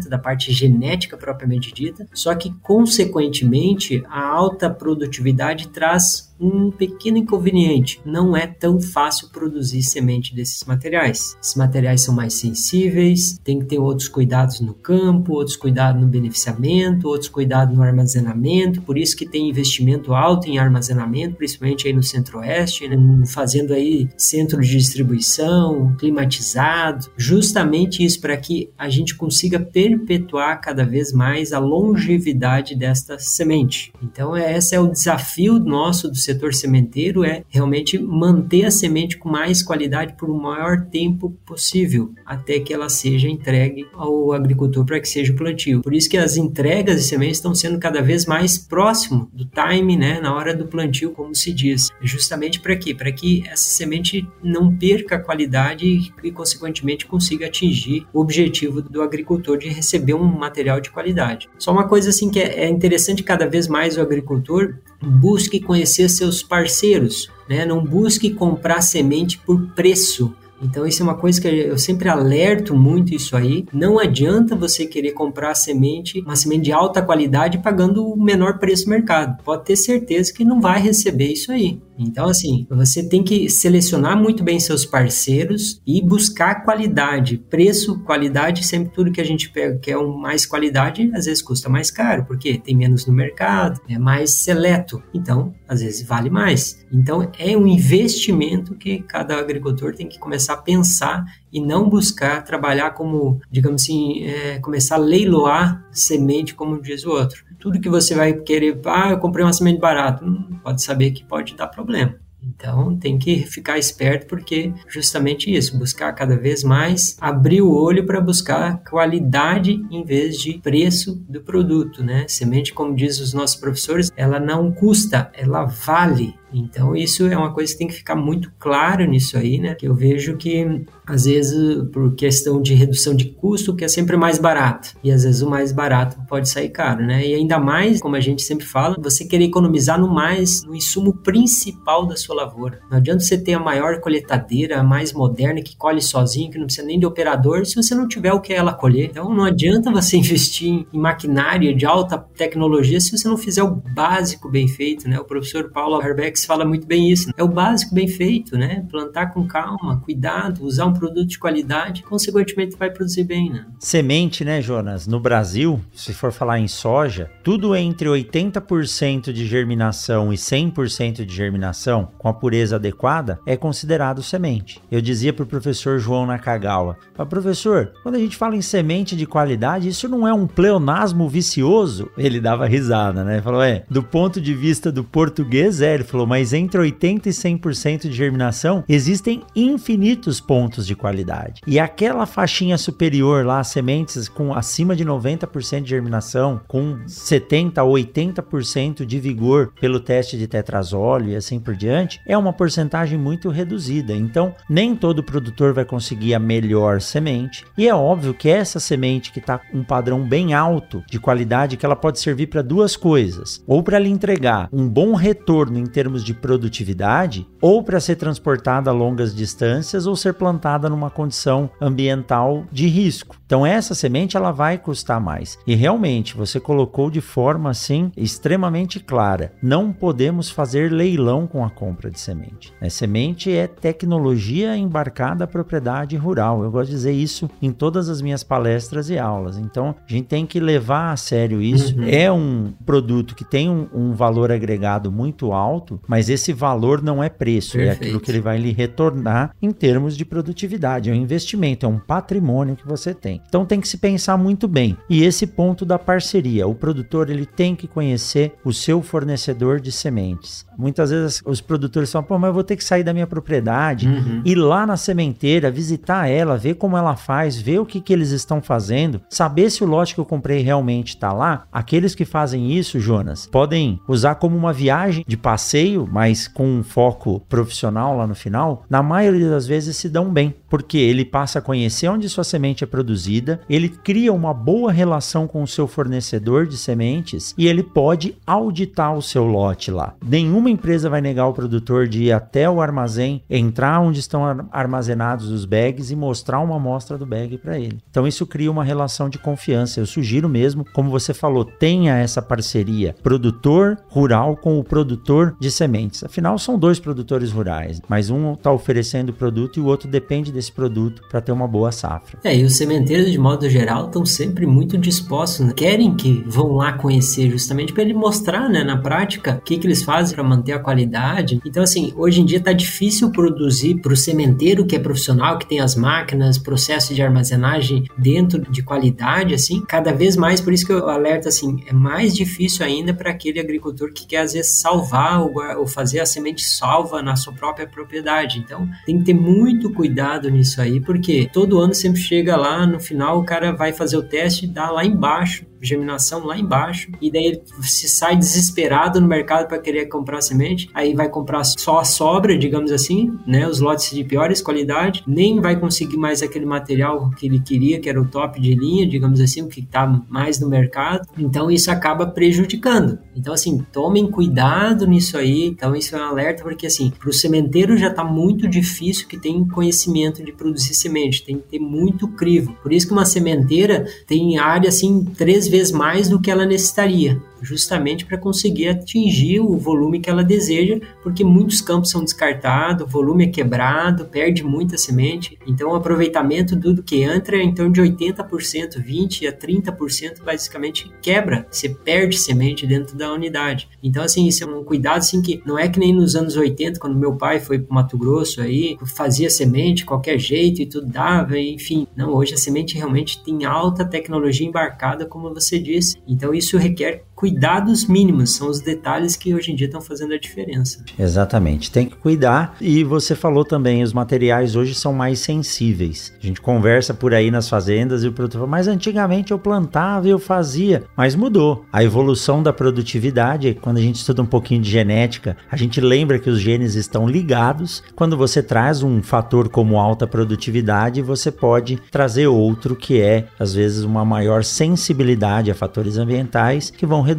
da 0.08 0.18
parte 0.18 0.52
genética 0.52 1.16
propriamente 1.16 1.72
dita, 1.72 2.06
só 2.12 2.34
que 2.34 2.52
consequentemente 2.62 4.02
a 4.08 4.20
alta 4.20 4.68
produtividade 4.70 5.68
traz 5.68 6.27
um 6.40 6.70
pequeno 6.70 7.18
inconveniente: 7.18 8.00
não 8.04 8.36
é 8.36 8.46
tão 8.46 8.80
fácil 8.80 9.28
produzir 9.30 9.82
semente 9.82 10.34
desses 10.34 10.64
materiais. 10.64 11.36
Esses 11.42 11.54
materiais 11.54 12.02
são 12.02 12.14
mais 12.14 12.34
sensíveis, 12.34 13.38
tem 13.42 13.58
que 13.58 13.66
ter 13.66 13.78
outros 13.78 14.08
cuidados 14.08 14.60
no 14.60 14.74
campo, 14.74 15.32
outros 15.32 15.56
cuidados 15.56 16.00
no 16.00 16.06
beneficiamento, 16.06 17.08
outros 17.08 17.28
cuidados 17.28 17.76
no 17.76 17.82
armazenamento. 17.82 18.82
Por 18.82 18.96
isso 18.96 19.16
que 19.16 19.26
tem 19.26 19.48
investimento 19.48 20.14
alto 20.14 20.48
em 20.48 20.58
armazenamento, 20.58 21.36
principalmente 21.36 21.86
aí 21.86 21.92
no 21.92 22.02
Centro-Oeste, 22.02 22.88
né? 22.88 22.96
fazendo 23.26 23.72
aí 23.72 24.08
centro 24.16 24.60
de 24.60 24.70
distribuição 24.70 25.94
climatizado, 25.98 27.10
justamente 27.16 28.04
isso 28.04 28.20
para 28.20 28.36
que 28.36 28.70
a 28.78 28.88
gente 28.88 29.14
consiga 29.14 29.58
perpetuar 29.58 30.60
cada 30.60 30.84
vez 30.84 31.12
mais 31.12 31.52
a 31.52 31.58
longevidade 31.58 32.74
desta 32.74 33.18
semente. 33.18 33.92
Então, 34.02 34.36
esse 34.36 34.74
é 34.74 34.80
o 34.80 34.90
desafio 34.90 35.58
nosso 35.58 36.08
do 36.08 36.16
setor 36.28 36.52
sementeiro 36.52 37.24
é 37.24 37.42
realmente 37.48 37.98
manter 37.98 38.64
a 38.64 38.70
semente 38.70 39.16
com 39.16 39.28
mais 39.28 39.62
qualidade 39.62 40.14
por 40.14 40.28
o 40.28 40.38
maior 40.38 40.82
tempo 40.82 41.30
possível, 41.46 42.12
até 42.24 42.60
que 42.60 42.72
ela 42.72 42.88
seja 42.88 43.28
entregue 43.28 43.86
ao 43.94 44.32
agricultor 44.32 44.84
para 44.84 45.00
que 45.00 45.08
seja 45.08 45.32
o 45.32 45.36
plantio. 45.36 45.80
Por 45.80 45.94
isso 45.94 46.08
que 46.08 46.18
as 46.18 46.36
entregas 46.36 46.96
de 46.96 47.02
sementes 47.04 47.38
estão 47.38 47.54
sendo 47.54 47.78
cada 47.78 48.02
vez 48.02 48.26
mais 48.26 48.58
próximo 48.58 49.30
do 49.32 49.46
time, 49.46 49.96
né, 49.96 50.20
na 50.20 50.34
hora 50.34 50.54
do 50.54 50.66
plantio, 50.66 51.12
como 51.12 51.34
se 51.34 51.52
diz. 51.52 51.88
Justamente 52.02 52.60
para 52.60 52.76
quê? 52.76 52.94
Para 52.94 53.10
que 53.10 53.42
essa 53.46 53.70
semente 53.70 54.26
não 54.42 54.74
perca 54.74 55.16
a 55.16 55.20
qualidade 55.20 56.12
e, 56.22 56.30
consequentemente, 56.30 57.06
consiga 57.06 57.46
atingir 57.46 58.06
o 58.12 58.20
objetivo 58.20 58.82
do 58.82 59.02
agricultor 59.02 59.56
de 59.56 59.68
receber 59.68 60.14
um 60.14 60.24
material 60.24 60.80
de 60.80 60.90
qualidade. 60.90 61.48
Só 61.58 61.72
uma 61.72 61.88
coisa 61.88 62.10
assim 62.10 62.30
que 62.30 62.40
é 62.40 62.68
interessante 62.68 63.22
cada 63.22 63.46
vez 63.46 63.66
mais 63.66 63.96
o 63.96 64.00
agricultor 64.00 64.76
busque 65.00 65.60
conhecer 65.60 66.08
seus 66.08 66.42
parceiros, 66.42 67.30
né? 67.48 67.64
não 67.64 67.84
busque 67.84 68.30
comprar 68.30 68.80
semente 68.80 69.38
por 69.38 69.60
preço. 69.68 70.34
Então 70.60 70.86
isso 70.86 71.02
é 71.02 71.04
uma 71.04 71.14
coisa 71.14 71.40
que 71.40 71.48
eu 71.48 71.78
sempre 71.78 72.08
alerto 72.08 72.74
muito 72.74 73.14
isso 73.14 73.36
aí. 73.36 73.64
Não 73.72 73.98
adianta 73.98 74.56
você 74.56 74.86
querer 74.86 75.12
comprar 75.12 75.54
semente, 75.54 76.20
uma 76.20 76.34
semente 76.34 76.64
de 76.64 76.72
alta 76.72 77.00
qualidade 77.00 77.58
pagando 77.58 78.04
o 78.04 78.20
menor 78.20 78.58
preço 78.58 78.84
do 78.84 78.90
mercado. 78.90 79.42
Pode 79.44 79.64
ter 79.64 79.76
certeza 79.76 80.32
que 80.32 80.44
não 80.44 80.60
vai 80.60 80.80
receber 80.80 81.32
isso 81.32 81.52
aí. 81.52 81.80
Então, 81.98 82.28
assim, 82.28 82.66
você 82.70 83.06
tem 83.06 83.22
que 83.22 83.50
selecionar 83.50 84.16
muito 84.16 84.44
bem 84.44 84.60
seus 84.60 84.86
parceiros 84.86 85.82
e 85.86 86.00
buscar 86.00 86.62
qualidade. 86.64 87.38
Preço, 87.50 87.98
qualidade, 88.04 88.64
sempre 88.64 88.92
tudo 88.92 89.10
que 89.10 89.20
a 89.20 89.24
gente 89.24 89.50
pega 89.50 89.78
que 89.78 89.90
é 89.90 89.98
um 89.98 90.16
mais 90.16 90.46
qualidade, 90.46 91.10
às 91.14 91.26
vezes 91.26 91.42
custa 91.42 91.68
mais 91.68 91.90
caro, 91.90 92.24
porque 92.24 92.58
tem 92.58 92.76
menos 92.76 93.06
no 93.06 93.12
mercado, 93.12 93.80
é 93.88 93.98
mais 93.98 94.30
seleto. 94.30 95.02
Então, 95.12 95.54
às 95.66 95.80
vezes 95.80 96.06
vale 96.06 96.30
mais. 96.30 96.86
Então, 96.92 97.30
é 97.38 97.56
um 97.56 97.66
investimento 97.66 98.74
que 98.74 99.00
cada 99.00 99.36
agricultor 99.36 99.94
tem 99.94 100.08
que 100.08 100.18
começar 100.18 100.54
a 100.54 100.58
pensar 100.58 101.24
e 101.52 101.60
não 101.60 101.88
buscar 101.88 102.44
trabalhar 102.44 102.90
como, 102.90 103.40
digamos 103.50 103.82
assim, 103.82 104.24
é, 104.24 104.58
começar 104.58 104.96
a 104.96 104.98
leiloar 104.98 105.84
semente, 105.90 106.54
como 106.54 106.80
diz 106.80 107.04
o 107.04 107.10
outro 107.10 107.48
tudo 107.58 107.80
que 107.80 107.88
você 107.88 108.14
vai 108.14 108.32
querer, 108.32 108.80
ah, 108.86 109.10
eu 109.10 109.18
comprei 109.18 109.44
uma 109.44 109.52
semente 109.52 109.80
barata, 109.80 110.24
hum, 110.24 110.58
pode 110.62 110.82
saber 110.82 111.10
que 111.10 111.24
pode 111.24 111.56
dar 111.56 111.66
problema. 111.66 112.14
Então 112.40 112.96
tem 112.96 113.18
que 113.18 113.40
ficar 113.46 113.78
esperto 113.78 114.26
porque 114.26 114.72
justamente 114.88 115.54
isso, 115.54 115.76
buscar 115.76 116.12
cada 116.12 116.36
vez 116.36 116.62
mais 116.62 117.16
abrir 117.20 117.62
o 117.62 117.72
olho 117.72 118.06
para 118.06 118.20
buscar 118.20 118.82
qualidade 118.84 119.84
em 119.90 120.04
vez 120.04 120.38
de 120.38 120.58
preço 120.58 121.16
do 121.28 121.40
produto, 121.40 122.02
né? 122.02 122.26
Semente, 122.28 122.72
como 122.72 122.94
diz 122.94 123.18
os 123.20 123.34
nossos 123.34 123.56
professores, 123.56 124.12
ela 124.16 124.38
não 124.38 124.70
custa, 124.70 125.30
ela 125.34 125.64
vale. 125.64 126.34
Então 126.52 126.96
isso 126.96 127.26
é 127.26 127.36
uma 127.36 127.52
coisa 127.52 127.72
que 127.72 127.78
tem 127.78 127.88
que 127.88 127.94
ficar 127.94 128.16
muito 128.16 128.50
claro 128.58 129.04
nisso 129.04 129.36
aí, 129.36 129.58
né? 129.58 129.74
Que 129.74 129.86
eu 129.86 129.94
vejo 129.94 130.36
que 130.36 130.84
às 131.06 131.24
vezes 131.24 131.82
por 131.92 132.14
questão 132.14 132.60
de 132.60 132.74
redução 132.74 133.14
de 133.14 133.26
custo, 133.26 133.74
que 133.74 133.84
é 133.84 133.88
sempre 133.88 134.16
mais 134.16 134.38
barato. 134.38 134.96
E 135.02 135.10
às 135.10 135.24
vezes 135.24 135.42
o 135.42 135.48
mais 135.48 135.72
barato 135.72 136.18
pode 136.28 136.48
sair 136.48 136.68
caro, 136.68 137.04
né? 137.04 137.26
E 137.26 137.34
ainda 137.34 137.58
mais, 137.58 138.00
como 138.00 138.16
a 138.16 138.20
gente 138.20 138.42
sempre 138.42 138.66
fala, 138.66 138.96
você 138.98 139.24
querer 139.24 139.44
economizar 139.44 139.98
no 139.98 140.08
mais, 140.08 140.64
no 140.64 140.74
insumo 140.74 141.12
principal 141.12 142.06
da 142.06 142.16
sua 142.16 142.36
lavoura. 142.36 142.80
Não 142.90 142.98
adianta 142.98 143.20
você 143.20 143.38
ter 143.38 143.54
a 143.54 143.60
maior 143.60 144.00
coletadeira, 144.00 144.80
a 144.80 144.82
mais 144.82 145.12
moderna, 145.12 145.62
que 145.62 145.76
colhe 145.76 146.02
sozinho, 146.02 146.50
que 146.50 146.58
não 146.58 146.66
precisa 146.66 146.86
nem 146.86 146.98
de 146.98 147.06
operador, 147.06 147.64
se 147.66 147.76
você 147.76 147.94
não 147.94 148.08
tiver 148.08 148.32
o 148.32 148.40
que 148.40 148.52
ela 148.52 148.72
colher. 148.72 149.08
Então 149.10 149.34
não 149.34 149.44
adianta 149.44 149.90
você 149.90 150.16
investir 150.18 150.86
em 150.92 150.98
maquinária 150.98 151.74
de 151.74 151.86
alta 151.86 152.18
tecnologia 152.18 153.00
se 153.00 153.16
você 153.16 153.28
não 153.28 153.36
fizer 153.36 153.62
o 153.62 153.74
básico 153.74 154.50
bem 154.50 154.68
feito, 154.68 155.08
né? 155.08 155.18
O 155.18 155.24
professor 155.24 155.70
Paulo 155.70 156.00
Herbeck 156.00 156.37
fala 156.46 156.64
muito 156.64 156.86
bem 156.86 157.10
isso. 157.10 157.32
É 157.36 157.42
o 157.42 157.48
básico 157.48 157.94
bem 157.94 158.08
feito, 158.08 158.56
né? 158.56 158.84
Plantar 158.90 159.32
com 159.32 159.46
calma, 159.46 160.00
cuidado, 160.04 160.64
usar 160.64 160.86
um 160.86 160.92
produto 160.92 161.28
de 161.28 161.38
qualidade, 161.38 162.02
consequentemente 162.02 162.76
vai 162.76 162.90
produzir 162.90 163.24
bem, 163.24 163.50
né? 163.50 163.66
Semente, 163.78 164.44
né, 164.44 164.60
Jonas? 164.60 165.06
No 165.06 165.20
Brasil, 165.20 165.80
se 165.92 166.12
for 166.12 166.32
falar 166.32 166.58
em 166.58 166.68
soja, 166.68 167.30
tudo 167.44 167.76
entre 167.76 168.08
80% 168.08 169.32
de 169.32 169.46
germinação 169.46 170.32
e 170.32 170.36
100% 170.36 171.24
de 171.24 171.34
germinação, 171.34 172.08
com 172.18 172.28
a 172.28 172.34
pureza 172.34 172.76
adequada, 172.76 173.38
é 173.46 173.56
considerado 173.56 174.22
semente. 174.22 174.82
Eu 174.90 175.00
dizia 175.00 175.32
para 175.32 175.44
o 175.44 175.46
professor 175.46 175.98
João 175.98 176.26
Nakagawa, 176.26 176.96
professor, 177.28 177.92
quando 178.02 178.16
a 178.16 178.18
gente 178.18 178.36
fala 178.36 178.56
em 178.56 178.62
semente 178.62 179.14
de 179.14 179.26
qualidade, 179.26 179.88
isso 179.88 180.08
não 180.08 180.26
é 180.26 180.32
um 180.32 180.46
pleonasmo 180.46 181.28
vicioso? 181.28 182.10
Ele 182.16 182.40
dava 182.40 182.66
risada, 182.66 183.22
né? 183.22 183.40
Falou, 183.40 183.62
é, 183.62 183.84
do 183.88 184.02
ponto 184.02 184.40
de 184.40 184.54
vista 184.54 184.90
do 184.90 185.04
português 185.04 185.80
é, 185.80 185.94
ele 185.94 186.04
falou, 186.04 186.26
mas 186.28 186.52
entre 186.52 186.78
80% 186.78 187.26
e 187.26 187.30
100% 187.30 188.02
de 188.02 188.12
germinação, 188.12 188.84
existem 188.86 189.42
infinitos 189.56 190.40
pontos 190.40 190.86
de 190.86 190.94
qualidade. 190.94 191.62
E 191.66 191.78
aquela 191.78 192.26
faixinha 192.26 192.76
superior 192.76 193.46
lá, 193.46 193.64
sementes 193.64 194.28
com 194.28 194.52
acima 194.52 194.94
de 194.94 195.06
90% 195.06 195.82
de 195.82 195.88
germinação, 195.88 196.60
com 196.68 196.98
70 197.06 197.80
a 197.80 197.84
80% 197.84 199.06
de 199.06 199.18
vigor 199.18 199.72
pelo 199.80 200.00
teste 200.00 200.36
de 200.36 200.46
tetrazóleo 200.46 201.30
e 201.30 201.36
assim 201.36 201.58
por 201.58 201.74
diante, 201.74 202.20
é 202.26 202.36
uma 202.36 202.52
porcentagem 202.52 203.18
muito 203.18 203.48
reduzida. 203.48 204.14
Então, 204.14 204.54
nem 204.68 204.94
todo 204.94 205.22
produtor 205.22 205.72
vai 205.72 205.86
conseguir 205.86 206.34
a 206.34 206.38
melhor 206.38 207.00
semente. 207.00 207.64
E 207.76 207.88
é 207.88 207.94
óbvio 207.94 208.34
que 208.34 208.50
essa 208.50 208.78
semente 208.78 209.32
que 209.32 209.38
está 209.38 209.60
um 209.72 209.82
padrão 209.82 210.28
bem 210.28 210.52
alto 210.52 211.02
de 211.08 211.18
qualidade, 211.18 211.78
que 211.78 211.86
ela 211.86 211.96
pode 211.96 212.20
servir 212.20 212.48
para 212.48 212.60
duas 212.60 212.96
coisas: 212.96 213.62
ou 213.66 213.82
para 213.82 213.98
lhe 213.98 214.10
entregar 214.10 214.68
um 214.70 214.86
bom 214.86 215.14
retorno 215.14 215.78
em 215.78 215.86
termos 215.86 216.17
termos 216.18 216.24
de 216.24 216.34
produtividade, 216.34 217.46
ou 217.60 217.82
para 217.82 218.00
ser 218.00 218.16
transportada 218.16 218.90
a 218.90 218.92
longas 218.92 219.34
distâncias 219.34 220.06
ou 220.06 220.16
ser 220.16 220.34
plantada 220.34 220.88
numa 220.88 221.10
condição 221.10 221.70
ambiental 221.80 222.64
de 222.70 222.86
risco. 222.86 223.36
Então 223.46 223.64
essa 223.64 223.94
semente 223.94 224.36
ela 224.36 224.52
vai 224.52 224.76
custar 224.76 225.20
mais. 225.20 225.58
E 225.66 225.74
realmente 225.74 226.36
você 226.36 226.60
colocou 226.60 227.10
de 227.10 227.20
forma 227.20 227.70
assim 227.70 228.12
extremamente 228.16 229.00
clara. 229.00 229.52
Não 229.62 229.90
podemos 229.90 230.50
fazer 230.50 230.92
leilão 230.92 231.46
com 231.46 231.64
a 231.64 231.70
compra 231.70 232.10
de 232.10 232.20
semente. 232.20 232.72
A 232.78 232.90
semente 232.90 233.50
é 233.50 233.66
tecnologia 233.66 234.76
embarcada 234.76 235.44
à 235.44 235.46
propriedade 235.46 236.14
rural. 236.16 236.62
Eu 236.62 236.70
gosto 236.70 236.90
de 236.90 236.96
dizer 236.96 237.12
isso 237.12 237.48
em 237.62 237.72
todas 237.72 238.10
as 238.10 238.20
minhas 238.20 238.42
palestras 238.42 239.08
e 239.08 239.18
aulas. 239.18 239.56
Então 239.56 239.94
a 240.06 240.12
gente 240.12 240.26
tem 240.26 240.44
que 240.44 240.60
levar 240.60 241.12
a 241.12 241.16
sério 241.16 241.62
isso. 241.62 241.96
Uhum. 241.98 242.04
É 242.06 242.30
um 242.30 242.72
produto 242.84 243.34
que 243.34 243.44
tem 243.44 243.70
um, 243.70 243.88
um, 243.94 244.12
valor 244.12 244.52
agregado 244.52 245.10
muito 245.10 245.52
alto, 245.52 245.98
mas 246.08 246.28
esse 246.30 246.52
valor 246.52 247.02
não 247.02 247.22
é 247.22 247.28
preço, 247.28 247.72
Perfeito. 247.72 248.02
é 248.02 248.06
aquilo 248.06 248.20
que 248.20 248.30
ele 248.30 248.40
vai 248.40 248.58
lhe 248.58 248.72
retornar 248.72 249.54
em 249.60 249.70
termos 249.70 250.16
de 250.16 250.24
produtividade. 250.24 251.10
É 251.10 251.12
um 251.12 251.16
investimento, 251.16 251.84
é 251.84 251.88
um 251.88 251.98
patrimônio 251.98 252.74
que 252.74 252.86
você 252.86 253.12
tem. 253.12 253.42
Então 253.46 253.66
tem 253.66 253.80
que 253.80 253.86
se 253.86 253.98
pensar 253.98 254.36
muito 254.36 254.66
bem. 254.66 254.96
E 255.08 255.22
esse 255.22 255.46
ponto 255.46 255.84
da 255.84 255.98
parceria, 255.98 256.66
o 256.66 256.74
produtor 256.74 257.28
ele 257.28 257.44
tem 257.44 257.76
que 257.76 257.86
conhecer 257.86 258.54
o 258.64 258.72
seu 258.72 259.02
fornecedor 259.02 259.80
de 259.80 259.92
sementes. 259.92 260.66
Muitas 260.78 261.10
vezes 261.10 261.42
os 261.44 261.60
produtores 261.60 262.10
falam, 262.10 262.26
pô, 262.26 262.38
mas 262.38 262.48
eu 262.48 262.54
vou 262.54 262.64
ter 262.64 262.76
que 262.76 262.84
sair 262.84 263.02
da 263.02 263.12
minha 263.12 263.26
propriedade, 263.26 264.06
uhum. 264.06 264.42
ir 264.44 264.54
lá 264.54 264.86
na 264.86 264.96
sementeira, 264.96 265.70
visitar 265.70 266.28
ela, 266.28 266.56
ver 266.56 266.74
como 266.74 266.96
ela 266.96 267.16
faz, 267.16 267.60
ver 267.60 267.80
o 267.80 267.86
que, 267.86 268.00
que 268.00 268.12
eles 268.12 268.30
estão 268.30 268.62
fazendo, 268.62 269.20
saber 269.28 269.70
se 269.70 269.82
o 269.82 269.86
lote 269.86 270.14
que 270.14 270.20
eu 270.20 270.24
comprei 270.24 270.62
realmente 270.62 271.08
está 271.08 271.32
lá. 271.32 271.64
Aqueles 271.72 272.14
que 272.14 272.24
fazem 272.24 272.72
isso, 272.72 273.00
Jonas, 273.00 273.46
podem 273.46 274.00
usar 274.06 274.36
como 274.36 274.56
uma 274.56 274.72
viagem 274.72 275.24
de 275.26 275.36
passeio, 275.36 275.97
mas 276.06 276.46
com 276.46 276.66
um 276.66 276.82
foco 276.82 277.40
profissional 277.48 278.16
lá 278.16 278.26
no 278.26 278.34
final. 278.34 278.84
Na 278.88 279.02
maioria 279.02 279.48
das 279.48 279.66
vezes 279.66 279.96
se 279.96 280.08
dão 280.08 280.30
bem, 280.30 280.54
porque 280.68 280.98
ele 280.98 281.24
passa 281.24 281.58
a 281.58 281.62
conhecer 281.62 282.08
onde 282.08 282.28
sua 282.28 282.44
semente 282.44 282.84
é 282.84 282.86
produzida, 282.86 283.60
ele 283.68 283.88
cria 283.88 284.32
uma 284.32 284.52
boa 284.52 284.92
relação 284.92 285.46
com 285.46 285.62
o 285.62 285.66
seu 285.66 285.86
fornecedor 285.86 286.66
de 286.66 286.76
sementes 286.76 287.54
e 287.56 287.66
ele 287.66 287.82
pode 287.82 288.36
auditar 288.46 289.14
o 289.14 289.22
seu 289.22 289.44
lote 289.44 289.90
lá. 289.90 290.14
Nenhuma 290.24 290.70
empresa 290.70 291.08
vai 291.10 291.20
negar 291.20 291.46
o 291.46 291.54
produtor 291.54 292.06
de 292.06 292.24
ir 292.24 292.32
até 292.32 292.68
o 292.68 292.80
armazém, 292.80 293.42
entrar 293.48 294.00
onde 294.00 294.20
estão 294.20 294.68
armazenados 294.70 295.50
os 295.50 295.64
bags 295.64 296.10
e 296.10 296.16
mostrar 296.16 296.60
uma 296.60 296.76
amostra 296.76 297.16
do 297.16 297.26
bag 297.26 297.58
para 297.58 297.78
ele. 297.78 297.98
Então 298.10 298.26
isso 298.26 298.46
cria 298.46 298.70
uma 298.70 298.84
relação 298.84 299.28
de 299.28 299.38
confiança. 299.38 300.00
Eu 300.00 300.06
sugiro 300.06 300.48
mesmo, 300.48 300.84
como 300.92 301.10
você 301.10 301.32
falou, 301.32 301.64
tenha 301.64 302.16
essa 302.16 302.42
parceria 302.42 303.14
produtor 303.22 303.98
rural 304.08 304.56
com 304.56 304.78
o 304.78 304.84
produtor 304.84 305.56
de 305.60 305.70
sementes. 305.70 305.87
Afinal, 306.26 306.58
são 306.58 306.78
dois 306.78 306.98
produtores 306.98 307.50
rurais, 307.50 308.00
mas 308.08 308.30
um 308.30 308.52
está 308.52 308.72
oferecendo 308.72 309.30
o 309.30 309.32
produto 309.32 309.78
e 309.78 309.80
o 309.80 309.86
outro 309.86 310.08
depende 310.08 310.52
desse 310.52 310.70
produto 310.70 311.22
para 311.28 311.40
ter 311.40 311.52
uma 311.52 311.66
boa 311.66 311.90
safra. 311.90 312.38
É, 312.44 312.56
e 312.56 312.64
os 312.64 312.76
sementeiros, 312.76 313.30
de 313.30 313.38
modo 313.38 313.68
geral, 313.68 314.06
estão 314.06 314.24
sempre 314.24 314.66
muito 314.66 314.96
dispostos, 314.98 315.66
né? 315.66 315.72
querem 315.74 316.14
que 316.14 316.42
vão 316.46 316.72
lá 316.72 316.92
conhecer, 316.92 317.50
justamente 317.50 317.92
para 317.92 318.02
ele 318.02 318.14
mostrar 318.14 318.68
né, 318.68 318.84
na 318.84 318.96
prática 318.96 319.56
o 319.60 319.64
que, 319.64 319.78
que 319.78 319.86
eles 319.86 320.02
fazem 320.02 320.34
para 320.34 320.44
manter 320.44 320.72
a 320.72 320.78
qualidade. 320.78 321.60
Então, 321.64 321.82
assim, 321.82 322.12
hoje 322.16 322.40
em 322.40 322.44
dia 322.44 322.60
tá 322.60 322.72
difícil 322.72 323.30
produzir 323.30 323.96
para 324.00 324.12
o 324.12 324.16
sementeiro 324.16 324.86
que 324.86 324.96
é 324.96 324.98
profissional, 324.98 325.58
que 325.58 325.68
tem 325.68 325.80
as 325.80 325.94
máquinas, 325.94 326.58
processo 326.58 327.14
de 327.14 327.22
armazenagem 327.22 328.04
dentro 328.16 328.60
de 328.70 328.82
qualidade, 328.82 329.54
assim, 329.54 329.82
cada 329.86 330.12
vez 330.12 330.36
mais, 330.36 330.60
por 330.60 330.72
isso 330.72 330.86
que 330.86 330.92
eu 330.92 331.08
alerto, 331.08 331.48
assim, 331.48 331.82
é 331.86 331.92
mais 331.92 332.34
difícil 332.34 332.84
ainda 332.84 333.14
para 333.14 333.30
aquele 333.30 333.60
agricultor 333.60 334.12
que 334.12 334.26
quer, 334.26 334.40
às 334.40 334.52
vezes, 334.52 334.80
salvar 334.80 335.42
ou, 335.42 335.77
ou 335.78 335.86
fazer 335.86 336.20
a 336.20 336.26
semente 336.26 336.62
salva 336.62 337.22
na 337.22 337.36
sua 337.36 337.52
própria 337.52 337.86
propriedade. 337.86 338.58
Então, 338.58 338.88
tem 339.06 339.18
que 339.18 339.24
ter 339.24 339.34
muito 339.34 339.92
cuidado 339.92 340.50
nisso 340.50 340.80
aí, 340.80 341.00
porque 341.00 341.48
todo 341.52 341.78
ano 341.78 341.94
sempre 341.94 342.20
chega 342.20 342.56
lá, 342.56 342.86
no 342.86 343.00
final 343.00 343.38
o 343.38 343.44
cara 343.44 343.72
vai 343.72 343.92
fazer 343.92 344.16
o 344.16 344.22
teste 344.22 344.64
e 344.64 344.68
dá 344.68 344.90
lá 344.90 345.04
embaixo 345.04 345.66
germinação 345.80 346.44
lá 346.44 346.58
embaixo, 346.58 347.10
e 347.20 347.30
daí 347.30 347.46
ele 347.46 347.62
se 347.82 348.08
sai 348.08 348.36
desesperado 348.36 349.20
no 349.20 349.28
mercado 349.28 349.68
para 349.68 349.78
querer 349.78 350.06
comprar 350.06 350.40
semente, 350.40 350.88
aí 350.92 351.14
vai 351.14 351.28
comprar 351.28 351.64
só 351.64 351.98
a 351.98 352.04
sobra, 352.04 352.56
digamos 352.56 352.90
assim, 352.90 353.38
né, 353.46 353.66
os 353.66 353.80
lotes 353.80 354.10
de 354.14 354.24
piores 354.24 354.60
qualidade, 354.60 355.22
nem 355.26 355.60
vai 355.60 355.78
conseguir 355.78 356.16
mais 356.16 356.42
aquele 356.42 356.66
material 356.66 357.30
que 357.30 357.46
ele 357.46 357.60
queria, 357.60 358.00
que 358.00 358.08
era 358.08 358.20
o 358.20 358.26
top 358.26 358.60
de 358.60 358.74
linha, 358.74 359.08
digamos 359.08 359.40
assim, 359.40 359.62
o 359.62 359.68
que 359.68 359.80
está 359.80 360.06
mais 360.28 360.58
no 360.60 360.68
mercado. 360.68 361.28
Então 361.38 361.70
isso 361.70 361.90
acaba 361.90 362.26
prejudicando. 362.26 363.18
Então 363.34 363.52
assim, 363.52 363.84
tomem 363.92 364.30
cuidado 364.30 365.06
nisso 365.06 365.36
aí. 365.36 365.57
Então 365.66 365.94
isso 365.94 366.14
é 366.16 366.18
um 366.18 366.24
alerta 366.24 366.62
porque 366.62 366.86
assim, 366.86 367.10
para 367.10 367.28
o 367.28 367.32
sementeiro 367.32 367.96
já 367.96 368.08
está 368.08 368.24
muito 368.24 368.68
difícil 368.68 369.26
que 369.26 369.38
tem 369.38 369.66
conhecimento 369.66 370.44
de 370.44 370.52
produzir 370.52 370.94
semente, 370.94 371.44
tem 371.44 371.56
que 371.56 371.68
ter 371.68 371.78
muito 371.78 372.28
crivo. 372.28 372.76
Por 372.82 372.92
isso 372.92 373.06
que 373.06 373.12
uma 373.12 373.24
sementeira 373.24 374.06
tem 374.26 374.58
área 374.58 374.88
assim 374.88 375.24
três 375.36 375.66
vezes 375.68 375.92
mais 375.92 376.28
do 376.28 376.40
que 376.40 376.50
ela 376.50 376.66
necessitaria 376.66 377.40
justamente 377.62 378.26
para 378.26 378.36
conseguir 378.36 378.88
atingir 378.88 379.60
o 379.60 379.76
volume 379.76 380.20
que 380.20 380.28
ela 380.28 380.44
deseja, 380.44 381.00
porque 381.22 381.42
muitos 381.42 381.80
campos 381.80 382.10
são 382.10 382.22
descartados, 382.22 383.06
o 383.06 383.10
volume 383.10 383.44
é 383.44 383.48
quebrado, 383.48 384.26
perde 384.26 384.62
muita 384.62 384.98
semente. 384.98 385.58
Então, 385.66 385.90
o 385.90 385.94
aproveitamento 385.94 386.76
do 386.76 387.02
que 387.02 387.22
entra 387.22 387.56
é 387.56 387.62
torno 387.78 387.92
de 387.92 388.02
80%, 388.02 389.00
20% 389.00 389.48
a 389.48 389.52
30% 389.52 390.42
basicamente 390.44 391.10
quebra, 391.22 391.66
você 391.70 391.88
perde 391.88 392.36
semente 392.36 392.86
dentro 392.86 393.16
da 393.16 393.32
unidade. 393.32 393.88
Então, 394.02 394.22
assim, 394.24 394.46
isso 394.46 394.64
é 394.64 394.66
um 394.66 394.82
cuidado 394.82 395.18
assim 395.18 395.40
que 395.40 395.62
não 395.64 395.78
é 395.78 395.88
que 395.88 396.00
nem 396.00 396.12
nos 396.12 396.34
anos 396.34 396.56
80, 396.56 396.98
quando 396.98 397.16
meu 397.16 397.36
pai 397.36 397.60
foi 397.60 397.78
para 397.78 397.94
Mato 397.94 398.18
Grosso 398.18 398.60
aí, 398.60 398.96
fazia 399.06 399.48
semente 399.48 400.04
qualquer 400.04 400.38
jeito 400.38 400.82
e 400.82 400.86
tudo 400.86 401.06
dava, 401.06 401.58
enfim. 401.58 402.06
Não, 402.16 402.34
hoje 402.34 402.54
a 402.54 402.56
semente 402.56 402.96
realmente 402.96 403.42
tem 403.44 403.64
alta 403.64 404.04
tecnologia 404.04 404.66
embarcada, 404.66 405.24
como 405.24 405.54
você 405.54 405.78
disse. 405.78 406.16
Então, 406.26 406.52
isso 406.52 406.76
requer 406.76 407.24
cuidados 407.48 408.06
mínimos, 408.06 408.56
são 408.56 408.68
os 408.68 408.80
detalhes 408.80 409.34
que 409.34 409.54
hoje 409.54 409.72
em 409.72 409.74
dia 409.74 409.86
estão 409.86 410.02
fazendo 410.02 410.34
a 410.34 410.38
diferença. 410.38 411.02
Exatamente, 411.18 411.90
tem 411.90 412.06
que 412.06 412.16
cuidar. 412.16 412.76
E 412.78 413.02
você 413.02 413.34
falou 413.34 413.64
também, 413.64 414.02
os 414.02 414.12
materiais 414.12 414.76
hoje 414.76 414.94
são 414.94 415.14
mais 415.14 415.38
sensíveis. 415.38 416.32
A 416.42 416.46
gente 416.46 416.60
conversa 416.60 417.14
por 417.14 417.32
aí 417.32 417.50
nas 417.50 417.66
fazendas 417.68 418.22
e 418.22 418.28
o 418.28 418.32
produtor 418.32 418.60
fala, 418.60 418.70
mas 418.70 418.86
antigamente 418.86 419.50
eu 419.50 419.58
plantava 419.58 420.26
e 420.26 420.30
eu 420.30 420.38
fazia, 420.38 421.04
mas 421.16 421.34
mudou. 421.34 421.86
A 421.90 422.04
evolução 422.04 422.62
da 422.62 422.72
produtividade, 422.72 423.78
quando 423.80 423.96
a 423.96 424.02
gente 424.02 424.16
estuda 424.16 424.42
um 424.42 424.46
pouquinho 424.46 424.82
de 424.82 424.90
genética, 424.90 425.56
a 425.70 425.76
gente 425.76 426.02
lembra 426.02 426.38
que 426.38 426.50
os 426.50 426.60
genes 426.60 426.96
estão 426.96 427.26
ligados. 427.26 428.02
Quando 428.14 428.36
você 428.36 428.62
traz 428.62 429.02
um 429.02 429.22
fator 429.22 429.70
como 429.70 429.98
alta 429.98 430.26
produtividade, 430.26 431.22
você 431.22 431.50
pode 431.50 431.98
trazer 432.10 432.46
outro 432.46 432.94
que 432.94 433.20
é, 433.22 433.46
às 433.58 433.72
vezes, 433.72 434.04
uma 434.04 434.24
maior 434.24 434.62
sensibilidade 434.62 435.70
a 435.70 435.74
fatores 435.74 436.18
ambientais 436.18 436.90
que 436.90 437.06
vão 437.06 437.22
reduzir 437.22 437.37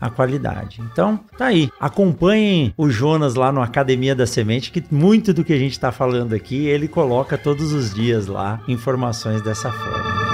a 0.00 0.10
qualidade. 0.10 0.80
Então, 0.80 1.18
tá 1.36 1.46
aí. 1.46 1.70
Acompanhem 1.80 2.72
o 2.76 2.88
Jonas 2.90 3.34
lá 3.34 3.52
no 3.52 3.62
Academia 3.62 4.14
da 4.14 4.26
Semente, 4.26 4.70
que 4.70 4.82
muito 4.90 5.32
do 5.32 5.44
que 5.44 5.52
a 5.52 5.58
gente 5.58 5.72
está 5.72 5.92
falando 5.92 6.34
aqui, 6.34 6.66
ele 6.66 6.88
coloca 6.88 7.38
todos 7.38 7.72
os 7.72 7.94
dias 7.94 8.26
lá 8.26 8.60
informações 8.68 9.42
dessa 9.42 9.70
forma. 9.70 10.28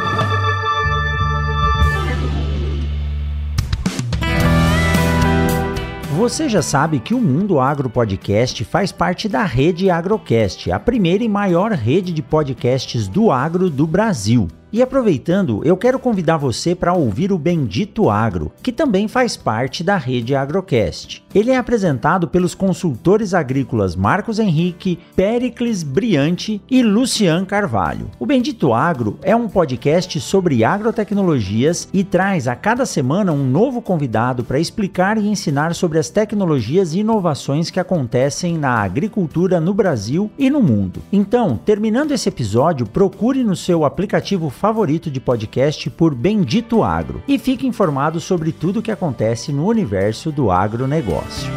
Você 6.16 6.48
já 6.48 6.62
sabe 6.62 7.00
que 7.00 7.12
o 7.12 7.20
Mundo 7.20 7.60
Agro 7.60 7.90
Podcast 7.90 8.64
faz 8.64 8.90
parte 8.90 9.28
da 9.28 9.44
rede 9.44 9.90
Agrocast, 9.90 10.70
a 10.70 10.78
primeira 10.78 11.24
e 11.24 11.28
maior 11.28 11.72
rede 11.72 12.12
de 12.12 12.22
podcasts 12.22 13.08
do 13.08 13.30
agro 13.30 13.68
do 13.68 13.86
Brasil. 13.86 14.48
E 14.74 14.82
aproveitando, 14.82 15.62
eu 15.64 15.76
quero 15.76 16.00
convidar 16.00 16.36
você 16.36 16.74
para 16.74 16.92
ouvir 16.92 17.30
o 17.30 17.38
Bendito 17.38 18.10
Agro, 18.10 18.50
que 18.60 18.72
também 18.72 19.06
faz 19.06 19.36
parte 19.36 19.84
da 19.84 19.96
rede 19.96 20.34
Agrocast. 20.34 21.22
Ele 21.32 21.52
é 21.52 21.56
apresentado 21.56 22.26
pelos 22.26 22.56
consultores 22.56 23.34
agrícolas 23.34 23.94
Marcos 23.94 24.40
Henrique, 24.40 24.98
Pericles 25.14 25.84
Briante 25.84 26.60
e 26.68 26.82
Lucian 26.82 27.44
Carvalho. 27.44 28.10
O 28.18 28.26
Bendito 28.26 28.72
Agro 28.72 29.16
é 29.22 29.36
um 29.36 29.48
podcast 29.48 30.18
sobre 30.18 30.64
agrotecnologias 30.64 31.88
e 31.92 32.02
traz 32.02 32.48
a 32.48 32.56
cada 32.56 32.84
semana 32.84 33.30
um 33.30 33.46
novo 33.46 33.80
convidado 33.80 34.42
para 34.42 34.58
explicar 34.58 35.16
e 35.18 35.28
ensinar 35.28 35.72
sobre 35.76 36.00
as 36.00 36.10
tecnologias 36.10 36.94
e 36.94 36.98
inovações 36.98 37.70
que 37.70 37.78
acontecem 37.78 38.58
na 38.58 38.82
agricultura 38.82 39.60
no 39.60 39.72
Brasil 39.72 40.28
e 40.36 40.50
no 40.50 40.60
mundo. 40.60 41.00
Então, 41.12 41.56
terminando 41.64 42.10
esse 42.10 42.28
episódio, 42.28 42.86
procure 42.86 43.44
no 43.44 43.54
seu 43.54 43.84
aplicativo 43.84 44.50
favorito 44.64 45.10
de 45.10 45.20
podcast 45.20 45.90
por 45.90 46.14
Bendito 46.14 46.82
Agro 46.82 47.22
e 47.28 47.38
fique 47.38 47.66
informado 47.66 48.18
sobre 48.18 48.50
tudo 48.50 48.80
o 48.80 48.82
que 48.82 48.90
acontece 48.90 49.52
no 49.52 49.66
universo 49.66 50.32
do 50.32 50.50
agronegócio. 50.50 51.52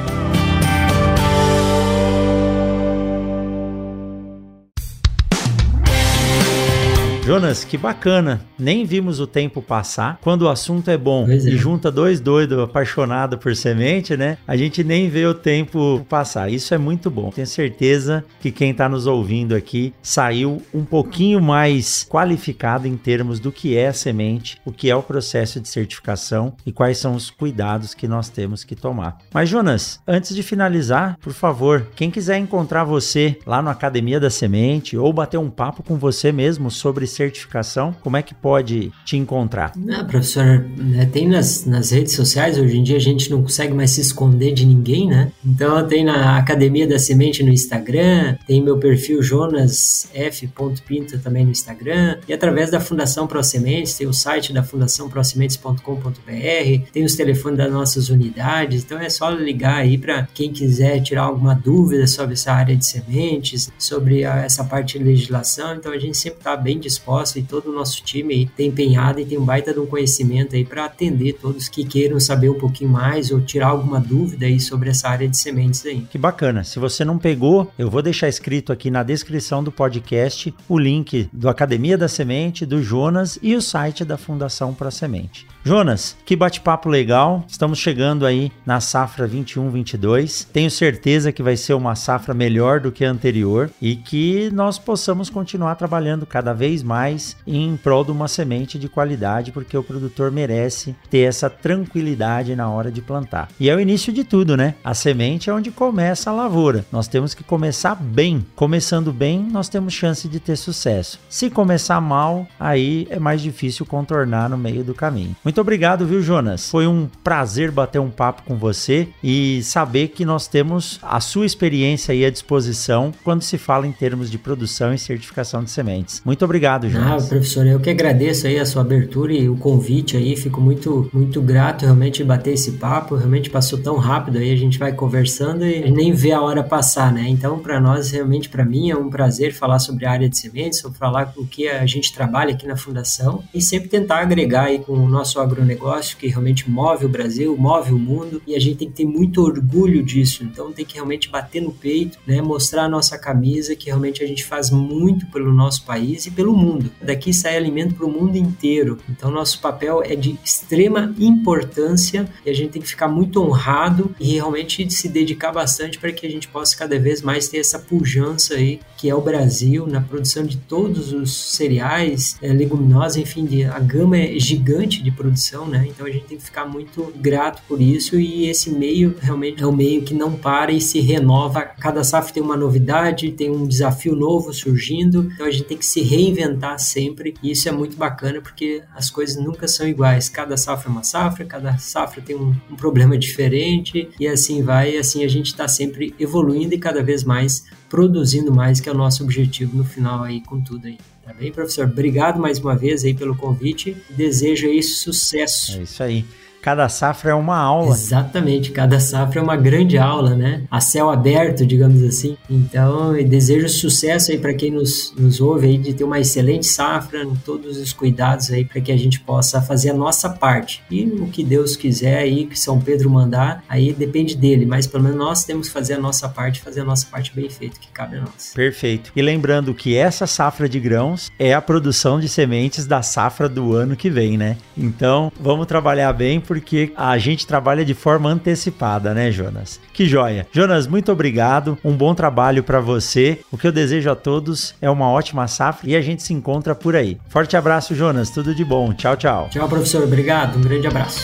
Jonas, 7.28 7.66
que 7.66 7.78
bacana. 7.78 8.40
Nem 8.58 8.86
vimos 8.86 9.20
o 9.20 9.28
tempo 9.28 9.62
passar. 9.62 10.18
Quando 10.22 10.44
o 10.44 10.50
assunto 10.50 10.90
é 10.90 10.98
bom 10.98 11.26
Pois 11.26 11.46
é. 11.46 11.50
e 11.50 11.58
junta 11.58 11.92
dois 11.92 12.22
doidos 12.22 12.58
apaixonados 12.58 13.38
por 13.38 13.54
semente, 13.54 14.16
né? 14.16 14.38
A 14.48 14.56
gente 14.56 14.82
nem 14.82 15.10
vê 15.10 15.26
o 15.26 15.34
tempo 15.34 16.06
passar. 16.08 16.50
Isso 16.50 16.74
é 16.74 16.78
muito 16.78 17.12
bom. 17.12 17.30
Tenho 17.30 17.46
certeza 17.46 18.24
que 18.40 18.50
quem 18.50 18.72
está 18.72 18.88
nos 18.88 19.06
ouvindo 19.08 19.54
aqui 19.54 19.94
saiu 20.02 20.62
um 20.74 20.86
pouquinho 20.86 21.42
mais 21.42 22.08
qualificado 22.10 22.88
em 22.88 22.96
termos 22.96 23.42
do 23.42 23.52
que 23.52 23.76
é 23.76 23.90
a 23.90 23.94
semente, 23.94 24.58
o 24.64 24.72
que 24.72 24.90
é 24.90 24.96
o 24.96 25.04
processo 25.04 25.60
de 25.60 25.68
certificação 25.68 26.54
e 26.66 26.72
quais 26.72 26.98
são 26.98 27.14
os 27.14 27.30
cuidados 27.30 27.94
que 27.94 28.08
nós 28.08 28.30
temos 28.30 28.64
que 28.64 28.74
tomar. 28.74 29.18
Mas, 29.34 29.50
Jonas, 29.50 30.00
antes 30.08 30.34
de 30.34 30.42
finalizar, 30.42 31.18
por 31.20 31.34
favor, 31.34 31.88
quem 31.94 32.10
quiser 32.10 32.38
encontrar 32.38 32.86
você 32.86 33.38
lá 33.46 33.62
no 33.62 33.70
Academia 33.70 34.18
da 34.18 34.30
Semente 34.30 34.96
ou 34.96 35.12
bater 35.12 35.38
um 35.38 35.50
papo 35.50 35.84
com 35.84 35.98
você 35.98 36.32
mesmo 36.32 36.72
sobre 36.72 37.06
certificação, 37.18 37.96
como 38.02 38.16
é 38.18 38.22
que 38.22 38.34
pode 38.34 38.92
te 39.06 39.18
encontrar? 39.18 39.74
Ah, 39.92 40.04
professor, 40.04 40.66
né, 40.78 41.06
tem 41.12 41.28
nas, 41.28 41.66
nas 41.66 41.92
redes 41.92 42.14
sociais, 42.14 42.58
hoje 42.58 42.78
em 42.78 42.84
dia 42.84 42.98
a 42.98 43.02
gente 43.02 43.30
não 43.32 43.42
consegue 43.42 43.74
mais 43.74 43.92
se 43.92 44.02
esconder 44.02 44.54
de 44.54 44.66
ninguém, 44.66 45.08
né? 45.08 45.32
Então 45.46 45.86
tem 45.88 46.04
na 46.06 46.38
Academia 46.38 46.88
da 46.88 47.00
Semente 47.00 47.44
no 47.44 47.52
Instagram, 47.52 48.36
tem 48.46 48.62
meu 48.62 48.78
perfil 48.78 49.22
Jonas 49.24 50.10
F. 50.14 50.48
Pinto 50.86 51.18
também 51.20 51.44
no 51.46 51.52
Instagram, 51.52 52.18
e 52.28 52.34
através 52.34 52.70
da 52.72 52.80
Fundação 52.80 53.26
Pro 53.28 53.44
Sementes, 53.44 53.96
tem 53.96 54.08
o 54.08 54.14
site 54.14 54.54
da 54.54 54.64
Fundação 54.64 55.10
Prosementes.com.br, 55.10 56.90
tem 56.92 57.04
os 57.04 57.16
telefones 57.16 57.58
das 57.58 57.72
nossas 57.72 58.10
unidades, 58.10 58.84
então 58.84 59.00
é 59.00 59.10
só 59.10 59.30
ligar 59.30 59.78
aí 59.78 59.98
para 59.98 60.28
quem 60.34 60.52
quiser 60.52 61.02
tirar 61.02 61.24
alguma 61.24 61.54
dúvida 61.56 62.06
sobre 62.08 62.34
essa 62.34 62.52
área 62.54 62.76
de 62.76 62.86
sementes, 62.86 63.72
sobre 63.78 64.24
a- 64.24 64.38
essa 64.44 64.64
parte 64.64 64.98
de 64.98 65.04
legislação, 65.04 65.76
então 65.76 65.92
a 65.92 65.98
gente 66.00 66.18
sempre 66.18 66.40
está 66.40 66.56
bem 66.56 66.80
disposto 66.80 67.07
e 67.36 67.42
todo 67.42 67.70
o 67.70 67.74
nosso 67.74 68.04
time 68.04 68.34
aí 68.34 68.46
tem 68.46 68.68
empenhado 68.68 69.20
e 69.20 69.26
tem 69.26 69.38
um 69.38 69.46
baita 69.46 69.74
de 69.74 69.80
um 69.80 69.86
conhecimento 69.86 70.56
aí 70.56 70.66
para 70.66 70.86
atender 70.86 71.34
todos 71.34 71.70
que 71.70 71.86
queiram 71.86 72.20
saber 72.20 72.50
um 72.50 72.60
pouquinho 72.60 72.90
mais 72.90 73.32
ou 73.32 73.40
tirar 73.40 73.68
alguma 73.68 74.00
dúvida 74.00 74.46
aí 74.46 74.60
sobre 74.60 74.90
essa 74.90 75.08
área 75.08 75.28
de 75.28 75.38
sementes 75.38 75.86
aí. 75.86 76.02
Que 76.10 76.18
bacana. 76.18 76.64
Se 76.64 76.80
você 76.80 77.06
não 77.06 77.18
pegou, 77.18 77.72
eu 77.78 77.90
vou 77.90 78.02
deixar 78.02 78.28
escrito 78.28 78.74
aqui 78.74 78.92
na 78.92 79.04
descrição 79.04 79.64
do 79.64 79.72
podcast 79.72 80.54
o 80.68 80.78
link 80.78 81.30
do 81.32 81.48
Academia 81.48 81.98
da 81.98 82.08
Semente, 82.08 82.66
do 82.66 82.82
Jonas 82.82 83.40
e 83.42 83.56
o 83.56 83.62
site 83.62 84.04
da 84.04 84.18
Fundação 84.18 84.74
Pro 84.74 84.92
Semente. 84.92 85.48
Jonas, 85.68 86.16
que 86.26 86.34
bate-papo 86.34 86.88
legal. 86.88 87.44
Estamos 87.46 87.78
chegando 87.78 88.26
aí 88.26 88.54
na 88.66 88.80
safra 88.80 89.28
21-22. 89.28 90.48
Tenho 90.54 90.72
certeza 90.72 91.30
que 91.34 91.44
vai 91.44 91.58
ser 91.58 91.74
uma 91.74 91.94
safra 91.94 92.34
melhor 92.34 92.80
do 92.80 92.90
que 92.90 93.04
a 93.04 93.12
anterior 93.12 93.70
e 93.82 93.98
que 93.98 94.50
nós 94.54 94.80
possamos 94.80 95.30
continuar 95.30 95.76
trabalhando 95.76 96.26
cada 96.26 96.54
vez 96.54 96.82
mais 96.82 97.36
em 97.46 97.76
prol 97.76 98.06
de 98.06 98.12
uma 98.12 98.30
semente 98.30 98.80
de 98.80 98.88
qualidade, 98.88 99.52
porque 99.52 99.78
o 99.78 99.84
produtor 99.84 100.32
merece 100.32 100.96
ter 101.10 101.28
essa 101.28 101.50
tranquilidade 101.50 102.56
na 102.56 102.70
hora 102.70 102.90
de 102.90 103.02
plantar. 103.02 103.50
E 103.60 103.70
é 103.70 103.76
o 103.76 103.80
início 103.82 104.14
de 104.14 104.24
tudo, 104.24 104.56
né? 104.56 104.76
A 104.82 104.94
semente 104.94 105.50
é 105.50 105.54
onde 105.54 105.70
começa 105.70 106.30
a 106.30 106.34
lavoura. 106.34 106.86
Nós 106.94 107.10
temos 107.10 107.34
que 107.34 107.44
começar 107.44 107.94
bem. 107.94 108.46
Começando 108.56 109.12
bem, 109.12 109.46
nós 109.52 109.68
temos 109.68 109.94
chance 109.94 110.30
de 110.30 110.40
ter 110.40 110.56
sucesso. 110.56 111.20
Se 111.28 111.50
começar 111.50 112.00
mal, 112.00 112.48
aí 112.58 113.06
é 113.10 113.20
mais 113.20 113.42
difícil 113.42 113.86
contornar 113.86 114.50
no 114.50 114.58
meio 114.58 114.82
do 114.82 114.94
caminho. 114.94 115.36
Muito 115.44 115.57
obrigado, 115.62 116.06
viu, 116.06 116.22
Jonas? 116.22 116.70
Foi 116.70 116.88
um 116.88 117.08
prazer 117.24 117.72
bater 117.72 118.00
um 118.00 118.10
papo 118.10 118.44
com 118.44 118.56
você 118.56 119.08
e 119.24 119.62
saber 119.64 120.10
que 120.10 120.26
nós 120.26 120.48
temos 120.48 121.00
a 121.02 121.20
sua 121.20 121.46
experiência 121.46 122.12
aí 122.12 122.26
à 122.26 122.30
disposição 122.30 123.12
quando 123.24 123.42
se 123.42 123.58
fala 123.58 123.86
em 123.88 123.92
termos 123.92 124.30
de 124.32 124.38
produção 124.38 124.94
e 124.94 124.98
certificação 124.98 125.64
de 125.64 125.72
sementes. 125.72 126.22
Muito 126.26 126.44
obrigado, 126.46 126.86
Ah, 126.88 126.90
Jonas. 126.90 127.28
professor, 127.28 127.66
eu 127.66 127.80
que 127.80 127.90
agradeço 127.90 128.48
aí 128.48 128.60
a 128.60 128.66
sua 128.66 128.82
abertura 128.82 129.34
e 129.34 129.48
o 129.50 129.56
convite 129.58 130.16
aí, 130.18 130.36
fico 130.36 130.60
muito, 130.62 131.10
muito 131.14 131.42
grato 131.42 131.84
realmente 131.86 132.18
de 132.18 132.24
bater 132.24 132.54
esse 132.54 132.74
papo, 132.74 133.16
realmente 133.16 133.50
passou 133.50 133.80
tão 133.80 133.98
rápido 133.98 134.38
aí, 134.38 134.52
a 134.52 134.56
gente 134.56 134.78
vai 134.80 134.92
conversando 134.92 135.66
e 135.66 135.90
nem 135.92 136.14
vê 136.14 136.32
a 136.32 136.42
hora 136.42 136.64
passar, 136.64 137.12
né? 137.12 137.26
Então, 137.28 137.60
para 137.60 137.80
nós, 137.80 138.12
realmente, 138.12 138.50
para 138.50 138.64
mim, 138.66 138.90
é 138.90 138.96
um 138.96 139.10
prazer 139.10 139.54
falar 139.54 139.80
sobre 139.80 140.06
a 140.06 140.12
área 140.12 140.30
de 140.30 140.38
sementes, 140.38 140.80
sobre 140.80 140.98
falar 140.98 141.28
com 141.28 141.42
o 141.42 141.48
que 141.48 141.68
a 141.68 141.86
gente 141.86 142.14
trabalha 142.14 142.54
aqui 142.54 142.66
na 142.68 142.76
Fundação 142.76 143.44
e 143.54 143.62
sempre 143.62 143.90
tentar 143.90 144.20
agregar 144.20 144.64
aí 144.66 144.80
com 144.80 144.94
o 144.94 145.08
nosso 145.08 145.40
agronegócio, 145.48 146.18
que 146.18 146.28
realmente 146.28 146.70
move 146.70 147.06
o 147.06 147.10
Brasil, 147.10 147.56
move 147.58 147.94
o 147.94 148.00
mundo 148.00 148.42
e 148.46 148.56
a 148.56 148.60
gente 148.60 148.78
tem 148.78 148.90
que 148.90 148.96
ter 148.96 149.06
muito 149.06 149.42
orgulho 149.42 150.04
disso, 150.04 150.44
então 150.44 150.72
tem 150.72 150.86
que 150.86 150.96
realmente 150.96 151.30
bater 151.30 151.62
no 151.62 151.72
peito, 151.72 152.20
né? 152.26 152.42
Mostrar 152.42 152.84
a 152.84 152.90
nossa 152.90 153.18
camisa, 153.18 153.76
que 153.76 153.88
realmente 153.88 154.24
a 154.24 154.28
gente 154.28 154.46
faz 154.46 154.70
muito 154.70 155.26
pelo 155.28 155.54
nosso 155.54 155.84
país 155.86 156.26
e 156.26 156.32
pelo 156.32 156.56
mundo. 156.56 156.92
Daqui 157.02 157.34
sai 157.34 157.56
alimento 157.56 157.96
para 157.96 158.06
o 158.06 158.12
mundo 158.12 158.38
inteiro. 158.38 158.98
Então 159.10 159.32
nosso 159.32 159.60
papel 159.60 160.02
é 160.04 160.16
de 160.16 160.38
extrema 160.44 161.14
importância 161.20 162.28
e 162.46 162.50
a 162.50 162.54
gente 162.54 162.72
tem 162.72 162.82
que 162.82 162.88
ficar 162.88 163.08
muito 163.08 163.42
honrado 163.42 164.16
e 164.20 164.34
realmente 164.34 164.92
se 164.94 165.08
dedicar 165.10 165.52
bastante 165.52 165.98
para 165.98 166.12
que 166.12 166.26
a 166.26 166.30
gente 166.30 166.48
possa 166.48 166.78
cada 166.78 167.00
vez 167.00 167.22
mais 167.22 167.48
ter 167.48 167.58
essa 167.58 167.80
pujança 167.80 168.56
aí 168.56 168.80
que 168.98 169.10
é 169.10 169.16
o 169.16 169.22
Brasil 169.22 169.86
na 169.86 170.02
produção 170.02 170.44
de 170.44 170.58
todos 170.58 171.14
os 171.14 171.56
cereais, 171.56 172.36
eh, 172.42 172.52
leguminosas, 172.52 173.18
enfim, 173.18 173.64
a 173.64 173.80
gama 173.80 174.18
é 174.18 174.40
gigante 174.40 175.04
de 175.04 175.12
produção, 175.28 175.68
né? 175.68 175.86
Então 175.88 176.06
a 176.06 176.10
gente 176.10 176.26
tem 176.26 176.38
que 176.38 176.44
ficar 176.44 176.66
muito 176.66 177.12
grato 177.18 177.62
por 177.68 177.82
isso 177.82 178.20
e 178.20 178.50
esse 178.50 178.70
meio 178.70 179.16
realmente 179.20 179.62
é 179.62 179.68
um 179.68 179.76
meio 179.76 180.02
que 180.02 180.14
não 180.14 180.34
para 180.34 180.72
e 180.72 180.80
se 180.80 181.00
renova. 181.00 181.62
Cada 181.62 182.04
safra 182.04 182.34
tem 182.34 182.42
uma 182.42 182.56
novidade, 182.56 183.32
tem 183.32 183.52
um 183.52 183.68
desafio 183.68 184.16
novo 184.16 184.54
surgindo, 184.54 185.30
então 185.34 185.46
a 185.46 185.52
gente 185.52 185.66
tem 185.66 185.78
que 185.78 185.86
se 185.86 186.02
reinventar 186.02 186.80
sempre 186.80 187.34
e 187.44 187.52
isso 187.52 187.68
é 187.68 187.72
muito 187.72 187.98
bacana 187.98 188.42
porque 188.42 188.82
as 188.96 189.10
coisas 189.10 189.36
nunca 189.36 189.68
são 189.68 189.88
iguais. 189.88 190.30
Cada 190.30 190.56
safra 190.56 190.90
é 190.90 190.92
uma 190.92 191.04
safra, 191.04 191.46
cada 191.46 191.78
safra 191.78 192.22
tem 192.22 192.36
um, 192.36 192.56
um 192.72 192.76
problema 192.76 193.18
diferente 193.18 194.10
e 194.20 194.28
assim 194.28 194.64
vai, 194.64 194.96
e 194.96 194.98
assim 194.98 195.24
a 195.24 195.28
gente 195.28 195.48
está 195.48 195.68
sempre 195.68 196.16
evoluindo 196.18 196.74
e 196.74 196.78
cada 196.78 197.04
vez 197.04 197.24
mais 197.24 197.66
produzindo 197.90 198.54
mais, 198.54 198.80
que 198.80 198.90
é 198.90 198.92
o 198.92 198.96
nosso 198.96 199.24
objetivo 199.24 199.78
no 199.78 199.84
final 199.84 200.24
aí 200.24 200.42
com 200.42 200.60
tudo 200.60 200.88
aí. 200.88 200.98
Tá 201.28 201.34
bem, 201.34 201.52
professor? 201.52 201.86
Obrigado 201.86 202.40
mais 202.40 202.58
uma 202.58 202.74
vez 202.74 203.04
aí 203.04 203.14
pelo 203.14 203.36
convite. 203.36 203.98
Desejo 204.10 204.66
aí 204.66 204.82
sucesso. 204.82 205.78
É 205.78 205.84
isso 205.84 206.02
aí. 206.02 206.26
Cada 206.68 206.90
safra 206.90 207.32
é 207.32 207.34
uma 207.34 207.58
aula. 207.58 207.96
Exatamente, 207.96 208.72
cada 208.72 209.00
safra 209.00 209.40
é 209.40 209.42
uma 209.42 209.56
grande 209.56 209.98
aula, 209.98 210.36
né? 210.36 210.64
A 210.70 210.82
céu 210.82 211.10
aberto, 211.10 211.66
digamos 211.66 212.04
assim. 212.04 212.36
Então, 212.50 213.14
desejo 213.24 213.70
sucesso 213.70 214.32
aí 214.32 214.38
para 214.38 214.54
quem 214.54 214.72
nos, 214.72 215.14
nos 215.18 215.40
ouve 215.40 215.68
aí 215.68 215.78
de 215.78 215.94
ter 215.94 216.04
uma 216.04 216.20
excelente 216.20 216.66
safra, 216.66 217.26
com 217.26 217.36
todos 217.38 217.78
os 217.78 217.94
cuidados 217.94 218.52
aí 218.52 218.66
para 218.66 218.82
que 218.82 218.92
a 218.92 218.98
gente 218.98 219.22
possa 219.22 219.62
fazer 219.62 219.92
a 219.92 219.94
nossa 219.94 220.30
parte. 220.30 220.84
E 220.92 221.06
o 221.06 221.28
que 221.28 221.42
Deus 221.42 221.78
quiser 221.78 222.18
aí, 222.18 222.46
que 222.46 222.60
São 222.60 222.82
Pedro 222.82 223.10
mandar, 223.10 223.64
aí 223.70 223.94
depende 223.94 224.36
dele, 224.36 224.66
mas 224.66 224.86
pelo 224.86 225.06
menos 225.06 225.18
nós 225.18 225.46
temos 225.46 225.68
que 225.68 225.74
fazer 225.74 225.94
a 225.94 226.00
nossa 226.00 226.28
parte, 226.28 226.60
fazer 226.60 226.82
a 226.82 226.84
nossa 226.84 227.06
parte 227.06 227.34
bem 227.34 227.50
feita, 227.50 227.80
que 227.80 227.88
cabe 227.94 228.18
a 228.18 228.20
nós. 228.20 228.52
Perfeito. 228.54 229.14
E 229.16 229.22
lembrando 229.22 229.74
que 229.74 229.96
essa 229.96 230.28
safra 230.28 230.68
de 230.68 230.82
grãos 230.82 231.32
é 231.40 231.54
a 231.54 231.62
produção 231.62 232.20
de 232.20 232.28
sementes 232.28 232.86
da 232.86 233.02
safra 233.02 233.48
do 233.48 233.74
ano 233.74 233.96
que 233.96 234.10
vem, 234.10 234.38
né? 234.38 234.58
Então, 234.78 235.32
vamos 235.40 235.66
trabalhar 235.66 236.12
bem 236.12 236.42
porque 236.58 236.92
a 236.98 237.18
gente 237.20 237.46
trabalha 237.46 237.86
de 237.86 237.94
forma 237.94 238.30
antecipada, 238.30 239.14
né, 239.14 239.32
Jonas? 239.32 239.80
Que 239.94 240.08
joia. 240.08 240.48
Jonas, 240.52 240.88
muito 240.88 241.12
obrigado. 241.12 241.78
Um 241.84 241.94
bom 241.94 242.16
trabalho 242.16 242.64
para 242.64 242.80
você. 242.80 243.40
O 243.52 243.58
que 243.58 243.68
eu 243.68 243.72
desejo 243.72 244.10
a 244.10 244.16
todos 244.16 244.74
é 244.82 244.90
uma 244.90 245.08
ótima 245.10 245.48
safra 245.48 245.88
e 245.88 245.96
a 245.96 246.02
gente 246.02 246.24
se 246.24 246.34
encontra 246.34 246.74
por 246.74 246.96
aí. 246.96 247.18
Forte 247.30 247.56
abraço, 247.56 247.94
Jonas. 247.94 248.32
Tudo 248.32 248.56
de 248.56 248.66
bom. 248.66 248.92
Tchau, 248.94 249.16
tchau. 249.16 249.50
Tchau, 249.52 249.70
professor. 249.70 250.04
Obrigado. 250.04 250.58
Um 250.58 250.62
grande 250.62 250.88
abraço. 250.88 251.22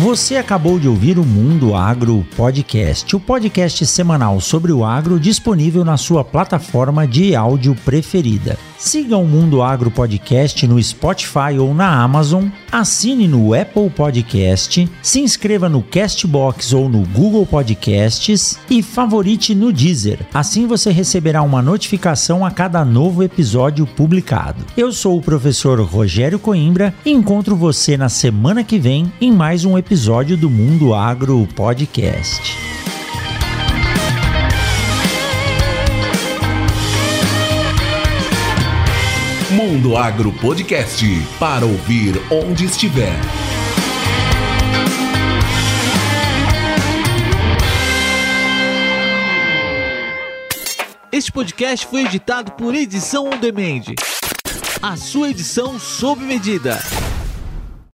Você 0.00 0.36
acabou 0.36 0.78
de 0.78 0.88
ouvir 0.88 1.18
o 1.18 1.24
Mundo 1.24 1.74
Agro 1.74 2.24
Podcast, 2.36 3.16
o 3.16 3.20
podcast 3.20 3.84
semanal 3.84 4.40
sobre 4.40 4.70
o 4.70 4.84
agro 4.84 5.18
disponível 5.18 5.84
na 5.84 5.96
sua 5.96 6.22
plataforma 6.22 7.04
de 7.04 7.34
áudio 7.34 7.74
preferida. 7.84 8.56
Siga 8.78 9.16
o 9.16 9.26
Mundo 9.26 9.60
Agro 9.60 9.90
Podcast 9.90 10.64
no 10.68 10.80
Spotify 10.80 11.58
ou 11.58 11.74
na 11.74 12.00
Amazon, 12.00 12.46
assine 12.70 13.26
no 13.26 13.52
Apple 13.52 13.90
Podcast, 13.90 14.88
se 15.02 15.20
inscreva 15.20 15.68
no 15.68 15.82
Castbox 15.82 16.72
ou 16.72 16.88
no 16.88 17.04
Google 17.08 17.44
Podcasts 17.44 18.56
e 18.70 18.80
favorite 18.80 19.52
no 19.52 19.72
Deezer. 19.72 20.20
Assim 20.32 20.64
você 20.68 20.92
receberá 20.92 21.42
uma 21.42 21.60
notificação 21.60 22.46
a 22.46 22.52
cada 22.52 22.84
novo 22.84 23.24
episódio 23.24 23.84
publicado. 23.84 24.64
Eu 24.76 24.92
sou 24.92 25.18
o 25.18 25.22
professor 25.22 25.80
Rogério 25.80 26.38
Coimbra 26.38 26.94
e 27.04 27.10
encontro 27.10 27.56
você 27.56 27.96
na 27.96 28.08
semana 28.08 28.62
que 28.62 28.78
vem 28.78 29.12
em 29.20 29.32
mais 29.32 29.64
um 29.64 29.76
episódio 29.76 30.36
do 30.36 30.48
Mundo 30.48 30.94
Agro 30.94 31.48
Podcast. 31.56 32.67
Mundo 39.58 39.96
Agro 39.96 40.32
Podcast 40.34 41.04
para 41.36 41.66
ouvir 41.66 42.14
onde 42.30 42.66
estiver. 42.66 43.12
Este 51.10 51.32
podcast 51.32 51.88
foi 51.88 52.04
editado 52.04 52.52
por 52.52 52.72
Edição 52.72 53.26
On 53.26 53.36
Demand. 53.36 53.82
A 54.80 54.96
sua 54.96 55.30
edição 55.30 55.76
sob 55.76 56.22
medida. 56.22 56.78